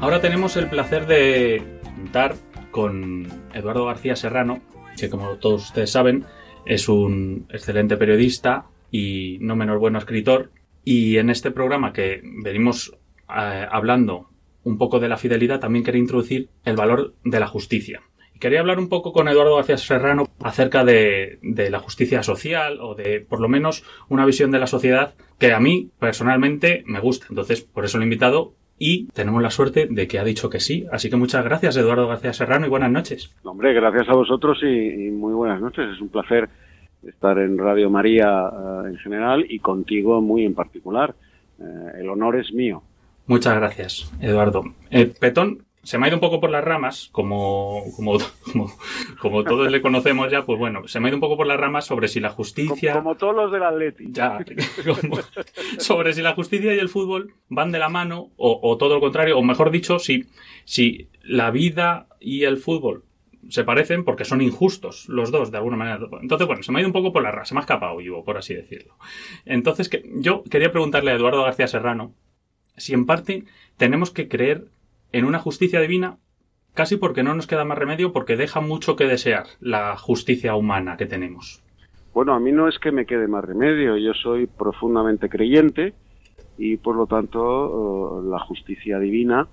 Ahora 0.00 0.20
tenemos 0.20 0.54
el 0.58 0.68
placer 0.68 1.06
de 1.06 1.62
contar 1.96 2.34
con 2.72 3.26
Eduardo 3.54 3.86
García 3.86 4.16
Serrano, 4.16 4.60
que 4.98 5.08
como 5.08 5.36
todos 5.36 5.68
ustedes 5.68 5.90
saben 5.90 6.26
es 6.66 6.90
un 6.90 7.46
excelente 7.48 7.96
periodista 7.96 8.66
y 8.90 9.38
no 9.40 9.56
menos 9.56 9.80
bueno 9.80 9.98
escritor. 9.98 10.50
Y 10.84 11.16
en 11.16 11.30
este 11.30 11.50
programa 11.50 11.94
que 11.94 12.20
venimos 12.22 12.92
eh, 13.34 13.66
hablando 13.70 14.28
un 14.62 14.76
poco 14.76 15.00
de 15.00 15.08
la 15.08 15.16
fidelidad, 15.16 15.58
también 15.58 15.86
quería 15.86 16.02
introducir 16.02 16.50
el 16.66 16.76
valor 16.76 17.14
de 17.24 17.40
la 17.40 17.46
justicia. 17.46 18.02
Quería 18.40 18.60
hablar 18.60 18.78
un 18.78 18.88
poco 18.88 19.12
con 19.12 19.28
Eduardo 19.28 19.56
García 19.56 19.76
Serrano 19.76 20.24
acerca 20.42 20.82
de, 20.82 21.38
de, 21.42 21.70
la 21.70 21.78
justicia 21.78 22.22
social 22.22 22.78
o 22.80 22.94
de, 22.94 23.20
por 23.20 23.38
lo 23.40 23.48
menos, 23.48 23.84
una 24.08 24.24
visión 24.24 24.50
de 24.50 24.58
la 24.58 24.66
sociedad 24.66 25.14
que 25.38 25.52
a 25.52 25.60
mí 25.60 25.90
personalmente 25.98 26.82
me 26.86 27.00
gusta. 27.00 27.26
Entonces, 27.28 27.60
por 27.60 27.84
eso 27.84 27.98
lo 27.98 28.02
he 28.02 28.06
invitado 28.06 28.54
y 28.78 29.08
tenemos 29.08 29.42
la 29.42 29.50
suerte 29.50 29.86
de 29.90 30.08
que 30.08 30.18
ha 30.18 30.24
dicho 30.24 30.48
que 30.48 30.58
sí. 30.58 30.86
Así 30.90 31.10
que 31.10 31.16
muchas 31.16 31.44
gracias, 31.44 31.76
Eduardo 31.76 32.08
García 32.08 32.32
Serrano, 32.32 32.64
y 32.64 32.70
buenas 32.70 32.90
noches. 32.90 33.30
Hombre, 33.44 33.74
gracias 33.74 34.08
a 34.08 34.14
vosotros 34.14 34.58
y, 34.62 35.06
y 35.06 35.10
muy 35.10 35.34
buenas 35.34 35.60
noches. 35.60 35.90
Es 35.94 36.00
un 36.00 36.08
placer 36.08 36.48
estar 37.06 37.38
en 37.38 37.58
Radio 37.58 37.90
María 37.90 38.48
uh, 38.48 38.86
en 38.86 38.96
general 38.96 39.44
y 39.48 39.58
contigo 39.58 40.22
muy 40.22 40.46
en 40.46 40.54
particular. 40.54 41.14
Uh, 41.58 41.88
el 42.00 42.08
honor 42.08 42.36
es 42.36 42.52
mío. 42.52 42.82
Muchas 43.26 43.54
gracias, 43.54 44.12
Eduardo. 44.20 44.64
Eh, 44.90 45.12
Petón 45.20 45.64
se 45.82 45.98
me 45.98 46.04
ha 46.04 46.08
ido 46.08 46.16
un 46.16 46.20
poco 46.20 46.40
por 46.40 46.50
las 46.50 46.62
ramas, 46.62 47.08
como, 47.12 47.84
como, 47.96 48.18
como, 48.52 48.72
como, 49.20 49.44
todos 49.44 49.70
le 49.70 49.80
conocemos 49.80 50.30
ya, 50.30 50.44
pues 50.44 50.58
bueno, 50.58 50.86
se 50.86 51.00
me 51.00 51.06
ha 51.06 51.10
ido 51.10 51.16
un 51.16 51.22
poco 51.22 51.36
por 51.36 51.46
las 51.46 51.58
ramas 51.58 51.86
sobre 51.86 52.08
si 52.08 52.20
la 52.20 52.30
justicia... 52.30 52.92
Como, 52.92 53.04
como 53.04 53.16
todos 53.16 53.34
los 53.34 53.52
del 53.52 53.62
Atleti. 53.62 54.06
Ya, 54.10 54.38
sobre 55.78 56.12
si 56.12 56.22
la 56.22 56.34
justicia 56.34 56.74
y 56.74 56.78
el 56.78 56.88
fútbol 56.88 57.34
van 57.48 57.72
de 57.72 57.78
la 57.78 57.88
mano, 57.88 58.30
o, 58.36 58.60
o 58.62 58.76
todo 58.76 58.94
lo 58.94 59.00
contrario, 59.00 59.38
o 59.38 59.42
mejor 59.42 59.70
dicho, 59.70 59.98
si, 59.98 60.26
si 60.64 61.08
la 61.22 61.50
vida 61.50 62.08
y 62.20 62.44
el 62.44 62.58
fútbol 62.58 63.04
se 63.48 63.64
parecen 63.64 64.04
porque 64.04 64.24
son 64.24 64.42
injustos 64.42 65.08
los 65.08 65.30
dos, 65.30 65.50
de 65.50 65.56
alguna 65.56 65.76
manera. 65.76 65.98
Entonces, 66.20 66.46
bueno, 66.46 66.62
se 66.62 66.72
me 66.72 66.78
ha 66.78 66.80
ido 66.82 66.88
un 66.88 66.92
poco 66.92 67.12
por 67.12 67.22
la 67.22 67.30
ramas, 67.30 67.48
se 67.48 67.54
me 67.54 67.60
ha 67.60 67.62
escapado 67.62 67.96
vivo, 67.96 68.24
por 68.24 68.36
así 68.36 68.54
decirlo. 68.54 68.94
Entonces, 69.46 69.88
que, 69.88 70.08
yo 70.16 70.42
quería 70.44 70.72
preguntarle 70.72 71.10
a 71.10 71.14
Eduardo 71.14 71.42
García 71.42 71.66
Serrano 71.66 72.14
si 72.76 72.92
en 72.92 73.06
parte 73.06 73.44
tenemos 73.76 74.10
que 74.10 74.28
creer 74.28 74.66
en 75.12 75.24
una 75.24 75.38
justicia 75.38 75.80
divina 75.80 76.18
casi 76.74 76.96
porque 76.96 77.22
no 77.22 77.34
nos 77.34 77.46
queda 77.46 77.64
más 77.64 77.78
remedio, 77.78 78.12
porque 78.12 78.36
deja 78.36 78.60
mucho 78.60 78.96
que 78.96 79.04
desear 79.04 79.46
la 79.60 79.96
justicia 79.96 80.54
humana 80.54 80.96
que 80.96 81.06
tenemos. 81.06 81.62
Bueno, 82.14 82.34
a 82.34 82.40
mí 82.40 82.52
no 82.52 82.68
es 82.68 82.78
que 82.78 82.92
me 82.92 83.06
quede 83.06 83.28
más 83.28 83.44
remedio, 83.44 83.96
yo 83.96 84.14
soy 84.14 84.46
profundamente 84.46 85.28
creyente 85.28 85.94
y 86.58 86.76
por 86.76 86.96
lo 86.96 87.06
tanto 87.06 88.18
uh, 88.18 88.30
la 88.30 88.38
justicia 88.40 88.98
divina 88.98 89.48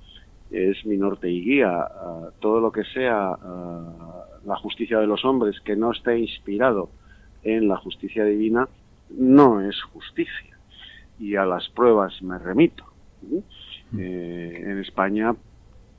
es 0.52 0.86
mi 0.86 0.98
norte 0.98 1.30
y 1.30 1.44
guía. 1.44 1.72
Uh, 1.72 2.32
todo 2.40 2.60
lo 2.60 2.72
que 2.72 2.84
sea 2.86 3.32
uh, 3.32 4.46
la 4.46 4.56
justicia 4.56 5.00
de 5.00 5.08
los 5.08 5.24
hombres 5.26 5.60
que 5.62 5.76
no 5.76 5.92
esté 5.92 6.18
inspirado 6.18 6.90
en 7.44 7.68
la 7.68 7.78
justicia 7.78 8.24
divina 8.24 8.68
no 9.10 9.62
es 9.62 9.82
justicia. 9.94 10.58
Y 11.20 11.36
a 11.36 11.46
las 11.46 11.70
pruebas 11.70 12.22
me 12.22 12.38
remito. 12.38 12.86
Eh, 13.98 14.64
en 14.66 14.80
España 14.80 15.34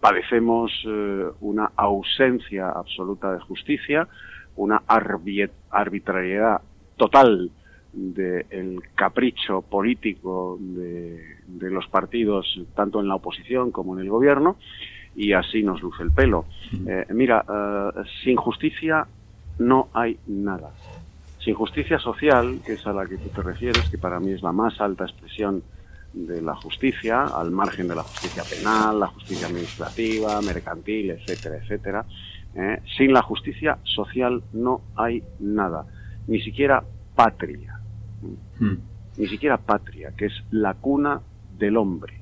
padecemos 0.00 0.70
eh, 0.86 1.26
una 1.40 1.72
ausencia 1.76 2.70
absoluta 2.70 3.32
de 3.32 3.40
justicia, 3.40 4.08
una 4.56 4.82
arbitrariedad 5.70 6.60
total 6.96 7.50
del 7.92 8.82
capricho 8.94 9.62
político 9.62 10.58
de, 10.60 11.36
de, 11.46 11.70
los 11.70 11.86
partidos, 11.88 12.60
tanto 12.74 13.00
en 13.00 13.08
la 13.08 13.14
oposición 13.14 13.70
como 13.70 13.94
en 13.94 14.04
el 14.04 14.10
gobierno, 14.10 14.56
y 15.18 15.32
así 15.32 15.62
nos 15.62 15.82
luce 15.82 16.02
el 16.02 16.12
pelo. 16.12 16.46
Eh, 16.86 17.06
mira, 17.10 17.44
uh, 17.48 18.04
sin 18.22 18.36
justicia 18.36 19.06
no 19.58 19.88
hay 19.92 20.16
nada. 20.28 20.70
Sin 21.40 21.54
justicia 21.54 21.98
social, 21.98 22.60
que 22.64 22.74
es 22.74 22.86
a 22.86 22.92
la 22.92 23.06
que 23.06 23.16
tú 23.16 23.28
te 23.30 23.42
refieres, 23.42 23.88
que 23.90 23.98
para 23.98 24.20
mí 24.20 24.32
es 24.32 24.42
la 24.42 24.52
más 24.52 24.80
alta 24.80 25.04
expresión 25.04 25.62
de 26.26 26.42
la 26.42 26.54
justicia, 26.56 27.24
al 27.24 27.50
margen 27.50 27.86
de 27.88 27.94
la 27.94 28.02
justicia 28.02 28.42
penal, 28.42 29.00
la 29.00 29.06
justicia 29.06 29.46
administrativa, 29.46 30.40
mercantil, 30.42 31.10
etcétera, 31.10 31.58
etcétera. 31.58 32.04
Eh, 32.54 32.80
sin 32.96 33.12
la 33.12 33.22
justicia 33.22 33.78
social 33.84 34.42
no 34.52 34.80
hay 34.96 35.22
nada, 35.38 35.86
ni 36.26 36.40
siquiera 36.40 36.82
patria, 37.14 37.78
hmm. 38.58 38.74
ni 39.16 39.26
siquiera 39.28 39.58
patria, 39.58 40.12
que 40.16 40.26
es 40.26 40.32
la 40.50 40.74
cuna 40.74 41.20
del 41.56 41.76
hombre. 41.76 42.20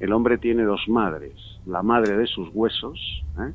El 0.00 0.12
hombre 0.12 0.38
tiene 0.38 0.62
dos 0.62 0.88
madres, 0.88 1.34
la 1.66 1.82
madre 1.82 2.16
de 2.16 2.26
sus 2.26 2.48
huesos, 2.54 2.98
¿eh? 3.38 3.52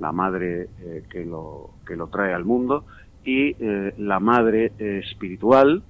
la 0.00 0.12
madre 0.12 0.68
eh, 0.80 1.04
que, 1.08 1.24
lo, 1.24 1.70
que 1.86 1.96
lo 1.96 2.08
trae 2.08 2.34
al 2.34 2.44
mundo, 2.44 2.84
y 3.24 3.56
la 3.98 4.20
madre 4.20 4.70
espiritual, 4.78 5.82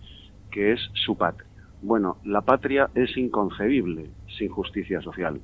que 0.50 0.72
es 0.72 0.80
su 0.94 1.18
patria. 1.18 1.45
Bueno, 1.86 2.16
la 2.24 2.40
patria 2.40 2.90
es 2.96 3.16
inconcebible 3.16 4.10
sin 4.36 4.48
justicia 4.48 5.00
social. 5.00 5.40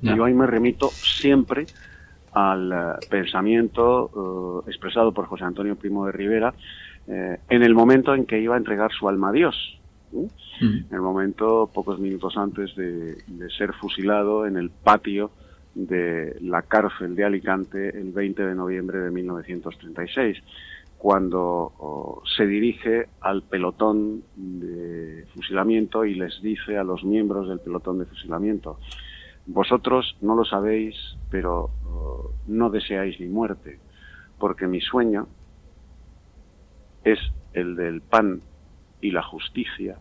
Yeah. 0.00 0.16
Yo 0.16 0.24
ahí 0.24 0.32
me 0.32 0.46
remito 0.46 0.88
siempre 0.88 1.66
al 2.32 2.72
uh, 2.72 3.08
pensamiento 3.10 4.06
uh, 4.64 4.68
expresado 4.68 5.12
por 5.12 5.26
José 5.26 5.44
Antonio 5.44 5.76
Primo 5.76 6.06
de 6.06 6.12
Rivera 6.12 6.54
eh, 7.06 7.38
en 7.50 7.62
el 7.62 7.74
momento 7.74 8.14
en 8.14 8.24
que 8.24 8.40
iba 8.40 8.54
a 8.54 8.58
entregar 8.58 8.92
su 8.92 9.10
alma 9.10 9.28
a 9.28 9.32
Dios. 9.32 9.78
¿sí? 10.10 10.16
Mm. 10.64 10.86
En 10.88 10.94
el 10.94 11.02
momento, 11.02 11.70
pocos 11.72 11.98
minutos 11.98 12.38
antes 12.38 12.74
de, 12.74 13.16
de, 13.26 13.50
ser 13.50 13.74
fusilado 13.74 14.46
en 14.46 14.56
el 14.56 14.70
patio 14.70 15.30
de 15.74 16.36
la 16.40 16.62
cárcel 16.62 17.14
de 17.14 17.24
Alicante 17.24 17.88
el 17.90 18.12
20 18.12 18.44
de 18.44 18.54
noviembre 18.54 18.98
de 18.98 19.10
1936 19.10 20.42
cuando 20.98 21.72
oh, 21.78 22.22
se 22.36 22.44
dirige 22.44 23.08
al 23.20 23.42
pelotón 23.42 24.24
de 24.36 25.26
fusilamiento 25.32 26.04
y 26.04 26.14
les 26.14 26.42
dice 26.42 26.76
a 26.76 26.82
los 26.82 27.04
miembros 27.04 27.48
del 27.48 27.60
pelotón 27.60 28.00
de 28.00 28.04
fusilamiento, 28.04 28.78
vosotros 29.46 30.16
no 30.20 30.34
lo 30.34 30.44
sabéis, 30.44 30.96
pero 31.30 31.70
oh, 31.86 32.32
no 32.48 32.68
deseáis 32.68 33.18
mi 33.20 33.28
muerte, 33.28 33.78
porque 34.38 34.66
mi 34.66 34.80
sueño 34.80 35.28
es 37.04 37.20
el 37.52 37.76
del 37.76 38.02
pan 38.02 38.42
y 39.00 39.12
la 39.12 39.22
justicia 39.22 39.98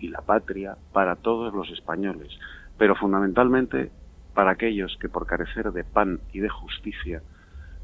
y 0.00 0.08
la 0.08 0.22
patria 0.22 0.76
para 0.92 1.16
todos 1.16 1.54
los 1.54 1.70
españoles, 1.70 2.36
pero 2.76 2.96
fundamentalmente 2.96 3.92
para 4.38 4.52
aquellos 4.52 4.96
que 5.00 5.08
por 5.08 5.26
carecer 5.26 5.72
de 5.72 5.82
pan 5.82 6.20
y 6.32 6.38
de 6.38 6.48
justicia 6.48 7.20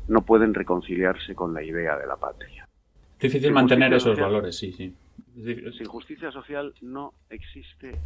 no 0.07 0.21
pueden 0.21 0.55
reconciliarse 0.55 1.35
con 1.35 1.53
la 1.53 1.65
idea 1.65 1.99
de 1.99 2.07
la 2.07 2.15
patria. 2.15 2.69
Difícil 3.19 3.47
sin 3.47 3.55
mantener 3.55 3.93
esos 3.93 4.11
social, 4.11 4.27
valores, 4.27 4.57
sí, 4.57 4.71
sí. 4.71 4.95
Sin 5.35 5.87
justicia 5.87 6.31
social 6.31 6.73
no 6.81 7.13
existe 7.29 7.99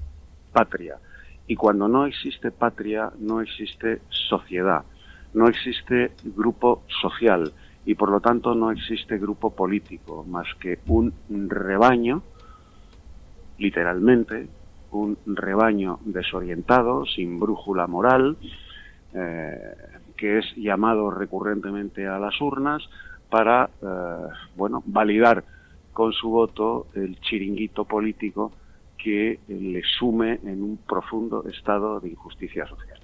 patria. 0.51 0.96
Y 1.46 1.57
cuando 1.57 1.88
no 1.88 2.07
existe 2.07 2.51
patria, 2.51 3.12
no 3.18 3.42
existe 3.42 4.01
sociedad, 4.09 4.82
no 5.34 5.46
existe 5.46 6.12
grupo 6.24 6.84
social 7.03 7.53
y 7.84 7.96
por 7.96 8.11
lo 8.11 8.20
tanto 8.20 8.55
no 8.55 8.70
existe 8.70 9.18
grupo 9.18 9.55
político, 9.55 10.24
más 10.24 10.46
que 10.59 10.78
un 10.86 11.12
rebaño, 11.51 12.22
literalmente, 13.59 14.49
un 14.93 15.16
rebaño 15.26 15.99
desorientado, 16.05 17.05
sin 17.07 17.39
brújula 17.39 17.86
moral, 17.86 18.36
eh, 19.14 19.59
que 20.16 20.39
es 20.39 20.45
llamado 20.57 21.11
recurrentemente 21.11 22.07
a 22.07 22.18
las 22.18 22.41
urnas 22.41 22.82
para, 23.30 23.70
eh, 23.82 24.28
bueno, 24.57 24.82
validar 24.86 25.45
con 25.93 26.12
su 26.12 26.30
voto 26.30 26.86
el 26.95 27.20
chiringuito 27.20 27.84
político 27.84 28.53
que 28.97 29.39
le 29.49 29.82
sume 29.99 30.41
en 30.45 30.62
un 30.62 30.76
profundo 30.78 31.45
estado 31.49 32.01
de 32.01 32.11
injusticia 32.11 32.66
social. 32.66 32.99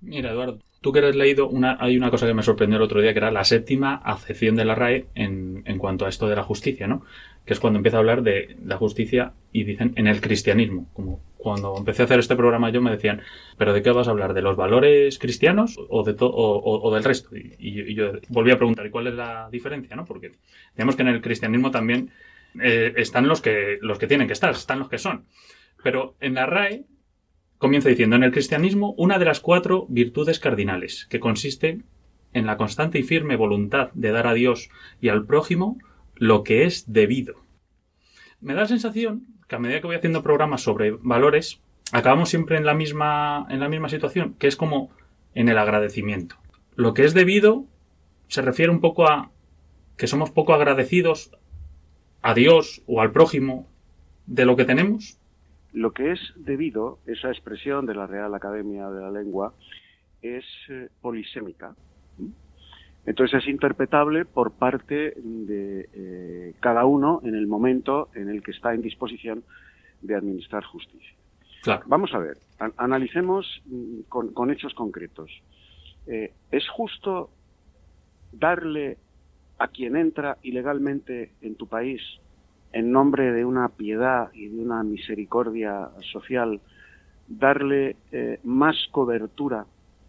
Mira, 0.00 0.30
Eduardo, 0.30 0.58
tú 0.80 0.92
que 0.92 1.00
has 1.00 1.16
leído, 1.16 1.48
una, 1.48 1.76
hay 1.80 1.96
una 1.96 2.10
cosa 2.10 2.26
que 2.26 2.34
me 2.34 2.42
sorprendió 2.42 2.76
el 2.76 2.82
otro 2.82 3.00
día, 3.00 3.12
que 3.12 3.18
era 3.18 3.30
la 3.30 3.44
séptima 3.44 3.96
acepción 3.96 4.56
de 4.56 4.64
la 4.64 4.74
RAE 4.74 5.06
en, 5.14 5.62
en 5.66 5.78
cuanto 5.78 6.06
a 6.06 6.08
esto 6.08 6.28
de 6.28 6.36
la 6.36 6.42
justicia, 6.42 6.86
¿no? 6.86 7.02
Que 7.44 7.54
es 7.54 7.60
cuando 7.60 7.78
empieza 7.78 7.96
a 7.96 8.00
hablar 8.00 8.22
de 8.22 8.56
la 8.64 8.76
justicia 8.76 9.32
y 9.52 9.64
dicen 9.64 9.92
en 9.96 10.06
el 10.06 10.20
cristianismo, 10.20 10.88
como 10.92 11.20
cuando 11.46 11.76
empecé 11.78 12.02
a 12.02 12.04
hacer 12.06 12.18
este 12.18 12.34
programa 12.34 12.70
yo 12.70 12.82
me 12.82 12.90
decían, 12.90 13.22
¿pero 13.56 13.72
de 13.72 13.80
qué 13.80 13.92
vas 13.92 14.08
a 14.08 14.10
hablar? 14.10 14.34
¿De 14.34 14.42
los 14.42 14.56
valores 14.56 15.18
cristianos 15.18 15.78
o, 15.78 16.02
de 16.02 16.16
o, 16.18 16.90
del 16.92 17.04
resto? 17.04 17.36
Y, 17.36 17.52
y, 17.58 17.94
yo 17.94 18.12
volví 18.30 18.50
a 18.50 18.56
preguntar, 18.56 18.84
¿y 18.84 18.90
cuál 18.90 19.06
es 19.06 19.14
la 19.14 19.48
diferencia? 19.48 19.94
¿no? 19.94 20.04
Porque 20.04 20.32
digamos 20.74 20.96
que 20.96 21.02
en 21.02 21.08
el 21.08 21.20
cristianismo 21.20 21.70
también 21.70 22.10
eh, 22.60 22.94
están 22.96 23.28
los 23.28 23.40
que, 23.40 23.78
los 23.80 23.98
que 23.98 24.08
tienen 24.08 24.26
que 24.26 24.32
estar, 24.32 24.50
están 24.50 24.80
los 24.80 24.88
que 24.88 24.98
son. 24.98 25.24
Pero 25.84 26.16
en 26.20 26.34
la 26.34 26.46
RAE 26.46 26.84
comienza 27.58 27.88
diciendo, 27.88 28.16
en 28.16 28.22
el 28.22 28.32
cristianismo, 28.32 28.94
una 28.98 29.18
de 29.18 29.24
las 29.24 29.40
cuatro 29.40 29.86
virtudes 29.88 30.38
cardinales, 30.38 31.06
que 31.08 31.20
consiste 31.20 31.82
en 32.32 32.46
la 32.46 32.56
constante 32.56 32.98
y 32.98 33.02
firme 33.02 33.36
voluntad 33.36 33.90
de 33.94 34.10
dar 34.10 34.26
a 34.26 34.34
Dios 34.34 34.68
y 35.00 35.08
al 35.08 35.24
prójimo 35.24 35.78
lo 36.14 36.44
que 36.44 36.64
es 36.64 36.92
debido. 36.92 37.34
me 38.40 38.54
da 38.54 38.62
la 38.62 38.68
sensación 38.68 39.26
que 39.48 39.56
a 39.56 39.58
medida 39.58 39.80
que 39.80 39.86
voy 39.86 39.96
haciendo 39.96 40.22
programas 40.22 40.62
sobre 40.62 40.90
valores, 40.90 41.60
acabamos 41.92 42.28
siempre 42.28 42.56
en 42.56 42.66
la 42.66 42.74
misma, 42.74 43.46
en 43.48 43.60
la 43.60 43.68
misma 43.68 43.88
situación, 43.88 44.34
que 44.38 44.48
es 44.48 44.56
como 44.56 44.90
en 45.34 45.48
el 45.48 45.58
agradecimiento. 45.58 46.36
Lo 46.74 46.94
que 46.94 47.04
es 47.04 47.14
debido 47.14 47.64
se 48.28 48.42
refiere 48.42 48.72
un 48.72 48.80
poco 48.80 49.08
a 49.08 49.30
que 49.96 50.06
somos 50.06 50.30
poco 50.30 50.52
agradecidos 50.52 51.30
a 52.22 52.34
Dios 52.34 52.82
o 52.86 53.00
al 53.00 53.12
prójimo 53.12 53.68
de 54.26 54.44
lo 54.44 54.56
que 54.56 54.64
tenemos. 54.64 55.18
Lo 55.76 55.92
que 55.92 56.12
es 56.12 56.20
debido, 56.36 57.00
esa 57.06 57.28
expresión 57.28 57.84
de 57.84 57.94
la 57.94 58.06
Real 58.06 58.34
Academia 58.34 58.88
de 58.88 59.02
la 59.02 59.10
Lengua, 59.10 59.52
es 60.22 60.42
eh, 60.70 60.88
polisémica. 61.02 61.76
Entonces 63.04 63.42
es 63.42 63.46
interpretable 63.46 64.24
por 64.24 64.52
parte 64.52 65.12
de 65.18 65.86
eh, 65.92 66.54
cada 66.60 66.86
uno 66.86 67.20
en 67.24 67.34
el 67.34 67.46
momento 67.46 68.08
en 68.14 68.30
el 68.30 68.42
que 68.42 68.52
está 68.52 68.72
en 68.72 68.80
disposición 68.80 69.44
de 70.00 70.14
administrar 70.14 70.64
justicia. 70.64 71.14
Vamos 71.84 72.14
a 72.14 72.20
ver, 72.20 72.38
analicemos 72.78 73.46
mm, 73.66 74.00
con, 74.08 74.50
hechos 74.50 74.72
concretos. 74.72 75.30
Eh, 76.06 76.32
¿Es 76.50 76.66
justo 76.70 77.28
darle 78.32 78.96
a 79.58 79.68
quien 79.68 79.94
entra 79.94 80.38
ilegalmente 80.42 81.32
en 81.42 81.54
tu 81.54 81.66
país 81.66 82.00
en 82.72 82.92
nombre 82.92 83.32
de 83.32 83.44
una 83.44 83.68
piedad 83.68 84.30
y 84.34 84.48
de 84.48 84.62
una 84.62 84.82
misericordia 84.82 85.90
social, 86.12 86.60
darle 87.28 87.96
eh, 88.12 88.38
más 88.44 88.76
cobertura 88.90 89.66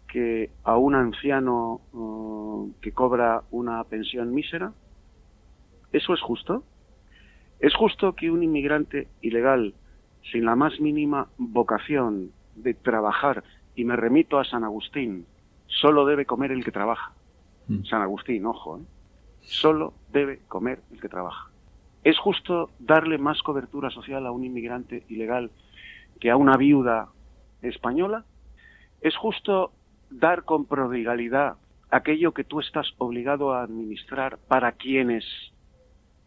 que 0.08 0.50
a 0.64 0.76
un 0.76 0.94
anciano 0.94 1.80
uh, 1.92 2.72
que 2.80 2.92
cobra 2.92 3.42
una 3.50 3.84
pensión 3.84 4.34
mísera? 4.34 4.72
¿Eso 5.92 6.14
es 6.14 6.20
justo? 6.20 6.64
¿Es 7.60 7.74
justo 7.74 8.14
que 8.14 8.30
un 8.30 8.42
inmigrante 8.42 9.08
ilegal, 9.20 9.74
sin 10.32 10.44
la 10.44 10.56
más 10.56 10.80
mínima 10.80 11.28
vocación 11.36 12.30
de 12.56 12.74
trabajar, 12.74 13.44
y 13.74 13.84
me 13.84 13.96
remito 13.96 14.38
a 14.38 14.44
San 14.44 14.64
Agustín, 14.64 15.26
solo 15.66 16.06
debe 16.06 16.24
comer 16.24 16.52
el 16.52 16.64
que 16.64 16.72
trabaja? 16.72 17.12
Mm. 17.68 17.84
San 17.84 18.02
Agustín, 18.02 18.46
ojo, 18.46 18.78
¿eh? 18.78 18.82
solo 19.42 19.92
debe 20.12 20.40
comer 20.48 20.80
el 20.90 21.00
que 21.00 21.08
trabaja. 21.08 21.50
¿Es 22.04 22.18
justo 22.18 22.70
darle 22.78 23.18
más 23.18 23.42
cobertura 23.42 23.90
social 23.90 24.26
a 24.26 24.32
un 24.32 24.44
inmigrante 24.44 25.04
ilegal 25.08 25.50
que 26.20 26.30
a 26.30 26.36
una 26.36 26.56
viuda 26.56 27.08
española? 27.62 28.24
¿Es 29.00 29.16
justo 29.16 29.72
dar 30.10 30.44
con 30.44 30.64
prodigalidad 30.64 31.56
aquello 31.90 32.32
que 32.32 32.44
tú 32.44 32.60
estás 32.60 32.86
obligado 32.98 33.52
a 33.52 33.62
administrar 33.62 34.38
para 34.48 34.72
quienes 34.72 35.24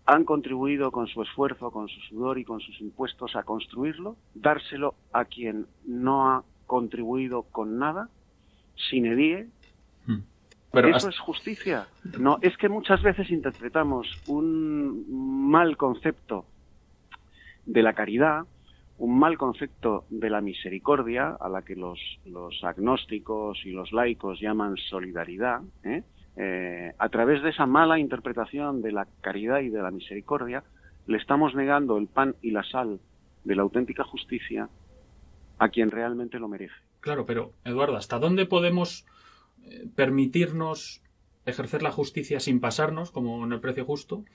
han 0.06 0.26
contribuido 0.26 0.92
con 0.92 1.08
su 1.08 1.22
esfuerzo, 1.22 1.72
con 1.72 1.88
su 1.88 2.00
sudor 2.02 2.38
y 2.38 2.44
con 2.44 2.60
sus 2.60 2.82
impuestos 2.82 3.36
a 3.36 3.44
construirlo, 3.44 4.18
dárselo 4.34 4.96
a 5.14 5.26
quien 5.26 5.68
no 5.86 6.30
ha 6.30 6.44
contribuido 6.66 7.44
con 7.44 7.78
nada, 7.78 8.10
sin 8.90 9.06
edie. 9.06 9.48
¿Eso 10.74 11.10
es 11.10 11.20
justicia? 11.20 11.88
No, 12.18 12.38
es 12.42 12.56
que 12.58 12.70
muchas 12.70 13.02
veces 13.02 13.30
interpretamos 13.30 14.08
un 14.28 15.50
mal 15.50 15.76
concepto 15.76 16.46
de 17.66 17.84
la 17.84 17.94
caridad 17.94 18.46
un 19.02 19.18
mal 19.18 19.36
concepto 19.36 20.06
de 20.12 20.30
la 20.30 20.42
misericordia, 20.42 21.36
a 21.40 21.50
la 21.50 21.64
que 21.64 21.76
los, 21.76 22.00
agnósticos 22.62 23.66
y 23.66 23.72
los 23.72 23.92
laicos 23.92 24.40
llaman 24.40 24.78
solidaridad, 24.78 25.62
¿eh? 25.84 26.04
Eh, 26.38 26.94
a 27.00 27.10
través 27.10 27.42
de 27.42 27.50
esa 27.50 27.66
mala 27.66 27.98
interpretación 27.98 28.84
de 28.84 28.92
la 28.92 29.08
caridad 29.22 29.62
y 29.62 29.70
de 29.70 29.82
la 29.82 29.90
misericordia, 29.90 30.64
le 31.08 31.18
estamos 31.18 31.56
negando 31.56 31.98
el 31.98 32.08
pan 32.08 32.36
y 32.44 32.52
la 32.52 32.64
sal 32.64 33.00
de 33.44 33.56
la 33.56 33.64
auténtica 33.64 34.04
justicia 34.04 34.70
a 35.58 35.70
quien 35.70 35.90
realmente 35.90 36.38
lo 36.38 36.48
merece. 36.48 36.76
Claro, 37.00 37.26
pero 37.26 37.54
Eduardo, 37.66 37.98
¿hasta 37.98 38.20
dónde 38.20 38.46
podemos 38.46 39.08
permitirnos 39.96 41.02
ejercer 41.46 41.82
la 41.82 41.92
justicia 41.92 42.40
sin 42.40 42.60
pasarnos, 42.60 43.12
como 43.12 43.44
en 43.46 43.54
el 43.54 43.60
precio 43.60 43.86
justo? 43.86 44.26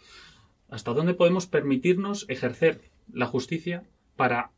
¿Hasta 0.69 0.93
dónde 0.93 1.15
podemos 1.15 1.47
permitirnos 1.47 2.27
ejercer 2.29 2.81
la 3.13 3.27
justicia 3.27 3.85
para 4.17 4.51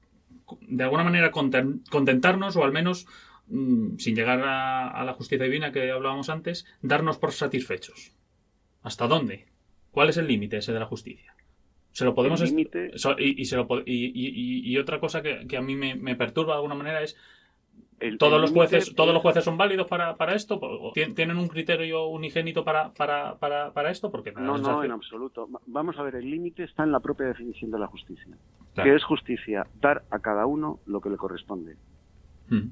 de 0.60 0.84
alguna 0.84 1.04
manera 1.04 1.30
contentarnos 1.30 2.56
o 2.56 2.64
al 2.64 2.72
menos, 2.72 3.06
mm, 3.48 3.96
sin 3.98 4.14
llegar 4.14 4.40
a, 4.42 5.04
la 5.04 5.14
justicia 5.14 5.44
divina 5.44 5.72
que 5.72 5.90
hablábamos 5.90 6.30
antes, 6.30 6.66
darnos 6.82 7.18
por 7.18 7.32
satisfechos. 7.32 8.12
¿Hasta 8.82 9.06
dónde? 9.06 9.46
¿Cuál 9.90 10.10
es 10.10 10.16
el 10.16 10.26
límite 10.26 10.58
ese 10.58 10.72
de 10.72 10.80
la 10.80 10.86
justicia? 10.86 11.34
Se 11.92 12.04
lo 12.04 12.14
podemos 12.14 12.42
y, 12.42 14.72
y, 14.72 14.78
otra 14.78 15.00
cosa 15.00 15.22
que, 15.22 15.56
a 15.56 15.62
mí 15.62 15.74
me, 15.74 16.14
perturba 16.14 16.52
de 16.52 16.58
alguna 16.58 16.76
manera 16.76 17.02
es 17.02 17.16
todos 18.18 18.40
los 18.40 18.50
jueces 18.50 18.94
todos 18.94 19.12
los 19.12 19.22
jueces 19.22 19.44
son 19.44 19.56
válidos 19.56 19.86
para, 19.86 20.16
para 20.16 20.34
esto 20.34 20.60
tienen 21.14 21.36
un 21.36 21.48
criterio 21.48 22.06
unigénito 22.06 22.64
para, 22.64 22.92
para, 22.92 23.36
para, 23.36 23.72
para 23.72 23.90
esto 23.90 24.10
porque 24.10 24.32
no 24.32 24.58
no 24.58 24.84
en 24.84 24.92
absoluto 24.92 25.48
vamos 25.66 25.98
a 25.98 26.02
ver 26.02 26.16
el 26.16 26.30
límite 26.30 26.64
está 26.64 26.84
en 26.84 26.92
la 26.92 27.00
propia 27.00 27.26
definición 27.26 27.70
de 27.70 27.78
la 27.78 27.86
justicia 27.86 28.36
que 28.82 28.94
es 28.94 29.04
justicia 29.04 29.66
dar 29.80 30.04
a 30.10 30.18
cada 30.20 30.46
uno 30.46 30.80
lo 30.86 31.00
que 31.00 31.10
le 31.10 31.16
corresponde. 31.16 31.76
Hmm. 32.48 32.70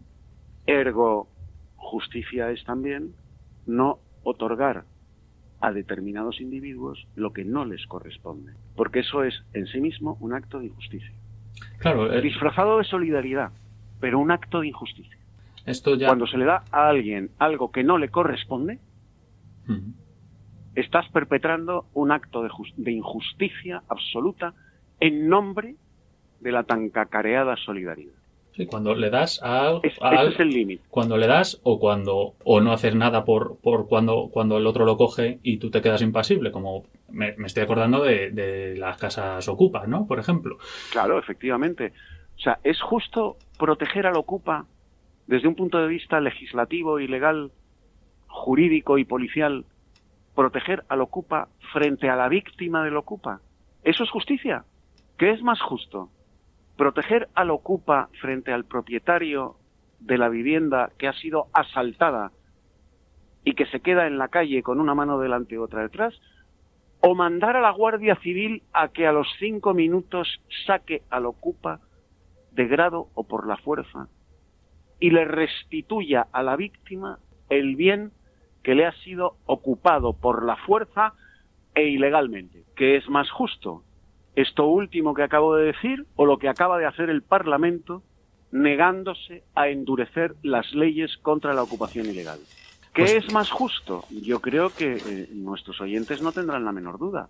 Ergo, 0.66 1.28
justicia 1.76 2.50
es 2.50 2.64
también 2.64 3.14
no 3.66 3.98
otorgar 4.22 4.84
a 5.60 5.72
determinados 5.72 6.40
individuos 6.40 7.06
lo 7.14 7.32
que 7.32 7.44
no 7.44 7.64
les 7.64 7.86
corresponde, 7.86 8.52
porque 8.74 9.00
eso 9.00 9.24
es 9.24 9.34
en 9.54 9.66
sí 9.66 9.80
mismo 9.80 10.16
un 10.20 10.34
acto 10.34 10.58
de 10.58 10.66
injusticia. 10.66 11.14
Claro, 11.78 12.12
eh, 12.12 12.20
disfrazado 12.20 12.78
de 12.78 12.84
solidaridad, 12.84 13.52
pero 14.00 14.18
un 14.18 14.30
acto 14.30 14.60
de 14.60 14.68
injusticia. 14.68 15.15
Esto 15.66 15.96
ya... 15.96 16.06
Cuando 16.06 16.26
se 16.26 16.38
le 16.38 16.44
da 16.44 16.64
a 16.70 16.88
alguien 16.88 17.30
algo 17.38 17.70
que 17.70 17.84
no 17.84 17.98
le 17.98 18.08
corresponde, 18.08 18.78
estás 20.74 21.08
perpetrando 21.10 21.86
un 21.92 22.12
acto 22.12 22.42
de, 22.42 22.50
de 22.76 22.92
injusticia 22.92 23.82
absoluta 23.88 24.54
en 25.00 25.28
nombre 25.28 25.74
de 26.40 26.52
la 26.52 26.62
tan 26.62 26.90
cacareada 26.90 27.56
solidaridad. 27.56 28.14
Sí, 28.56 28.64
cuando 28.64 28.94
le 28.94 29.10
das 29.10 29.38
a 29.42 29.80
ese 29.82 30.28
es 30.28 30.40
el 30.40 30.48
límite. 30.48 30.82
Cuando 30.88 31.18
le 31.18 31.26
das 31.26 31.60
o 31.62 31.78
cuando 31.78 32.36
o 32.42 32.60
no 32.62 32.72
hacer 32.72 32.96
nada 32.96 33.22
por, 33.24 33.58
por 33.58 33.86
cuando, 33.86 34.30
cuando 34.32 34.56
el 34.56 34.66
otro 34.66 34.86
lo 34.86 34.96
coge 34.96 35.40
y 35.42 35.58
tú 35.58 35.70
te 35.70 35.82
quedas 35.82 36.00
impasible, 36.00 36.50
como 36.50 36.84
me, 37.10 37.34
estoy 37.44 37.64
acordando 37.64 38.02
de, 38.02 38.74
las 38.78 38.96
casas 38.96 39.46
ocupa, 39.48 39.86
¿no? 39.86 40.06
Por 40.06 40.18
ejemplo. 40.18 40.56
Claro, 40.90 41.18
efectivamente. 41.18 41.92
O 42.36 42.40
sea, 42.40 42.58
¿es 42.64 42.80
justo 42.80 43.36
proteger 43.58 44.06
al 44.06 44.16
ocupa 44.16 44.64
desde 45.26 45.48
un 45.48 45.54
punto 45.54 45.78
de 45.78 45.88
vista 45.88 46.20
legislativo 46.20 47.00
y 47.00 47.08
legal, 47.08 47.52
jurídico 48.28 48.98
y 48.98 49.04
policial, 49.04 49.64
proteger 50.34 50.84
al 50.88 51.00
ocupa 51.00 51.48
frente 51.72 52.08
a 52.08 52.16
la 52.16 52.28
víctima 52.28 52.84
del 52.84 52.96
ocupa? 52.96 53.40
¿Eso 53.82 54.04
es 54.04 54.10
justicia? 54.10 54.64
¿Qué 55.18 55.30
es 55.30 55.42
más 55.42 55.60
justo? 55.60 56.10
proteger 56.76 57.28
al 57.34 57.50
ocupa 57.50 58.08
frente 58.20 58.52
al 58.52 58.64
propietario 58.64 59.56
de 59.98 60.18
la 60.18 60.28
vivienda 60.28 60.90
que 60.98 61.08
ha 61.08 61.12
sido 61.14 61.46
asaltada 61.52 62.32
y 63.44 63.54
que 63.54 63.66
se 63.66 63.80
queda 63.80 64.06
en 64.06 64.18
la 64.18 64.28
calle 64.28 64.62
con 64.62 64.80
una 64.80 64.94
mano 64.94 65.18
delante 65.18 65.54
y 65.54 65.58
otra 65.58 65.82
detrás, 65.82 66.14
o 67.00 67.14
mandar 67.14 67.56
a 67.56 67.60
la 67.60 67.70
Guardia 67.70 68.16
Civil 68.16 68.62
a 68.72 68.88
que 68.88 69.06
a 69.06 69.12
los 69.12 69.28
cinco 69.38 69.74
minutos 69.74 70.40
saque 70.66 71.02
al 71.10 71.26
ocupa 71.26 71.80
de 72.52 72.66
grado 72.66 73.08
o 73.14 73.24
por 73.24 73.46
la 73.46 73.56
fuerza 73.56 74.08
y 75.00 75.10
le 75.10 75.24
restituya 75.24 76.26
a 76.32 76.42
la 76.42 76.56
víctima 76.56 77.18
el 77.48 77.76
bien 77.76 78.12
que 78.62 78.74
le 78.74 78.86
ha 78.86 78.92
sido 79.04 79.36
ocupado 79.46 80.12
por 80.12 80.44
la 80.44 80.56
fuerza 80.56 81.14
e 81.74 81.88
ilegalmente, 81.88 82.64
que 82.74 82.96
es 82.96 83.08
más 83.08 83.30
justo, 83.30 83.82
esto 84.34 84.66
último 84.66 85.14
que 85.14 85.22
acabo 85.22 85.56
de 85.56 85.66
decir 85.66 86.06
o 86.14 86.26
lo 86.26 86.38
que 86.38 86.48
acaba 86.48 86.78
de 86.78 86.86
hacer 86.86 87.10
el 87.10 87.22
Parlamento 87.22 88.02
negándose 88.52 89.42
a 89.54 89.68
endurecer 89.68 90.34
las 90.42 90.72
leyes 90.72 91.16
contra 91.18 91.54
la 91.54 91.62
ocupación 91.62 92.06
ilegal. 92.06 92.38
¿Qué 92.92 93.02
pues 93.02 93.12
es 93.12 93.32
más 93.32 93.50
justo? 93.50 94.04
Yo 94.10 94.40
creo 94.40 94.70
que 94.70 94.96
eh, 94.96 95.28
nuestros 95.32 95.80
oyentes 95.80 96.22
no 96.22 96.32
tendrán 96.32 96.64
la 96.64 96.72
menor 96.72 96.98
duda. 96.98 97.28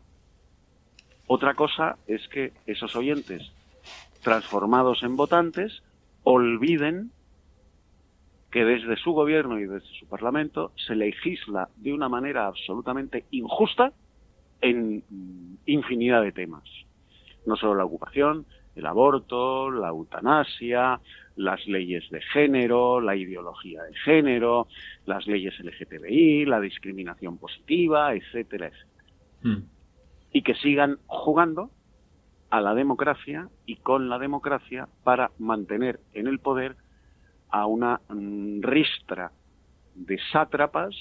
Otra 1.26 1.54
cosa 1.54 1.96
es 2.06 2.26
que 2.28 2.52
esos 2.66 2.94
oyentes, 2.94 3.50
transformados 4.22 5.02
en 5.02 5.16
votantes, 5.16 5.82
olviden 6.22 7.10
que 8.50 8.64
desde 8.64 8.96
su 8.96 9.12
gobierno 9.12 9.58
y 9.58 9.66
desde 9.66 9.86
su 9.98 10.06
parlamento 10.06 10.72
se 10.76 10.94
legisla 10.94 11.68
de 11.76 11.92
una 11.92 12.08
manera 12.08 12.46
absolutamente 12.46 13.24
injusta 13.30 13.92
en 14.60 15.02
infinidad 15.66 16.22
de 16.22 16.32
temas 16.32 16.64
no 17.46 17.56
solo 17.56 17.76
la 17.76 17.84
ocupación, 17.84 18.44
el 18.74 18.86
aborto, 18.86 19.70
la 19.70 19.88
eutanasia, 19.88 21.00
las 21.36 21.66
leyes 21.66 22.08
de 22.10 22.20
género, 22.20 23.00
la 23.00 23.16
ideología 23.16 23.82
de 23.84 23.94
género, 23.94 24.66
las 25.06 25.26
leyes 25.26 25.58
LGTBI, 25.60 26.44
la 26.44 26.60
discriminación 26.60 27.38
positiva, 27.38 28.14
etcétera, 28.14 28.68
etcétera. 28.68 29.10
Hmm. 29.42 29.62
Y 30.32 30.42
que 30.42 30.54
sigan 30.56 30.98
jugando 31.06 31.70
a 32.50 32.60
la 32.60 32.74
democracia 32.74 33.48
y 33.64 33.76
con 33.76 34.08
la 34.08 34.18
democracia 34.18 34.88
para 35.04 35.30
mantener 35.38 36.00
en 36.12 36.26
el 36.26 36.38
poder 36.38 36.76
a 37.50 37.66
una 37.66 38.00
mm, 38.08 38.62
ristra 38.62 39.32
de 39.94 40.18
sátrapas 40.32 40.94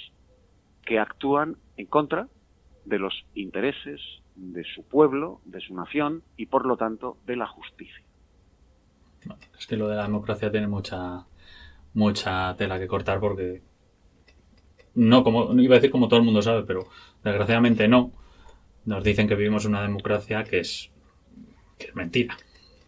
que 0.86 1.00
actúan 1.00 1.58
en 1.78 1.86
contra 1.88 2.28
de 2.86 3.00
los 3.00 3.26
intereses 3.34 4.00
de 4.36 4.64
su 4.64 4.84
pueblo, 4.84 5.42
de 5.46 5.60
su 5.60 5.74
nación 5.74 6.24
y 6.38 6.46
por 6.46 6.66
lo 6.66 6.78
tanto 6.78 7.18
de 7.26 7.36
la 7.36 7.48
justicia. 7.48 8.04
Es 9.58 9.66
que 9.66 9.78
lo 9.78 9.88
de 9.88 9.96
la 9.96 10.04
democracia 10.04 10.52
tiene 10.52 10.68
mucha 10.68 11.26
mucha 11.94 12.56
tela 12.58 12.78
que 12.78 12.88
cortar 12.88 13.20
porque 13.20 13.64
no 14.94 15.24
como 15.24 15.54
iba 15.60 15.76
a 15.76 15.80
decir 15.80 15.92
como 15.92 16.08
todo 16.08 16.20
el 16.20 16.26
mundo 16.26 16.42
sabe, 16.42 16.64
pero 16.64 16.88
desgraciadamente 17.24 17.88
no. 17.88 18.12
Nos 18.86 19.04
dicen 19.04 19.28
que 19.28 19.36
vivimos 19.36 19.66
una 19.66 19.82
democracia 19.82 20.44
que 20.44 20.60
es 20.60 20.92
que 21.80 21.88
es 21.88 21.96
mentira 21.96 22.38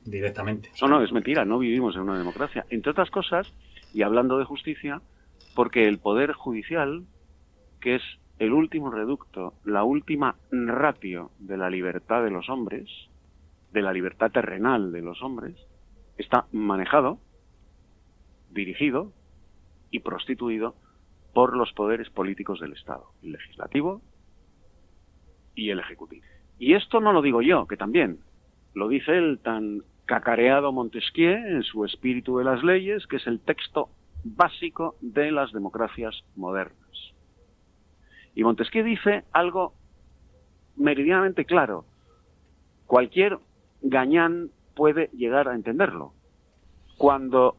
directamente. 0.07 0.69
No, 0.81 0.87
no, 0.87 1.03
es 1.03 1.11
mentira, 1.11 1.45
no 1.45 1.59
vivimos 1.59 1.95
en 1.95 2.01
una 2.01 2.17
democracia. 2.17 2.65
Entre 2.69 2.91
otras 2.91 3.11
cosas, 3.11 3.53
y 3.93 4.01
hablando 4.01 4.37
de 4.37 4.45
justicia, 4.45 5.01
porque 5.55 5.87
el 5.87 5.99
poder 5.99 6.33
judicial, 6.33 7.05
que 7.81 7.95
es 7.95 8.03
el 8.39 8.53
último 8.53 8.89
reducto, 8.89 9.53
la 9.65 9.83
última 9.83 10.35
ratio 10.51 11.31
de 11.39 11.57
la 11.57 11.69
libertad 11.69 12.23
de 12.23 12.31
los 12.31 12.49
hombres, 12.49 12.89
de 13.73 13.81
la 13.81 13.93
libertad 13.93 14.31
terrenal 14.31 14.91
de 14.91 15.01
los 15.01 15.21
hombres, 15.21 15.55
está 16.17 16.45
manejado, 16.51 17.19
dirigido 18.51 19.11
y 19.91 19.99
prostituido 19.99 20.75
por 21.33 21.55
los 21.55 21.71
poderes 21.73 22.09
políticos 22.09 22.59
del 22.59 22.73
Estado, 22.73 23.11
el 23.21 23.33
legislativo 23.33 24.01
y 25.53 25.69
el 25.69 25.79
ejecutivo. 25.79 26.25
Y 26.59 26.73
esto 26.73 26.99
no 26.99 27.13
lo 27.13 27.21
digo 27.21 27.41
yo, 27.41 27.67
que 27.67 27.77
también 27.77 28.19
lo 28.73 28.87
dice 28.87 29.17
el 29.17 29.39
tan 29.39 29.83
cacareado 30.07 30.71
Montesquieu 30.71 31.35
en 31.35 31.63
su 31.63 31.85
Espíritu 31.85 32.37
de 32.37 32.45
las 32.45 32.63
Leyes, 32.63 33.05
que 33.05 33.17
es 33.17 33.27
el 33.27 33.39
texto 33.39 33.89
básico 34.23 34.95
de 35.01 35.31
las 35.31 35.51
democracias 35.51 36.23
modernas. 36.35 37.13
Y 38.33 38.43
Montesquieu 38.43 38.83
dice 38.83 39.25
algo 39.31 39.73
meridianamente 40.75 41.45
claro. 41.45 41.85
Cualquier 42.85 43.37
gañán 43.81 44.49
puede 44.75 45.09
llegar 45.13 45.49
a 45.49 45.55
entenderlo. 45.55 46.13
Cuando 46.97 47.57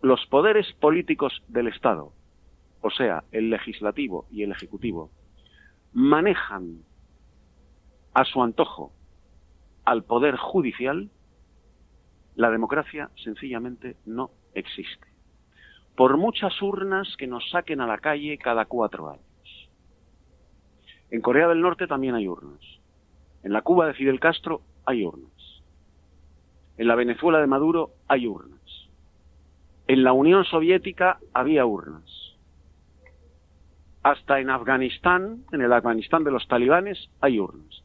los 0.00 0.24
poderes 0.26 0.72
políticos 0.80 1.42
del 1.48 1.68
Estado, 1.68 2.12
o 2.80 2.90
sea, 2.90 3.24
el 3.30 3.50
legislativo 3.50 4.26
y 4.30 4.42
el 4.42 4.52
ejecutivo, 4.52 5.10
manejan 5.92 6.78
a 8.14 8.24
su 8.24 8.42
antojo 8.42 8.92
al 9.84 10.04
poder 10.04 10.36
judicial, 10.36 11.10
la 12.34 12.50
democracia 12.50 13.10
sencillamente 13.16 13.96
no 14.06 14.30
existe. 14.54 15.06
Por 15.96 16.16
muchas 16.16 16.60
urnas 16.62 17.16
que 17.16 17.26
nos 17.26 17.48
saquen 17.50 17.80
a 17.80 17.86
la 17.86 17.98
calle 17.98 18.38
cada 18.38 18.64
cuatro 18.64 19.10
años. 19.10 19.70
En 21.10 21.20
Corea 21.20 21.48
del 21.48 21.60
Norte 21.60 21.86
también 21.86 22.14
hay 22.14 22.26
urnas. 22.26 22.60
En 23.42 23.52
la 23.52 23.62
Cuba 23.62 23.86
de 23.86 23.94
Fidel 23.94 24.18
Castro 24.18 24.62
hay 24.86 25.04
urnas. 25.04 25.30
En 26.78 26.88
la 26.88 26.94
Venezuela 26.94 27.38
de 27.40 27.46
Maduro 27.46 27.90
hay 28.08 28.26
urnas. 28.26 28.60
En 29.86 30.04
la 30.04 30.12
Unión 30.12 30.44
Soviética 30.44 31.18
había 31.34 31.66
urnas. 31.66 32.04
Hasta 34.02 34.40
en 34.40 34.48
Afganistán, 34.50 35.44
en 35.52 35.60
el 35.60 35.72
Afganistán 35.72 36.24
de 36.24 36.30
los 36.30 36.48
talibanes, 36.48 37.10
hay 37.20 37.38
urnas. 37.38 37.84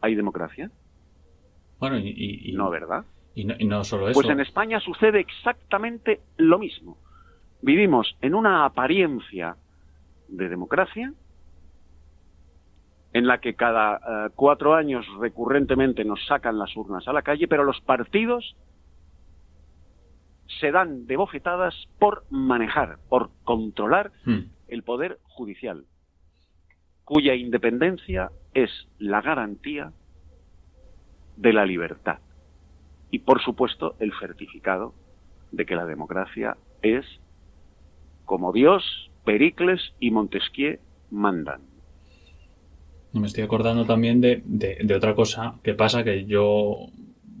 ¿Hay 0.00 0.14
democracia? 0.14 0.70
Bueno, 1.78 1.98
y, 1.98 2.52
no, 2.54 2.70
¿verdad? 2.70 3.04
Y 3.36 3.44
no, 3.44 3.84
solo 3.84 4.08
eso. 4.08 4.18
Pues 4.18 4.30
en 4.30 4.40
España 4.40 4.80
sucede 4.80 5.20
exactamente 5.20 6.22
lo 6.38 6.58
mismo. 6.58 6.96
Vivimos 7.60 8.16
en 8.22 8.34
una 8.34 8.64
apariencia 8.64 9.56
de 10.28 10.48
democracia, 10.48 11.12
en 13.12 13.26
la 13.26 13.38
que 13.38 13.54
cada 13.54 13.96
eh, 13.96 14.30
cuatro 14.34 14.74
años 14.74 15.04
recurrentemente 15.20 16.02
nos 16.02 16.24
sacan 16.24 16.58
las 16.58 16.74
urnas 16.78 17.06
a 17.08 17.12
la 17.12 17.20
calle, 17.20 17.46
pero 17.46 17.64
los 17.64 17.78
partidos 17.82 18.56
se 20.58 20.72
dan 20.72 21.06
de 21.06 21.18
bofetadas 21.18 21.74
por 21.98 22.24
manejar, 22.30 23.00
por 23.10 23.28
controlar 23.44 24.12
hmm. 24.24 24.48
el 24.68 24.82
poder 24.82 25.18
judicial, 25.24 25.84
cuya 27.04 27.34
independencia 27.34 28.30
es 28.54 28.70
la 28.98 29.20
garantía 29.20 29.92
de 31.36 31.52
la 31.52 31.66
libertad 31.66 32.20
y, 33.10 33.20
por 33.20 33.42
supuesto, 33.42 33.96
el 34.00 34.12
certificado 34.18 34.94
de 35.52 35.64
que 35.64 35.76
la 35.76 35.86
democracia 35.86 36.56
es 36.82 37.04
como 38.24 38.52
Dios, 38.52 39.10
Pericles 39.24 39.94
y 40.00 40.10
Montesquieu 40.10 40.78
mandan. 41.10 41.62
Me 43.12 43.26
estoy 43.26 43.44
acordando 43.44 43.86
también 43.86 44.20
de, 44.20 44.42
de, 44.44 44.94
otra 44.94 45.14
cosa 45.14 45.54
que 45.62 45.74
pasa 45.74 46.04
que 46.04 46.26
yo 46.26 46.88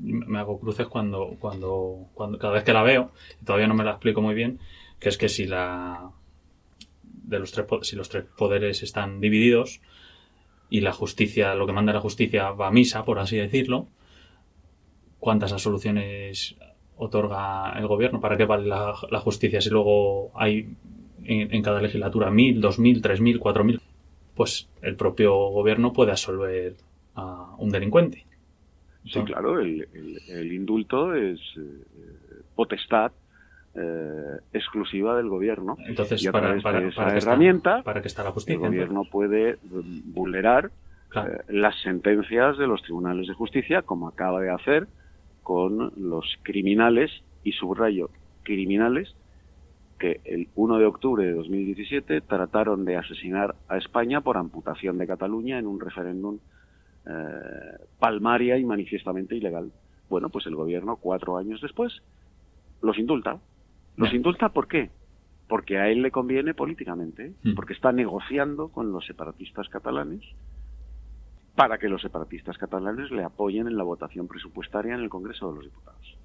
me 0.00 0.38
hago 0.38 0.58
cruces 0.58 0.86
cuando, 0.86 1.36
cuando, 1.38 2.06
cuando 2.14 2.38
cada 2.38 2.54
vez 2.54 2.64
que 2.64 2.72
la 2.72 2.82
veo, 2.82 3.10
y 3.40 3.44
todavía 3.44 3.66
no 3.66 3.74
me 3.74 3.84
la 3.84 3.92
explico 3.92 4.22
muy 4.22 4.34
bien, 4.34 4.58
que 4.98 5.08
es 5.10 5.18
que 5.18 5.28
si 5.28 5.46
la 5.46 6.10
de 7.02 7.38
los 7.38 7.52
tres 7.52 7.66
si 7.82 7.96
los 7.96 8.08
tres 8.08 8.24
poderes 8.24 8.82
están 8.82 9.20
divididos 9.20 9.80
y 10.70 10.80
la 10.80 10.92
justicia, 10.92 11.54
lo 11.54 11.66
que 11.66 11.72
manda 11.72 11.92
la 11.92 12.00
justicia 12.00 12.50
va 12.50 12.68
a 12.68 12.72
misa, 12.72 13.04
por 13.04 13.18
así 13.18 13.36
decirlo, 13.36 13.88
¿cuántas 15.20 15.50
soluciones 15.60 16.56
otorga 16.96 17.72
el 17.78 17.86
gobierno? 17.86 18.20
¿Para 18.20 18.36
qué 18.36 18.44
vale 18.44 18.68
la, 18.68 19.20
justicia 19.20 19.60
si 19.60 19.70
luego 19.70 20.30
hay 20.34 20.68
en, 21.24 21.54
en 21.54 21.62
cada 21.62 21.80
legislatura 21.80 22.30
mil, 22.30 22.60
dos 22.60 22.78
mil, 22.78 23.02
tres 23.02 23.20
mil, 23.20 23.38
cuatro 23.38 23.64
mil? 23.64 23.80
pues 24.36 24.68
el 24.82 24.94
propio 24.96 25.34
gobierno 25.34 25.92
puede 25.92 26.12
absolver 26.12 26.74
a 27.16 27.54
un 27.58 27.70
delincuente. 27.70 28.24
Sí, 29.06 29.20
claro, 29.24 29.60
el, 29.60 30.52
indulto 30.52 31.14
es 31.14 31.40
eh, 31.56 31.62
potestad 32.54 33.12
eh, 33.74 34.38
exclusiva 34.52 35.16
del 35.16 35.28
gobierno. 35.28 35.76
Entonces, 35.86 36.22
y 36.22 36.28
a 36.28 36.32
para, 36.32 36.52
de 36.52 36.88
esa 36.88 37.16
herramienta, 37.16 37.82
para 37.82 38.02
que 38.02 38.08
está 38.08 38.22
la 38.24 38.32
justicia, 38.32 38.66
el 38.66 38.72
gobierno 38.72 39.04
puede 39.04 39.58
vulnerar 39.62 40.70
eh, 41.14 41.20
las 41.48 41.80
sentencias 41.82 42.58
de 42.58 42.66
los 42.66 42.82
tribunales 42.82 43.28
de 43.28 43.34
justicia, 43.34 43.82
como 43.82 44.08
acaba 44.08 44.40
de 44.40 44.50
hacer 44.50 44.86
con 45.46 45.92
los 45.96 46.24
criminales, 46.42 47.12
y 47.44 47.52
subrayo, 47.52 48.10
criminales 48.42 49.14
que 49.96 50.20
el 50.24 50.48
1 50.56 50.78
de 50.78 50.86
octubre 50.86 51.24
de 51.24 51.34
2017 51.34 52.20
trataron 52.22 52.84
de 52.84 52.96
asesinar 52.96 53.54
a 53.68 53.78
España 53.78 54.22
por 54.22 54.38
amputación 54.38 54.98
de 54.98 55.06
Cataluña 55.06 55.60
en 55.60 55.68
un 55.68 55.78
referéndum 55.78 56.40
eh, 57.06 57.10
palmaria 58.00 58.58
y 58.58 58.64
manifiestamente 58.64 59.36
ilegal. 59.36 59.70
Bueno, 60.10 60.30
pues 60.30 60.46
el 60.46 60.56
gobierno, 60.56 60.96
cuatro 60.96 61.36
años 61.36 61.60
después, 61.60 62.02
los 62.82 62.98
indulta. 62.98 63.38
¿Los 63.96 64.12
indulta 64.12 64.48
por 64.48 64.66
qué? 64.66 64.90
Porque 65.46 65.78
a 65.78 65.88
él 65.88 66.02
le 66.02 66.10
conviene 66.10 66.54
políticamente, 66.54 67.34
hmm. 67.44 67.54
porque 67.54 67.74
está 67.74 67.92
negociando 67.92 68.66
con 68.66 68.90
los 68.90 69.06
separatistas 69.06 69.68
catalanes 69.68 70.24
para 71.56 71.78
que 71.78 71.88
los 71.88 72.02
separatistas 72.02 72.58
catalanes 72.58 73.10
le 73.10 73.24
apoyen 73.24 73.66
en 73.66 73.76
la 73.76 73.82
votación 73.82 74.28
presupuestaria 74.28 74.94
en 74.94 75.00
el 75.00 75.08
Congreso 75.08 75.48
de 75.48 75.56
los 75.56 75.64
Diputados. 75.64 76.16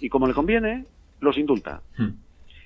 Y 0.00 0.08
como 0.08 0.26
le 0.26 0.34
conviene, 0.34 0.84
los 1.20 1.38
indulta. 1.38 1.82
Hmm. 1.96 2.10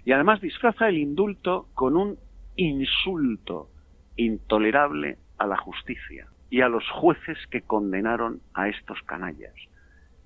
Y 0.05 0.13
además 0.13 0.41
disfraza 0.41 0.89
el 0.89 0.99
indulto 0.99 1.69
con 1.75 1.97
un 1.97 2.19
insulto 2.57 3.71
intolerable 4.17 5.19
a 5.39 5.47
la 5.47 5.57
justicia 5.57 6.27
y 6.51 6.61
a 6.61 6.69
los 6.69 6.85
jueces 6.91 7.39
que 7.51 7.63
condenaron 7.63 8.41
a 8.53 8.69
estos 8.69 9.01
canallas, 9.03 9.55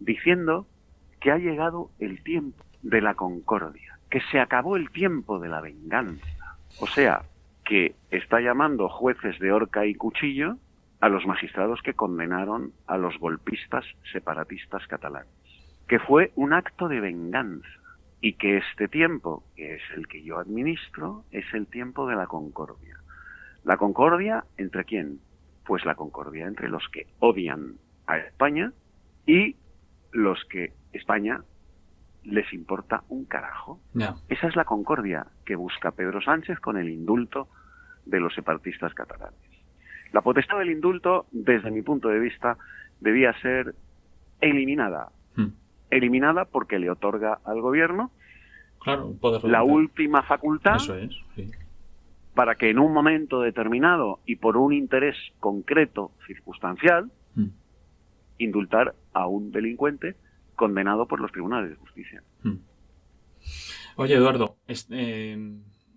diciendo 0.01 0.67
que 1.21 1.31
ha 1.31 1.39
llegado 1.39 1.91
el 1.99 2.23
tiempo 2.23 2.65
de 2.83 3.01
la 3.01 3.15
concordia, 3.15 3.99
que 4.11 4.21
se 4.31 4.41
acabó 4.41 4.77
el 4.77 4.91
tiempo 4.91 5.39
de 5.39 5.49
la 5.49 5.61
venganza. 5.61 6.27
O 6.81 6.87
sea, 6.87 7.23
que 7.65 7.95
está 8.11 8.41
llamando 8.41 8.89
jueces 8.89 9.39
de 9.39 9.53
horca 9.53 9.87
y 9.87 9.95
cuchillo 9.95 10.57
a 11.01 11.09
los 11.09 11.27
magistrados 11.27 11.81
que 11.83 11.95
condenaron 11.95 12.73
a 12.87 12.99
los 12.99 13.19
golpistas 13.19 13.85
separatistas 14.13 14.87
catalanes, 14.87 15.33
que 15.87 15.99
fue 15.99 16.33
un 16.35 16.53
acto 16.53 16.89
de 16.89 17.01
venganza 17.01 17.69
y 18.21 18.35
que 18.35 18.59
este 18.59 18.89
tiempo, 18.89 19.45
que 19.55 19.77
es 19.77 19.83
el 19.95 20.09
que 20.09 20.23
yo 20.23 20.39
administro, 20.39 21.25
es 21.31 21.45
el 21.55 21.67
tiempo 21.67 22.07
de 22.09 22.17
la 22.17 22.27
concordia. 22.27 22.97
¿La 23.65 23.77
concordia 23.77 24.45
entre 24.57 24.85
quién? 24.85 25.21
Pues 25.65 25.85
la 25.85 25.95
concordia 25.95 26.47
entre 26.47 26.69
los 26.69 26.89
que 26.89 27.07
odian 27.21 27.75
a 28.07 28.19
España 28.19 28.73
y 29.27 29.57
los 30.13 30.43
que 30.47 30.73
España 30.93 31.43
les 32.25 32.53
importa 32.53 33.05
un 33.09 33.25
carajo. 33.25 33.81
Esa 34.29 34.49
es 34.49 34.57
la 34.57 34.65
concordia 34.65 35.27
que 35.45 35.55
busca 35.55 35.93
Pedro 35.93 36.21
Sánchez 36.21 36.59
con 36.61 36.77
el 36.77 36.89
indulto 36.89 37.49
de 38.05 38.21
los 38.21 38.35
separatistas 38.35 38.95
catalanes. 38.95 39.48
La 40.13 40.21
potestad 40.23 40.59
del 40.59 40.71
indulto, 40.71 41.27
desde 41.33 41.71
mi 41.71 41.83
punto 41.83 42.09
de 42.09 42.19
vista, 42.19 42.57
debía 43.01 43.33
ser 43.41 43.75
eliminada. 44.41 45.11
Hmm. 45.37 45.49
Eliminada 45.91 46.45
porque 46.47 46.79
le 46.79 46.91
otorga 46.91 47.41
al 47.45 47.61
gobierno 47.61 48.11
Claro, 48.81 49.15
la 49.43 49.63
última 49.65 50.23
facultad 50.23 50.77
Eso 50.77 50.95
es, 50.95 51.11
sí. 51.35 51.51
para 52.35 52.55
que 52.55 52.71
en 52.71 52.79
un 52.79 52.93
momento 52.93 53.41
determinado 53.41 54.21
y 54.25 54.37
por 54.37 54.57
un 54.57 54.73
interés 54.73 55.17
concreto, 55.41 56.13
circunstancial, 56.27 57.11
Hmm. 57.35 57.49
indultar 58.39 58.95
a 59.13 59.27
un 59.27 59.51
delincuente 59.51 60.15
condenado 60.55 61.07
por 61.07 61.21
los 61.21 61.31
tribunales 61.33 61.71
de 61.71 61.77
justicia. 61.77 62.23
Hmm. 62.43 62.57
Oye, 63.97 64.15
Eduardo, 64.15 64.57
es- 64.69 64.87
eh, 64.91 65.37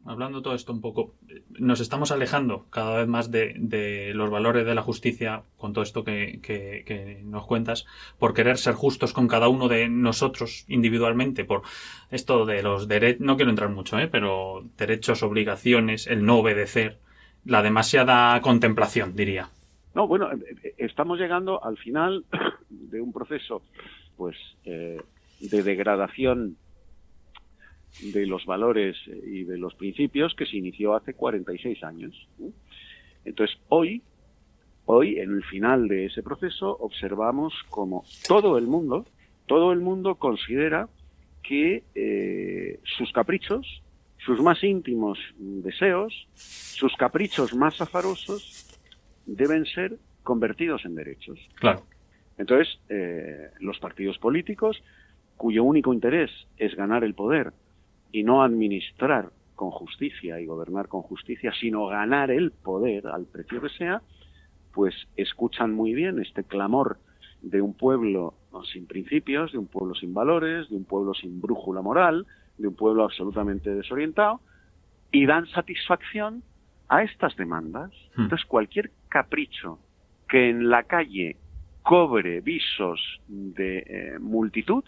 hablando 0.05 0.41
todo 0.41 0.55
esto 0.55 0.71
un 0.73 0.81
poco, 0.81 1.13
nos 1.59 1.79
estamos 1.79 2.11
alejando 2.11 2.65
cada 2.69 2.97
vez 2.99 3.07
más 3.07 3.29
de, 3.31 3.53
de 3.57 4.13
los 4.15 4.29
valores 4.29 4.65
de 4.65 4.73
la 4.75 4.81
justicia 4.81 5.43
con 5.57 5.73
todo 5.73 5.83
esto 5.83 6.03
que, 6.03 6.39
que- 6.41 6.83
que 6.85 7.21
nos 7.23 7.45
cuentas, 7.45 7.85
por 8.17 8.33
querer 8.33 8.57
ser 8.57 8.73
justos 8.73 9.13
con 9.13 9.27
cada 9.27 9.47
uno 9.47 9.67
de 9.67 9.89
nosotros 9.89 10.65
individualmente, 10.67 11.45
por 11.45 11.61
esto 12.09 12.45
de 12.45 12.63
los 12.63 12.87
derechos, 12.87 13.21
no 13.21 13.35
quiero 13.35 13.51
entrar 13.51 13.69
mucho, 13.69 13.99
¿eh? 13.99 14.07
pero 14.07 14.63
derechos, 14.77 15.23
obligaciones, 15.23 16.07
el 16.07 16.25
no 16.25 16.37
obedecer, 16.39 16.97
la 17.45 17.61
demasiada 17.61 18.39
contemplación, 18.41 19.15
diría. 19.15 19.49
No, 19.93 20.07
bueno, 20.07 20.31
eh, 20.31 20.37
eh, 20.63 20.73
estamos 20.77 21.19
llegando 21.19 21.63
al 21.63 21.77
final 21.77 22.25
de 22.69 23.01
un 23.01 23.11
proceso, 23.13 23.61
pues, 24.17 24.35
eh, 24.65 24.99
de 25.39 25.63
degradación 25.63 26.55
de 27.99 28.25
los 28.25 28.45
valores 28.45 28.95
eh, 29.07 29.21
y 29.25 29.43
de 29.43 29.57
los 29.57 29.75
principios 29.75 30.33
que 30.35 30.45
se 30.45 30.57
inició 30.57 30.95
hace 30.95 31.13
46 31.13 31.83
años. 31.83 32.27
Entonces, 33.25 33.57
hoy, 33.69 34.01
hoy, 34.85 35.19
en 35.19 35.31
el 35.31 35.43
final 35.43 35.87
de 35.87 36.05
ese 36.05 36.23
proceso, 36.23 36.75
observamos 36.79 37.53
como 37.69 38.03
todo 38.27 38.57
el 38.57 38.67
mundo, 38.67 39.05
todo 39.45 39.71
el 39.71 39.79
mundo 39.79 40.15
considera 40.15 40.89
que 41.43 41.83
eh, 41.95 42.79
sus 42.97 43.11
caprichos, 43.11 43.83
sus 44.25 44.41
más 44.41 44.63
íntimos 44.63 45.19
deseos, 45.37 46.27
sus 46.35 46.95
caprichos 46.95 47.53
más 47.53 47.81
azarosos, 47.81 48.79
deben 49.25 49.65
ser 49.65 49.97
convertidos 50.23 50.85
en 50.85 50.95
derechos. 50.95 51.39
Claro. 51.55 51.83
Entonces, 52.37 52.79
eh, 52.89 53.49
los 53.59 53.79
partidos 53.79 54.17
políticos, 54.17 54.81
cuyo 55.37 55.63
único 55.63 55.93
interés 55.93 56.31
es 56.57 56.75
ganar 56.75 57.03
el 57.03 57.13
poder 57.13 57.51
y 58.11 58.23
no 58.23 58.43
administrar 58.43 59.31
con 59.55 59.71
justicia 59.71 60.39
y 60.39 60.45
gobernar 60.45 60.87
con 60.87 61.01
justicia, 61.01 61.53
sino 61.59 61.85
ganar 61.87 62.31
el 62.31 62.51
poder 62.51 63.07
al 63.07 63.25
precio 63.25 63.61
que 63.61 63.69
sea, 63.69 64.01
pues 64.73 64.95
escuchan 65.15 65.73
muy 65.73 65.93
bien 65.93 66.19
este 66.19 66.43
clamor 66.43 66.97
de 67.41 67.61
un 67.61 67.73
pueblo 67.73 68.33
sin 68.71 68.85
principios, 68.85 69.51
de 69.51 69.57
un 69.57 69.67
pueblo 69.67 69.95
sin 69.95 70.13
valores, 70.13 70.69
de 70.69 70.75
un 70.75 70.85
pueblo 70.85 71.13
sin 71.13 71.41
brújula 71.41 71.81
moral, 71.81 72.25
de 72.57 72.67
un 72.67 72.75
pueblo 72.75 73.03
absolutamente 73.03 73.73
desorientado, 73.73 74.41
y 75.11 75.25
dan 75.25 75.47
satisfacción 75.47 76.43
a 76.89 77.03
estas 77.03 77.35
demandas. 77.35 77.91
Hmm. 78.15 78.23
Entonces, 78.23 78.45
cualquier 78.47 78.91
capricho 79.09 79.79
que 80.27 80.49
en 80.49 80.69
la 80.69 80.83
calle 80.83 81.37
cobre 81.83 82.41
visos 82.41 83.21
de 83.27 83.79
eh, 83.79 84.19
multitud 84.19 84.83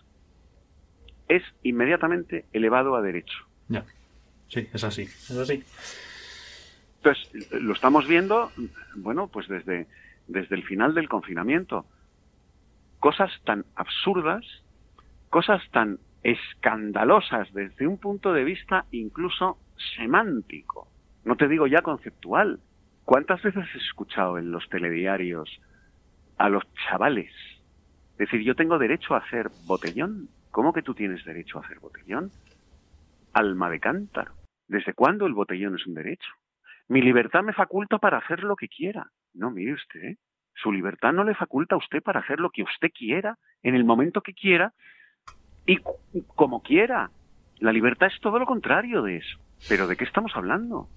es 1.35 1.43
inmediatamente 1.63 2.45
elevado 2.53 2.95
a 2.95 3.01
derecho. 3.01 3.37
Ya. 3.67 3.85
Sí, 4.47 4.67
es 4.71 4.83
así. 4.83 5.03
Es 5.03 5.31
así. 5.31 5.63
Entonces, 6.97 7.51
lo 7.51 7.73
estamos 7.73 8.07
viendo, 8.07 8.51
bueno, 8.95 9.27
pues 9.27 9.47
desde, 9.47 9.87
desde 10.27 10.55
el 10.55 10.63
final 10.63 10.93
del 10.93 11.09
confinamiento. 11.09 11.85
Cosas 12.99 13.31
tan 13.43 13.65
absurdas, 13.75 14.45
cosas 15.29 15.61
tan 15.71 15.99
escandalosas 16.23 17.51
desde 17.53 17.87
un 17.87 17.97
punto 17.97 18.31
de 18.31 18.45
vista 18.45 18.85
incluso 18.91 19.57
semántico, 19.97 20.87
no 21.25 21.35
te 21.35 21.47
digo 21.47 21.67
ya 21.67 21.81
conceptual. 21.81 22.59
¿Cuántas 23.05 23.41
veces 23.41 23.65
he 23.73 23.77
escuchado 23.79 24.37
en 24.37 24.51
los 24.51 24.67
telediarios 24.69 25.49
a 26.37 26.49
los 26.49 26.63
chavales 26.85 27.31
decir, 28.17 28.41
yo 28.41 28.55
tengo 28.55 28.77
derecho 28.77 29.15
a 29.15 29.19
hacer 29.19 29.49
botellón? 29.65 30.29
¿Cómo 30.53 30.71
que 30.71 30.83
tú 30.83 30.93
tienes 30.93 31.25
derecho 31.25 31.57
a 31.57 31.61
hacer 31.65 31.79
botellón? 31.79 32.29
Alma 33.33 33.71
de 33.71 33.79
cántaro. 33.79 34.33
¿Desde 34.67 34.93
cuándo 34.93 35.25
el 35.25 35.33
botellón 35.33 35.73
es 35.75 35.87
un 35.87 35.95
derecho? 35.95 36.29
Mi 36.87 37.01
libertad 37.01 37.41
me 37.41 37.53
faculta 37.53 37.97
para 37.97 38.19
hacer 38.19 38.43
lo 38.43 38.55
que 38.55 38.67
quiera. 38.67 39.07
No, 39.33 39.49
mire 39.49 39.73
usted, 39.73 39.99
¿eh? 40.03 40.17
su 40.53 40.71
libertad 40.71 41.11
no 41.11 41.23
le 41.23 41.33
faculta 41.33 41.73
a 41.73 41.79
usted 41.79 42.03
para 42.03 42.19
hacer 42.19 42.39
lo 42.39 42.51
que 42.51 42.61
usted 42.61 42.91
quiera, 42.95 43.39
en 43.63 43.73
el 43.73 43.83
momento 43.83 44.21
que 44.21 44.35
quiera 44.35 44.73
y 45.65 45.79
como 46.35 46.61
quiera. 46.61 47.09
La 47.57 47.71
libertad 47.71 48.09
es 48.13 48.19
todo 48.21 48.37
lo 48.37 48.45
contrario 48.45 49.01
de 49.01 49.17
eso. 49.17 49.39
¿Pero 49.67 49.87
de 49.87 49.95
qué 49.95 50.03
estamos 50.03 50.33
hablando? 50.35 50.87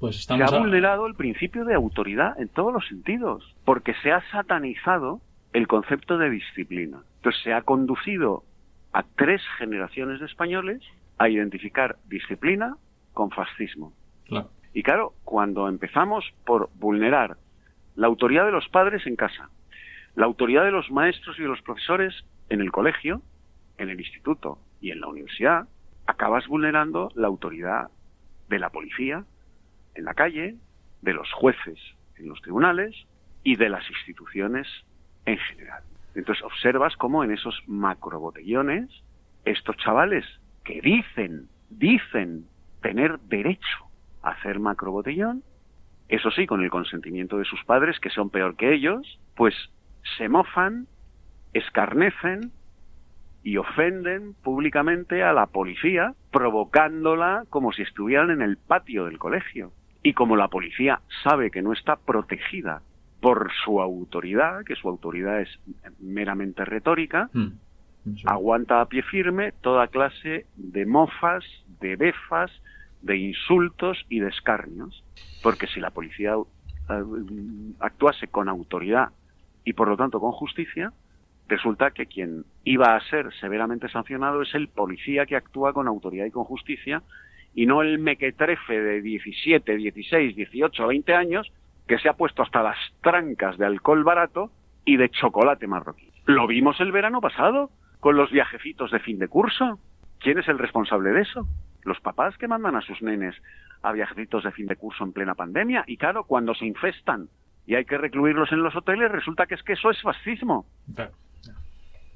Pues 0.00 0.14
Se 0.16 0.20
estamos 0.22 0.50
ha 0.50 0.56
a- 0.56 0.58
vulnerado 0.60 1.06
el 1.06 1.14
principio 1.14 1.66
de 1.66 1.74
autoridad 1.74 2.40
en 2.40 2.48
todos 2.48 2.72
los 2.72 2.86
sentidos, 2.88 3.54
porque 3.66 3.92
se 4.02 4.12
ha 4.12 4.22
satanizado 4.30 5.20
el 5.52 5.68
concepto 5.68 6.16
de 6.16 6.30
disciplina. 6.30 7.02
Entonces 7.16 7.42
se 7.42 7.52
ha 7.52 7.60
conducido 7.62 8.44
a 8.92 9.02
tres 9.02 9.42
generaciones 9.58 10.20
de 10.20 10.26
españoles 10.26 10.82
a 11.18 11.28
identificar 11.28 11.96
disciplina 12.06 12.76
con 13.12 13.30
fascismo. 13.30 13.92
Claro. 14.26 14.50
Y 14.74 14.82
claro, 14.82 15.14
cuando 15.24 15.68
empezamos 15.68 16.24
por 16.44 16.70
vulnerar 16.74 17.36
la 17.94 18.06
autoridad 18.06 18.46
de 18.46 18.52
los 18.52 18.68
padres 18.68 19.06
en 19.06 19.16
casa, 19.16 19.50
la 20.14 20.26
autoridad 20.26 20.64
de 20.64 20.70
los 20.70 20.90
maestros 20.90 21.38
y 21.38 21.42
de 21.42 21.48
los 21.48 21.62
profesores 21.62 22.14
en 22.48 22.60
el 22.60 22.72
colegio, 22.72 23.22
en 23.78 23.90
el 23.90 24.00
instituto 24.00 24.58
y 24.80 24.90
en 24.90 25.00
la 25.00 25.08
universidad, 25.08 25.68
acabas 26.06 26.46
vulnerando 26.46 27.10
la 27.14 27.28
autoridad 27.28 27.88
de 28.48 28.58
la 28.58 28.70
policía 28.70 29.24
en 29.94 30.04
la 30.04 30.14
calle, 30.14 30.56
de 31.02 31.12
los 31.12 31.30
jueces 31.32 31.78
en 32.16 32.28
los 32.28 32.40
tribunales 32.42 32.94
y 33.42 33.56
de 33.56 33.68
las 33.68 33.88
instituciones 33.90 34.66
en 35.26 35.38
general. 35.38 35.82
Entonces 36.14 36.44
observas 36.44 36.96
cómo 36.96 37.24
en 37.24 37.32
esos 37.32 37.62
macrobotellones 37.66 38.90
estos 39.44 39.76
chavales 39.78 40.24
que 40.64 40.80
dicen, 40.80 41.48
dicen 41.70 42.46
tener 42.80 43.18
derecho 43.20 43.86
a 44.22 44.30
hacer 44.30 44.60
macrobotellón, 44.60 45.42
eso 46.08 46.30
sí, 46.30 46.46
con 46.46 46.62
el 46.62 46.70
consentimiento 46.70 47.38
de 47.38 47.44
sus 47.44 47.64
padres, 47.64 47.98
que 47.98 48.10
son 48.10 48.28
peor 48.28 48.56
que 48.56 48.74
ellos, 48.74 49.18
pues 49.34 49.54
se 50.18 50.28
mofan, 50.28 50.86
escarnecen 51.54 52.52
y 53.42 53.56
ofenden 53.56 54.34
públicamente 54.34 55.22
a 55.22 55.32
la 55.32 55.46
policía, 55.46 56.14
provocándola 56.30 57.44
como 57.48 57.72
si 57.72 57.82
estuvieran 57.82 58.30
en 58.30 58.42
el 58.42 58.56
patio 58.56 59.06
del 59.06 59.18
colegio. 59.18 59.72
Y 60.02 60.12
como 60.12 60.36
la 60.36 60.48
policía 60.48 61.00
sabe 61.22 61.50
que 61.50 61.62
no 61.62 61.72
está 61.72 61.96
protegida 61.96 62.82
por 63.22 63.52
su 63.64 63.80
autoridad, 63.80 64.64
que 64.64 64.74
su 64.74 64.88
autoridad 64.88 65.40
es 65.40 65.48
meramente 66.00 66.64
retórica, 66.64 67.30
Mm. 67.32 67.52
Eso. 68.16 68.28
aguanta 68.28 68.80
a 68.80 68.86
pie 68.86 69.02
firme 69.02 69.52
toda 69.60 69.86
clase 69.86 70.46
de 70.56 70.84
mofas, 70.86 71.44
de 71.80 71.94
befas, 71.94 72.50
de 73.00 73.16
insultos 73.16 74.04
y 74.08 74.18
de 74.18 74.28
escarnios. 74.28 75.04
Porque 75.40 75.68
si 75.68 75.78
la 75.78 75.90
policía 75.90 76.34
eh, 76.34 77.04
actuase 77.78 78.26
con 78.26 78.48
autoridad 78.48 79.10
y 79.64 79.74
por 79.74 79.86
lo 79.86 79.96
tanto 79.96 80.18
con 80.18 80.32
justicia, 80.32 80.92
resulta 81.46 81.92
que 81.92 82.06
quien 82.06 82.44
iba 82.64 82.96
a 82.96 83.00
ser 83.08 83.32
severamente 83.40 83.88
sancionado 83.88 84.42
es 84.42 84.52
el 84.56 84.66
policía 84.66 85.26
que 85.26 85.36
actúa 85.36 85.72
con 85.72 85.86
autoridad 85.86 86.26
y 86.26 86.32
con 86.32 86.42
justicia 86.42 87.04
y 87.54 87.66
no 87.66 87.82
el 87.82 88.00
mequetrefe 88.00 88.80
de 88.80 89.00
17, 89.00 89.76
16, 89.76 90.34
18, 90.34 90.86
20 90.88 91.14
años 91.14 91.52
que 91.92 91.98
se 91.98 92.08
ha 92.08 92.14
puesto 92.14 92.42
hasta 92.42 92.62
las 92.62 92.78
trancas 93.02 93.58
de 93.58 93.66
alcohol 93.66 94.02
barato 94.02 94.50
y 94.86 94.96
de 94.96 95.10
chocolate 95.10 95.66
marroquí. 95.66 96.10
Lo 96.24 96.46
vimos 96.46 96.80
el 96.80 96.90
verano 96.90 97.20
pasado 97.20 97.68
con 98.00 98.16
los 98.16 98.30
viajecitos 98.30 98.90
de 98.90 98.98
fin 98.98 99.18
de 99.18 99.28
curso. 99.28 99.78
¿Quién 100.18 100.38
es 100.38 100.48
el 100.48 100.58
responsable 100.58 101.10
de 101.10 101.20
eso? 101.20 101.46
Los 101.82 102.00
papás 102.00 102.38
que 102.38 102.48
mandan 102.48 102.76
a 102.76 102.80
sus 102.80 103.02
nenes 103.02 103.36
a 103.82 103.92
viajecitos 103.92 104.42
de 104.42 104.52
fin 104.52 104.68
de 104.68 104.76
curso 104.76 105.04
en 105.04 105.12
plena 105.12 105.34
pandemia. 105.34 105.84
Y 105.86 105.98
claro, 105.98 106.24
cuando 106.24 106.54
se 106.54 106.64
infestan 106.64 107.28
y 107.66 107.74
hay 107.74 107.84
que 107.84 107.98
recluirlos 107.98 108.50
en 108.52 108.62
los 108.62 108.74
hoteles, 108.74 109.12
resulta 109.12 109.44
que 109.44 109.56
es 109.56 109.62
que 109.62 109.74
eso 109.74 109.90
es 109.90 110.00
fascismo. 110.00 110.64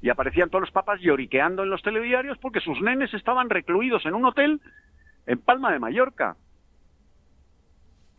Y 0.01 0.09
aparecían 0.09 0.49
todos 0.49 0.61
los 0.61 0.71
papás 0.71 0.99
lloriqueando 1.01 1.61
en 1.61 1.69
los 1.69 1.83
telediarios 1.83 2.39
porque 2.39 2.61
sus 2.61 2.81
nenes 2.81 3.13
estaban 3.13 3.51
recluidos 3.51 4.07
en 4.07 4.15
un 4.15 4.25
hotel 4.25 4.59
en 5.27 5.37
Palma 5.37 5.71
de 5.71 5.77
Mallorca. 5.77 6.35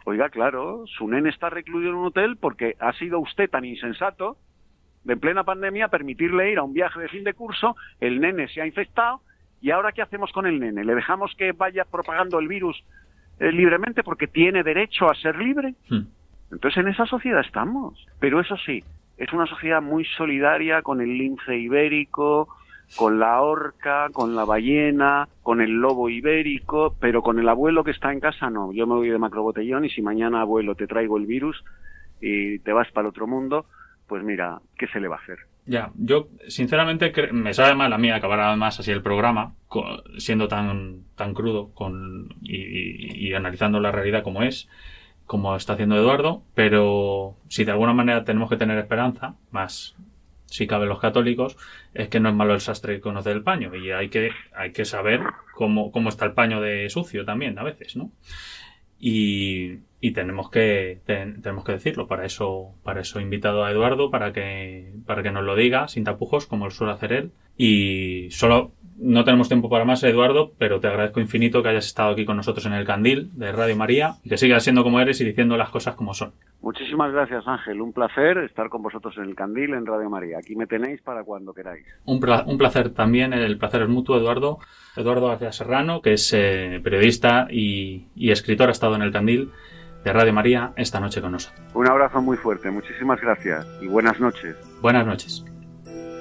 Oiga, 0.08 0.30
claro, 0.30 0.86
su 0.86 1.06
nene 1.06 1.28
está 1.28 1.50
recluido 1.50 1.90
en 1.90 1.96
un 1.96 2.06
hotel 2.06 2.38
porque 2.38 2.76
ha 2.80 2.94
sido 2.94 3.20
usted 3.20 3.50
tan 3.50 3.66
insensato 3.66 4.38
de 5.04 5.12
en 5.12 5.20
plena 5.20 5.44
pandemia 5.44 5.88
permitirle 5.88 6.50
ir 6.50 6.56
a 6.56 6.62
un 6.62 6.72
viaje 6.72 6.98
de 6.98 7.10
fin 7.10 7.24
de 7.24 7.34
curso, 7.34 7.76
el 8.00 8.18
nene 8.18 8.48
se 8.48 8.62
ha 8.62 8.66
infectado 8.66 9.20
y 9.60 9.70
ahora 9.70 9.92
¿qué 9.92 10.00
hacemos 10.00 10.32
con 10.32 10.46
el 10.46 10.60
nene? 10.60 10.82
¿Le 10.82 10.94
dejamos 10.94 11.34
que 11.36 11.52
vaya 11.52 11.84
propagando 11.84 12.38
el 12.38 12.48
virus 12.48 12.82
eh, 13.38 13.52
libremente 13.52 14.02
porque 14.02 14.26
tiene 14.26 14.62
derecho 14.62 15.10
a 15.10 15.14
ser 15.14 15.36
libre? 15.36 15.74
Mm. 15.90 16.06
Entonces 16.52 16.78
en 16.78 16.88
esa 16.88 17.04
sociedad 17.04 17.42
estamos. 17.42 18.02
Pero 18.18 18.40
eso 18.40 18.56
sí, 18.64 18.82
es 19.18 19.30
una 19.34 19.44
sociedad 19.44 19.82
muy 19.82 20.06
solidaria 20.16 20.80
con 20.80 21.02
el 21.02 21.18
lince 21.18 21.54
ibérico, 21.54 22.48
con 22.96 23.18
la 23.18 23.42
orca, 23.42 24.08
con 24.12 24.34
la 24.34 24.44
ballena, 24.44 25.28
con 25.42 25.60
el 25.60 25.72
lobo 25.72 26.08
ibérico, 26.08 26.96
pero 27.00 27.22
con 27.22 27.38
el 27.38 27.48
abuelo 27.48 27.84
que 27.84 27.90
está 27.90 28.12
en 28.12 28.20
casa 28.20 28.50
no. 28.50 28.72
Yo 28.72 28.86
me 28.86 28.94
voy 28.94 29.10
de 29.10 29.18
macrobotellón 29.18 29.84
y 29.84 29.90
si 29.90 30.02
mañana 30.02 30.40
abuelo 30.40 30.74
te 30.74 30.86
traigo 30.86 31.16
el 31.18 31.26
virus 31.26 31.62
y 32.20 32.58
te 32.60 32.72
vas 32.72 32.90
para 32.92 33.06
el 33.06 33.10
otro 33.10 33.26
mundo, 33.26 33.66
pues 34.06 34.24
mira, 34.24 34.60
¿qué 34.76 34.86
se 34.88 35.00
le 35.00 35.08
va 35.08 35.16
a 35.16 35.20
hacer? 35.20 35.38
Ya, 35.66 35.90
yo 35.96 36.28
sinceramente 36.48 37.12
me 37.32 37.52
sabe 37.52 37.74
mal 37.74 37.92
a 37.92 37.98
mí 37.98 38.10
acabar 38.10 38.40
además 38.40 38.80
así 38.80 38.90
el 38.90 39.02
programa, 39.02 39.54
siendo 40.16 40.48
tan, 40.48 41.02
tan 41.14 41.34
crudo 41.34 41.74
con, 41.74 42.30
y, 42.40 43.34
analizando 43.34 43.78
la 43.78 43.92
realidad 43.92 44.22
como 44.22 44.42
es, 44.42 44.66
como 45.26 45.54
está 45.54 45.74
haciendo 45.74 45.96
Eduardo, 45.96 46.42
pero 46.54 47.36
si 47.48 47.64
de 47.64 47.72
alguna 47.72 47.92
manera 47.92 48.24
tenemos 48.24 48.48
que 48.48 48.56
tener 48.56 48.78
esperanza, 48.78 49.34
más 49.50 49.94
si 50.50 50.66
cabe 50.66 50.86
los 50.86 50.98
católicos, 50.98 51.56
es 51.94 52.08
que 52.08 52.20
no 52.20 52.28
es 52.30 52.34
malo 52.34 52.54
el 52.54 52.60
sastre 52.60 52.96
que 52.96 53.00
conoce 53.00 53.30
el 53.30 53.42
paño 53.42 53.74
y 53.74 53.90
hay 53.90 54.08
que, 54.08 54.30
hay 54.54 54.72
que 54.72 54.84
saber 54.84 55.20
cómo, 55.54 55.92
cómo 55.92 56.08
está 56.08 56.24
el 56.24 56.32
paño 56.32 56.60
de 56.60 56.88
sucio 56.90 57.24
también 57.24 57.58
a 57.58 57.62
veces, 57.62 57.96
¿no? 57.96 58.10
Y, 58.98 59.78
y 60.00 60.12
tenemos 60.12 60.50
que 60.50 61.00
tenemos 61.06 61.64
que 61.64 61.72
decirlo 61.72 62.06
para 62.06 62.24
eso 62.24 62.74
para 62.82 63.00
eso 63.00 63.18
he 63.18 63.22
invitado 63.22 63.64
a 63.64 63.70
Eduardo 63.70 64.10
para 64.10 64.32
que 64.32 64.92
para 65.06 65.22
que 65.22 65.30
nos 65.30 65.44
lo 65.44 65.54
diga 65.56 65.88
sin 65.88 66.04
tapujos 66.04 66.46
como 66.46 66.70
suele 66.70 66.92
hacer 66.92 67.12
él 67.12 67.32
y 67.56 68.28
solo 68.30 68.72
no 68.98 69.24
tenemos 69.24 69.48
tiempo 69.48 69.68
para 69.70 69.84
más 69.84 70.02
Eduardo 70.04 70.52
pero 70.58 70.80
te 70.80 70.88
agradezco 70.88 71.20
infinito 71.20 71.62
que 71.62 71.68
hayas 71.68 71.86
estado 71.86 72.12
aquí 72.12 72.24
con 72.24 72.36
nosotros 72.36 72.66
en 72.66 72.72
el 72.72 72.84
candil 72.84 73.30
de 73.34 73.52
Radio 73.52 73.76
María 73.76 74.14
y 74.24 74.28
que 74.28 74.36
sigas 74.36 74.64
siendo 74.64 74.82
como 74.82 75.00
eres 75.00 75.20
y 75.20 75.24
diciendo 75.24 75.56
las 75.56 75.70
cosas 75.70 75.94
como 75.94 76.14
son 76.14 76.32
muchísimas 76.60 77.12
gracias 77.12 77.46
Ángel 77.46 77.80
un 77.80 77.92
placer 77.92 78.38
estar 78.38 78.68
con 78.68 78.82
vosotros 78.82 79.16
en 79.18 79.24
el 79.24 79.34
candil 79.34 79.74
en 79.74 79.86
Radio 79.86 80.10
María 80.10 80.38
aquí 80.38 80.56
me 80.56 80.66
tenéis 80.66 81.00
para 81.02 81.24
cuando 81.24 81.54
queráis 81.54 81.86
un, 82.04 82.20
un 82.46 82.58
placer 82.58 82.90
también 82.90 83.32
el 83.32 83.58
placer 83.58 83.82
es 83.82 83.88
mutuo 83.88 84.16
Eduardo 84.16 84.58
Eduardo 84.96 85.28
García 85.28 85.52
Serrano 85.52 86.02
que 86.02 86.14
es 86.14 86.32
eh, 86.32 86.80
periodista 86.82 87.46
y, 87.50 88.06
y 88.14 88.30
escritor 88.30 88.68
ha 88.68 88.72
estado 88.72 88.96
en 88.96 89.02
el 89.02 89.12
candil 89.12 89.50
de 90.04 90.12
Radio 90.12 90.32
María 90.32 90.72
esta 90.76 91.00
noche 91.00 91.20
con 91.20 91.32
nosotros. 91.32 91.60
Un 91.74 91.88
abrazo 91.88 92.22
muy 92.22 92.36
fuerte, 92.36 92.70
muchísimas 92.70 93.20
gracias 93.20 93.66
y 93.80 93.86
buenas 93.86 94.18
noches. 94.20 94.56
Buenas 94.80 95.06
noches. 95.06 95.44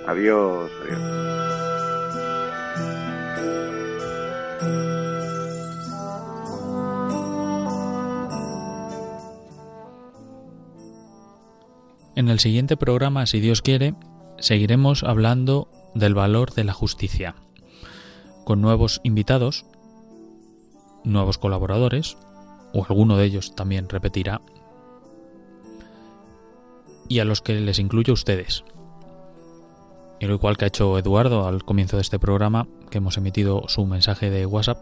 Adiós. 0.07 0.71
adiós. 0.83 1.56
En 12.17 12.29
el 12.29 12.39
siguiente 12.39 12.77
programa, 12.77 13.27
si 13.27 13.39
Dios 13.39 13.61
quiere, 13.61 13.93
seguiremos 14.39 15.03
hablando 15.03 15.69
del 15.93 16.15
valor 16.15 16.51
de 16.51 16.63
la 16.63 16.73
justicia, 16.73 17.35
con 18.43 18.59
nuevos 18.59 19.01
invitados, 19.03 19.67
nuevos 21.03 21.37
colaboradores, 21.37 22.17
o 22.73 22.83
alguno 22.89 23.17
de 23.17 23.25
ellos 23.25 23.53
también 23.53 23.87
repetirá, 23.87 24.41
y 27.07 27.19
a 27.19 27.23
los 27.23 27.43
que 27.43 27.53
les 27.53 27.77
incluyo 27.77 28.13
ustedes. 28.13 28.63
Y 30.19 30.25
lo 30.25 30.33
igual 30.33 30.57
que 30.57 30.65
ha 30.65 30.69
hecho 30.69 30.97
Eduardo 30.97 31.47
al 31.47 31.63
comienzo 31.63 31.97
de 31.97 32.01
este 32.01 32.17
programa, 32.17 32.67
que 32.89 32.97
hemos 32.97 33.17
emitido 33.17 33.65
su 33.67 33.85
mensaje 33.85 34.31
de 34.31 34.47
WhatsApp, 34.47 34.79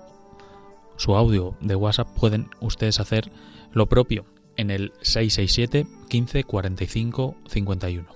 su 0.95 1.17
audio 1.17 1.57
de 1.59 1.75
WhatsApp, 1.75 2.07
pueden 2.17 2.49
ustedes 2.61 3.01
hacer 3.01 3.29
lo 3.73 3.87
propio 3.87 4.23
en 4.57 4.71
el 4.71 4.93
667 5.01 5.87
15 6.09 6.43
45 6.43 7.35
51. 7.47 8.07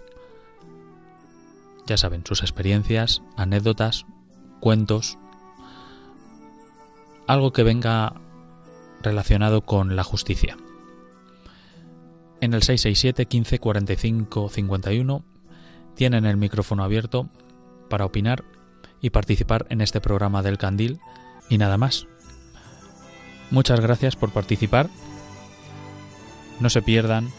Ya 1.86 1.98
saben, 1.98 2.24
sus 2.26 2.42
experiencias, 2.42 3.22
anécdotas, 3.36 4.06
cuentos, 4.60 5.18
algo 7.28 7.52
que 7.52 7.64
venga 7.64 8.14
relacionado 9.02 9.62
con 9.62 9.96
la 9.96 10.04
justicia. 10.04 10.58
En 12.42 12.54
el 12.54 12.64
667 12.64 13.26
15 13.26 13.60
45 13.60 14.50
51 14.50 15.24
tienen 15.96 16.26
el 16.26 16.38
micrófono 16.38 16.84
abierto 16.84 17.30
para 17.90 18.06
opinar 18.06 18.44
y 19.02 19.10
participar 19.10 19.66
en 19.70 19.82
este 19.82 20.00
programa 20.02 20.44
del 20.44 20.58
Candil 20.58 21.00
y 21.50 21.58
nada 21.58 21.78
más. 21.78 22.08
Muchas 23.52 23.80
gracias 23.80 24.16
por 24.16 24.32
participar. 24.32 24.90
No 26.60 26.70
se 26.70 26.82
pierdan 26.82 27.32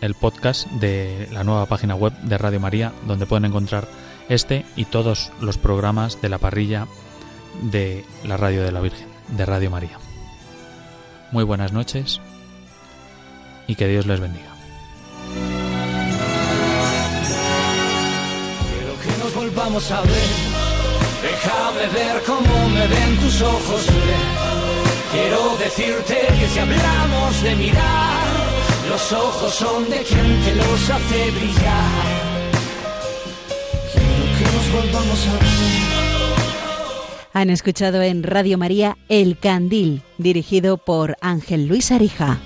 el 0.00 0.14
podcast 0.14 0.66
de 0.68 1.28
la 1.32 1.44
nueva 1.44 1.66
página 1.66 1.94
web 1.94 2.12
de 2.22 2.38
Radio 2.38 2.60
María 2.60 2.92
donde 3.06 3.26
pueden 3.26 3.44
encontrar 3.44 3.88
este 4.28 4.64
y 4.76 4.84
todos 4.84 5.32
los 5.40 5.58
programas 5.58 6.22
de 6.22 6.28
la 6.28 6.38
parrilla 6.38 6.86
de 7.62 8.04
la 8.24 8.36
Radio 8.36 8.62
de 8.62 8.72
la 8.72 8.80
Virgen, 8.80 9.08
de 9.28 9.44
Radio 9.44 9.70
María. 9.70 9.98
Muy 11.32 11.44
buenas 11.44 11.72
noches 11.72 12.20
y 13.66 13.74
que 13.74 13.88
Dios 13.88 14.06
les 14.06 14.20
bendiga. 14.20 14.50
Quiero 18.72 18.94
que 19.00 19.22
nos 19.22 19.34
volvamos 19.34 19.90
a 19.90 20.00
ver. 20.02 20.60
Déjame 21.22 21.88
ver 21.92 22.22
cómo 22.24 22.68
me 22.70 22.86
ven 22.86 23.18
tus 23.18 23.42
ojos. 23.42 23.86
Quiero 25.12 25.56
decirte 25.56 26.14
que 26.38 26.46
si 26.46 26.58
hablamos 26.60 27.42
de 27.42 27.56
mirar, 27.56 28.26
los 28.88 29.12
ojos 29.12 29.52
son 29.52 29.90
de 29.90 30.02
quien 30.04 30.40
te 30.44 30.54
los 30.54 30.90
hace 30.90 31.30
brillar. 31.32 32.30
Quiero 33.92 34.38
que 34.38 34.44
nos 34.44 34.72
volvamos 34.72 35.26
a 35.26 35.32
ver. 35.32 35.50
Han 37.32 37.50
escuchado 37.50 38.02
en 38.02 38.22
Radio 38.22 38.56
María 38.56 38.98
El 39.08 39.36
Candil, 39.38 40.02
dirigido 40.18 40.76
por 40.78 41.16
Ángel 41.20 41.66
Luis 41.66 41.90
Arija. 41.90 42.38